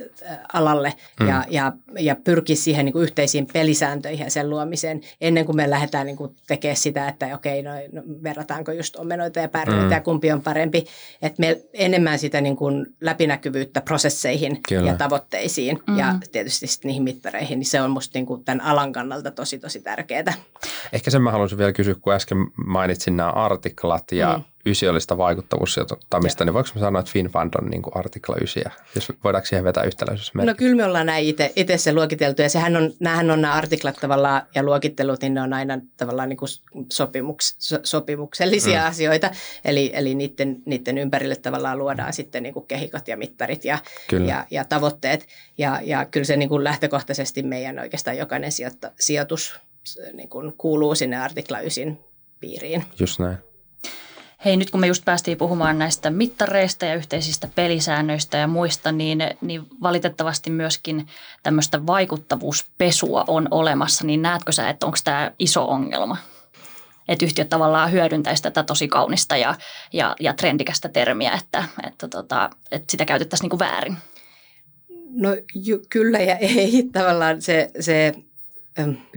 alalle 0.54 0.94
mm. 1.20 1.28
ja, 1.28 1.44
ja, 1.50 1.74
ja 2.00 2.16
pyrkiä 2.16 2.56
siihen 2.56 2.86
niin 2.86 2.94
kuin 2.94 3.04
yhteisiin 3.04 3.48
pelisääntöihin 3.54 4.24
ja 4.24 4.32
sen 4.32 4.50
luomiseen 4.50 5.02
ennen 5.22 5.46
kuin 5.46 5.56
me 5.56 5.70
lähdetään 5.70 6.06
niin 6.06 6.18
kuin 6.18 6.36
tekemään 6.48 6.78
sitä, 6.78 7.08
että 7.08 7.36
okei, 7.36 7.64
no, 7.64 7.72
no 7.92 8.04
verrataanko 8.24 8.72
just 8.72 8.96
omenoita 8.96 9.40
ja 9.40 9.50
päärynöitä 9.50 9.86
mm. 9.86 9.92
ja 9.92 10.02
kumpi 10.02 10.32
on 10.32 10.42
parempi. 10.42 10.86
Että 11.22 11.40
me 11.40 11.62
enemmän 11.74 12.20
sitä 12.20 12.42
niin 12.42 12.56
kuin 12.56 12.86
läpinäkyvyyttä 13.02 13.82
prosesseihin 13.82 14.60
Kyllä. 14.70 14.90
ja 14.90 14.98
tavoitteisiin 14.98 15.80
mm. 15.88 15.98
ja 15.98 16.16
tietysti 16.32 16.68
sitten 16.68 16.90
niihin 16.90 17.04
mittareihin, 17.04 17.60
niin 17.60 17.68
se 17.68 17.82
on 17.82 17.92
musta 17.92 18.18
niin 18.18 18.26
kuin 18.26 18.44
tämän 18.44 18.62
alan 18.62 18.92
kannalta 18.92 19.32
tosi 19.32 19.60
tosi 19.60 19.82
tärkeää. 19.82 20.34
Ehkä 20.94 21.12
sen 21.12 21.22
mä 21.22 21.32
haluaisin 21.32 21.58
vielä 21.58 21.74
kysyä, 21.74 21.96
kun 22.02 22.14
äsken 22.14 22.38
mainitsin 22.66 23.18
nämä 23.18 23.30
artiklat 23.30 24.12
ja 24.12 24.38
mm 24.38 24.44
ysiöllistä 24.68 25.18
vaikuttavuussijoittamista, 25.18 26.46
niin 26.46 26.54
voiko 26.54 26.70
sanoa, 26.80 27.00
että 27.00 27.12
FinFund 27.12 27.54
on 27.62 27.70
niin 27.70 27.82
kuin 27.82 27.98
artikla 27.98 28.36
9, 28.36 28.64
jos 28.96 29.12
voidaanko 29.24 29.46
siihen 29.46 29.64
vetää 29.64 29.84
yhtäläisyysmerkki? 29.84 30.48
No 30.48 30.56
kyllä 30.58 30.76
me 30.76 30.86
ollaan 30.86 31.06
näin 31.06 31.36
itse 31.56 31.78
se 31.78 31.94
luokiteltu, 31.94 32.42
ja 32.42 32.50
sehän 32.50 32.76
on, 32.76 32.92
näähän 33.00 33.32
on 33.32 33.42
nämä 33.42 33.54
artiklat 33.54 33.96
tavallaan 34.02 34.42
ja 34.56 34.64
luokittelut, 34.64 35.22
niin 35.22 35.34
ne 35.34 35.42
on 35.42 35.54
aina 35.54 35.80
tavallaan 35.98 36.30
niin 36.30 36.38
kuin 36.38 36.50
sopimuks, 36.94 37.56
so, 37.60 37.80
sopimuksellisia 37.84 38.82
mm. 38.82 38.88
asioita, 38.88 39.32
eli, 39.66 39.92
eli 39.94 40.16
niiden, 40.16 40.62
niiden 40.66 40.98
ympärille 40.98 41.36
tavallaan 41.36 41.80
luodaan 41.80 42.14
sitten 42.14 42.44
niin 42.44 42.54
kuin 42.54 42.68
kehikot 42.68 43.08
ja 43.08 43.18
mittarit 43.18 43.66
ja, 43.66 43.78
ja, 44.28 44.46
ja 44.52 44.66
tavoitteet, 44.66 45.28
ja, 45.58 45.80
ja 45.84 46.06
kyllä 46.06 46.26
se 46.26 46.38
niin 46.38 46.50
kuin 46.50 46.64
lähtökohtaisesti 46.64 47.44
meidän 47.44 47.80
oikeastaan 47.80 48.18
jokainen 48.18 48.52
sijoitta, 48.52 48.92
sijoitus 49.00 49.60
niin 50.14 50.30
kuin 50.30 50.54
kuuluu 50.58 50.96
sinne 50.96 51.18
artikla 51.18 51.60
9 51.60 52.00
piiriin. 52.40 52.84
Just 53.00 53.20
näin. 53.20 53.38
Hei, 54.46 54.58
nyt 54.58 54.72
kun 54.72 54.80
me 54.80 54.88
just 54.88 55.06
päästiin 55.06 55.38
puhumaan 55.38 55.80
näistä 55.80 56.10
mittareista 56.10 56.86
ja 56.86 56.96
yhteisistä 56.96 57.50
pelisäännöistä 57.56 58.38
ja 58.38 58.48
muista, 58.48 58.92
niin, 58.92 59.20
niin 59.42 59.62
valitettavasti 59.82 60.50
myöskin 60.50 61.08
tämmöistä 61.44 61.88
vaikuttavuuspesua 61.88 63.26
on 63.28 63.48
olemassa. 63.52 64.06
Niin 64.06 64.22
näetkö 64.22 64.52
sä, 64.52 64.70
että 64.70 64.86
onko 64.86 64.98
tämä 65.04 65.32
iso 65.40 65.66
ongelma? 65.66 66.18
Että 67.08 67.26
yhtiöt 67.26 67.50
tavallaan 67.50 67.92
hyödyntäisi 67.92 68.44
tätä 68.44 68.64
tosi 68.64 68.88
kaunista 68.88 69.38
ja, 69.38 69.56
ja, 69.94 70.16
ja 70.20 70.34
trendikästä 70.34 70.90
termiä, 70.90 71.32
että, 71.32 71.64
että, 71.88 72.08
tota, 72.08 72.50
että 72.72 72.92
sitä 72.92 73.06
käytettäisiin 73.06 73.44
niin 73.44 73.58
kuin 73.58 73.60
väärin. 73.60 73.98
No 75.10 75.30
ju, 75.56 75.82
kyllä 75.90 76.20
ja 76.20 76.36
ei. 76.36 76.84
Tavallaan 76.94 77.42
se, 77.42 77.72
se 77.80 78.14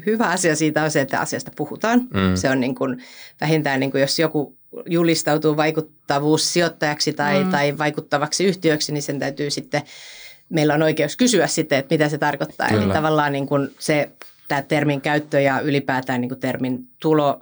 hyvä 0.06 0.24
asia 0.26 0.56
siitä 0.56 0.82
on 0.82 0.90
se, 0.90 1.00
että 1.00 1.20
asiasta 1.20 1.50
puhutaan. 1.56 2.00
Mm. 2.00 2.34
Se 2.34 2.50
on 2.50 2.60
niin 2.60 2.74
kuin, 2.74 3.02
vähintään, 3.40 3.80
niin 3.80 3.90
kuin 3.90 4.00
jos 4.00 4.18
joku 4.18 4.59
julistautuu 4.86 5.56
vaikuttavuussijoittajaksi 5.56 7.12
tai, 7.12 7.44
mm. 7.44 7.50
tai 7.50 7.78
vaikuttavaksi 7.78 8.44
yhtiöksi, 8.44 8.92
niin 8.92 9.02
sen 9.02 9.18
täytyy 9.18 9.50
sitten, 9.50 9.82
meillä 10.48 10.74
on 10.74 10.82
oikeus 10.82 11.16
kysyä 11.16 11.46
sitten, 11.46 11.78
että 11.78 11.94
mitä 11.94 12.08
se 12.08 12.18
tarkoittaa. 12.18 12.68
Kyllä. 12.68 12.82
Eli 12.82 12.92
tavallaan 12.92 13.32
niin 13.32 13.46
kuin 13.46 13.70
se, 13.78 14.10
tämä 14.48 14.62
termin 14.62 15.00
käyttö 15.00 15.40
ja 15.40 15.60
ylipäätään 15.60 16.20
niin 16.20 16.28
kuin 16.28 16.40
termin 16.40 16.88
tulo 17.00 17.40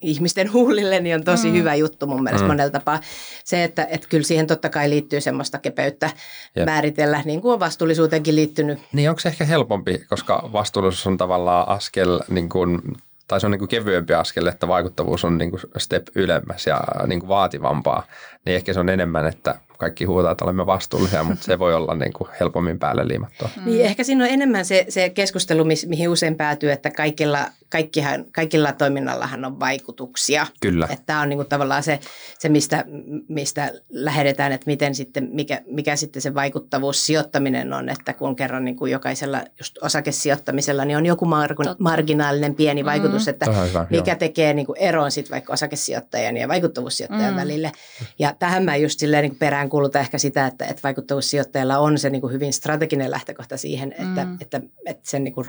ihmisten 0.00 0.52
huulille, 0.52 1.00
niin 1.00 1.16
on 1.16 1.24
tosi 1.24 1.48
mm. 1.48 1.54
hyvä 1.54 1.74
juttu 1.74 2.06
mun 2.06 2.22
mielestä 2.22 2.44
mm. 2.44 2.50
monella 2.50 2.70
tapaa. 2.70 3.00
Se, 3.44 3.64
että, 3.64 3.86
että 3.90 4.08
kyllä 4.08 4.24
siihen 4.24 4.46
totta 4.46 4.68
kai 4.68 4.90
liittyy 4.90 5.20
semmoista 5.20 5.58
kepeyttä 5.58 6.10
Jep. 6.56 6.66
määritellä, 6.66 7.22
niin 7.24 7.40
kuin 7.40 7.52
on 7.52 7.60
vastuullisuuteenkin 7.60 8.36
liittynyt. 8.36 8.78
Niin 8.92 9.08
onko 9.08 9.20
se 9.20 9.28
ehkä 9.28 9.44
helpompi, 9.44 9.98
koska 10.08 10.50
vastuullisuus 10.52 11.06
on 11.06 11.16
tavallaan 11.16 11.68
askel 11.68 12.20
niin 12.28 12.48
kuin 12.48 12.80
tai 13.28 13.40
se 13.40 13.46
on 13.46 13.50
niin 13.50 13.58
kuin 13.58 13.68
kevyempi 13.68 14.14
askel, 14.14 14.46
että 14.46 14.68
vaikuttavuus 14.68 15.24
on 15.24 15.38
niin 15.38 15.50
kuin 15.50 15.60
step 15.78 16.06
ylemmäs 16.14 16.66
ja 16.66 16.80
niin 17.06 17.20
kuin 17.20 17.28
vaativampaa, 17.28 18.06
niin 18.44 18.56
ehkä 18.56 18.72
se 18.72 18.80
on 18.80 18.88
enemmän, 18.88 19.26
että 19.26 19.54
kaikki 19.84 20.04
huutaa, 20.04 20.32
että 20.32 20.44
olemme 20.44 20.66
vastuullisia, 20.66 21.24
mutta 21.24 21.44
se 21.44 21.58
voi 21.58 21.74
olla 21.74 21.94
niin 21.94 22.12
kuin 22.12 22.30
helpommin 22.40 22.78
päälle 22.78 23.08
liimattua. 23.08 23.48
Mm. 23.56 23.64
Niin, 23.64 23.84
ehkä 23.84 24.04
siinä 24.04 24.24
on 24.24 24.30
enemmän 24.30 24.64
se, 24.64 24.86
se 24.88 25.08
keskustelu, 25.08 25.64
mihin 25.86 26.08
usein 26.08 26.36
päätyy, 26.36 26.70
että 26.70 26.90
kaikilla, 26.90 27.46
kaikkihan, 27.68 28.24
kaikilla 28.32 28.72
toiminnallahan 28.72 29.44
on 29.44 29.60
vaikutuksia. 29.60 30.46
Kyllä. 30.60 30.88
Että 30.90 31.06
tämä 31.06 31.20
on 31.20 31.28
niin 31.28 31.38
kuin 31.38 31.48
tavallaan 31.48 31.82
se, 31.82 32.00
se 32.38 32.48
mistä, 32.48 32.84
mistä 33.28 33.72
lähdetään, 33.90 34.52
että 34.52 34.66
miten 34.66 34.94
sitten, 34.94 35.28
mikä, 35.32 35.60
mikä 35.66 35.96
sitten 35.96 36.22
se 36.22 36.34
vaikuttavuus 36.34 37.06
sijoittaminen 37.06 37.72
on, 37.72 37.88
että 37.88 38.12
kun 38.12 38.36
kerran 38.36 38.64
niin 38.64 38.76
kuin 38.76 38.92
jokaisella 38.92 39.40
just 39.58 39.78
osakesijoittamisella 39.82 40.84
niin 40.84 40.96
on 40.96 41.06
joku 41.06 41.24
mar- 41.24 41.76
marginaalinen 41.78 42.54
pieni 42.54 42.82
mm. 42.82 42.86
vaikutus, 42.86 43.28
että 43.28 43.52
hyvä, 43.52 43.86
mikä 43.90 44.10
joo. 44.10 44.18
tekee 44.18 44.54
niin 44.54 44.66
kuin 44.66 44.78
eron 44.78 45.10
sitten 45.10 45.30
vaikka 45.30 45.52
osakesijoittajan 45.52 46.36
ja 46.36 46.48
vaikuttavuussijoittajan 46.48 47.34
mm. 47.34 47.40
välille. 47.40 47.72
Ja 48.18 48.34
tähän 48.38 48.64
mä 48.64 48.76
just 48.76 48.98
silleen 48.98 49.22
niin 49.22 49.38
perään 49.38 49.68
peräänkuuluta 49.74 49.98
ehkä 49.98 50.18
sitä, 50.18 50.46
että, 50.46 50.64
että 50.64 50.82
vaikuttavuussijoittajalla 50.82 51.78
on 51.78 51.98
se 51.98 52.10
niin 52.10 52.20
kuin 52.20 52.32
hyvin 52.32 52.52
strateginen 52.52 53.10
lähtökohta 53.10 53.56
siihen, 53.56 53.92
että, 53.92 54.24
mm. 54.24 54.36
että, 54.40 54.60
että 54.86 55.10
sen 55.10 55.24
niin 55.24 55.34
kuin 55.34 55.46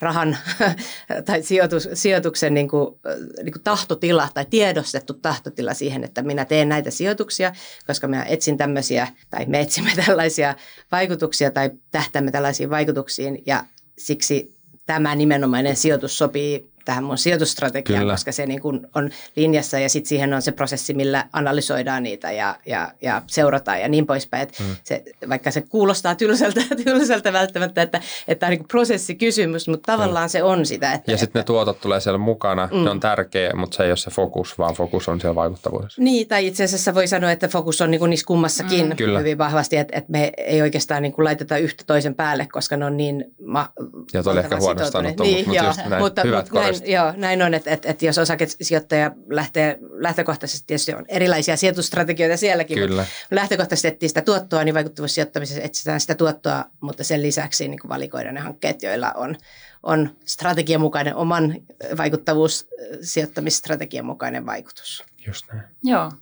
rahan 0.00 0.36
tai 1.26 1.42
sijoitus, 1.42 1.88
sijoituksen 1.94 2.54
niin 2.54 2.68
kuin, 2.68 2.94
niin 3.42 3.52
kuin 3.52 3.62
tahtotila 3.62 4.28
tai 4.34 4.46
tiedostettu 4.50 5.14
tahtotila 5.14 5.74
siihen, 5.74 6.04
että 6.04 6.22
minä 6.22 6.44
teen 6.44 6.68
näitä 6.68 6.90
sijoituksia, 6.90 7.52
koska 7.86 8.08
minä 8.08 8.22
etsin 8.22 8.56
tämmöisiä 8.56 9.08
tai 9.30 9.46
me 9.46 9.60
etsimme 9.60 9.90
tällaisia 10.06 10.54
vaikutuksia 10.92 11.50
tai 11.50 11.70
tähtäämme 11.90 12.30
tällaisiin 12.30 12.70
vaikutuksiin 12.70 13.42
ja 13.46 13.64
siksi 13.98 14.54
tämä 14.86 15.14
nimenomainen 15.14 15.76
sijoitus 15.76 16.18
sopii 16.18 16.69
tähän 16.84 17.04
mun 17.04 17.18
sijoitusstrategiaan, 17.18 18.00
Kyllä. 18.02 18.12
koska 18.14 18.32
se 18.32 18.46
niin 18.46 18.60
kuin 18.60 18.86
on 18.94 19.10
linjassa 19.36 19.78
ja 19.78 19.88
sitten 19.88 20.08
siihen 20.08 20.34
on 20.34 20.42
se 20.42 20.52
prosessi, 20.52 20.94
millä 20.94 21.24
analysoidaan 21.32 22.02
niitä 22.02 22.32
ja, 22.32 22.56
ja, 22.66 22.92
ja 23.02 23.22
seurataan 23.26 23.80
ja 23.80 23.88
niin 23.88 24.06
poispäin. 24.06 24.48
Mm. 24.60 24.76
Se, 24.84 25.02
vaikka 25.28 25.50
se 25.50 25.60
kuulostaa 25.60 26.14
tylsältä, 26.14 26.60
tylsältä 26.84 27.32
välttämättä, 27.32 27.82
että, 27.82 28.00
että 28.28 28.40
tämä 28.40 28.52
on 28.52 28.58
niin 28.58 28.68
prosessikysymys, 28.68 29.68
mutta 29.68 29.92
tavallaan 29.92 30.28
se 30.28 30.42
on 30.42 30.66
sitä. 30.66 30.92
Että, 30.92 31.10
Ja 31.12 31.18
sitten 31.18 31.40
ne 31.40 31.44
tuotot 31.44 31.80
tulee 31.80 32.00
siellä 32.00 32.18
mukana, 32.18 32.68
mm. 32.72 32.84
ne 32.84 32.90
on 32.90 33.00
tärkeä, 33.00 33.50
mutta 33.54 33.76
se 33.76 33.82
ei 33.82 33.90
ole 33.90 33.96
se 33.96 34.10
fokus, 34.10 34.58
vaan 34.58 34.74
fokus 34.74 35.08
on 35.08 35.20
siellä 35.20 35.34
vaikuttavuudessa. 35.34 36.02
Niin, 36.02 36.28
tai 36.28 36.46
itse 36.46 36.64
asiassa 36.64 36.94
voi 36.94 37.06
sanoa, 37.08 37.30
että 37.30 37.48
fokus 37.48 37.80
on 37.80 37.90
niin 37.90 37.98
kuin 37.98 38.10
niissä 38.10 38.26
kummassakin 38.26 38.86
mm, 38.88 38.96
Kyllä. 38.96 39.18
hyvin 39.18 39.38
vahvasti, 39.38 39.76
että, 39.76 39.98
että 39.98 40.12
me 40.12 40.32
ei 40.36 40.62
oikeastaan 40.62 41.02
niin 41.02 41.12
kuin 41.12 41.24
laiteta 41.24 41.56
yhtä 41.56 41.84
toisen 41.86 42.14
päälle, 42.14 42.48
koska 42.52 42.76
ne 42.76 42.84
on 42.84 42.96
niin 42.96 43.24
ma- 43.46 43.72
Ja 44.12 44.22
toi 44.22 44.32
oli 44.32 44.40
ehkä 44.40 44.50
valtavan 44.50 44.62
huono 44.62 44.84
sitoutuneet. 44.84 45.16
sanottu, 45.16 45.22
niin, 45.22 45.46
mutta 45.46 45.56
joo, 45.56 45.66
just 45.66 45.80
näin, 45.88 46.02
mutta, 46.02 46.22
hyvät 46.22 46.44
mutta 46.44 46.60
näin, 46.78 46.92
joo, 46.92 47.12
näin 47.16 47.42
on, 47.42 47.54
että, 47.54 47.70
että, 47.70 47.90
että 47.90 48.06
jos 48.06 48.18
osakesijoittaja 48.18 49.10
lähtee 49.28 49.78
lähtökohtaisesti, 49.90 50.66
tietysti 50.66 50.94
on 50.94 51.04
erilaisia 51.08 51.56
sijoitusstrategioita 51.56 52.36
sielläkin, 52.36 52.78
Kyllä. 52.78 53.02
mutta 53.02 53.14
lähtökohtaisesti 53.30 53.88
etsii 53.88 54.08
sitä 54.08 54.20
tuottoa, 54.20 54.64
niin 54.64 54.74
vaikuttavuussijoittamisessa 54.74 55.62
etsitään 55.62 56.00
sitä 56.00 56.14
tuottoa, 56.14 56.64
mutta 56.80 57.04
sen 57.04 57.22
lisäksi 57.22 57.68
niin 57.68 57.80
kuin 57.80 57.88
valikoidaan 57.88 58.34
ne 58.34 58.40
hankkeet, 58.40 58.82
joilla 58.82 59.12
on, 59.12 59.36
on 59.82 60.16
strategian 60.26 60.80
mukainen, 60.80 61.16
oman 61.16 61.54
vaikuttavuussijoittamisstrategian 61.96 64.06
mukainen 64.06 64.46
vaikutus. 64.46 65.04
Just 65.26 65.46
näin. 65.52 65.64
Joo. 65.82 66.12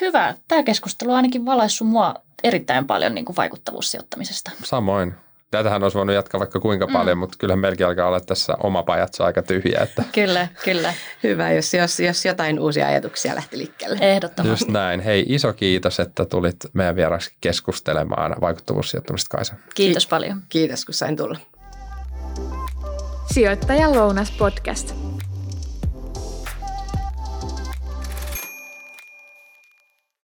Hyvä. 0.00 0.34
Tämä 0.48 0.62
keskustelu 0.62 1.10
on 1.10 1.16
ainakin 1.16 1.46
valaissut 1.46 1.88
mua 1.88 2.14
erittäin 2.44 2.86
paljon 2.86 3.14
niin 3.14 3.24
kuin 3.24 3.36
vaikuttavuussijoittamisesta. 3.36 4.50
Samoin. 4.64 5.14
Tätähän 5.50 5.82
olisi 5.82 5.98
voinut 5.98 6.14
jatkaa 6.14 6.38
vaikka 6.38 6.60
kuinka 6.60 6.86
mm. 6.86 6.92
paljon, 6.92 7.18
mutta 7.18 7.36
kyllä 7.38 7.56
melkein 7.56 7.88
alkaa 7.88 8.06
olla 8.06 8.20
tässä 8.20 8.56
oma 8.62 8.82
pajatso 8.82 9.24
aika 9.24 9.42
tyhjä. 9.42 9.80
Että 9.82 10.04
Kyllä, 10.12 10.48
kyllä. 10.64 10.94
Hyvä, 11.22 11.52
jos, 11.52 11.74
jos, 11.74 12.00
jos 12.00 12.24
jotain 12.24 12.60
uusia 12.60 12.86
ajatuksia 12.86 13.34
lähti 13.34 13.58
liikkeelle. 13.58 13.98
Ehdottomasti. 14.00 14.52
just 14.52 14.68
näin. 14.68 15.00
Hei, 15.00 15.24
iso 15.28 15.52
kiitos, 15.52 16.00
että 16.00 16.24
tulit 16.24 16.56
meidän 16.72 16.96
vieraksi 16.96 17.32
keskustelemaan 17.40 18.36
vaikuttavuussijoittamista 18.40 19.36
Kaisa. 19.36 19.54
Kiitos 19.74 20.06
paljon. 20.06 20.42
Kiitos, 20.48 20.84
kun 20.84 20.94
sain 20.94 21.16
tulla. 21.16 21.38
Sijoittajan 23.32 23.94
lounas 23.94 24.30
podcast. 24.30 25.09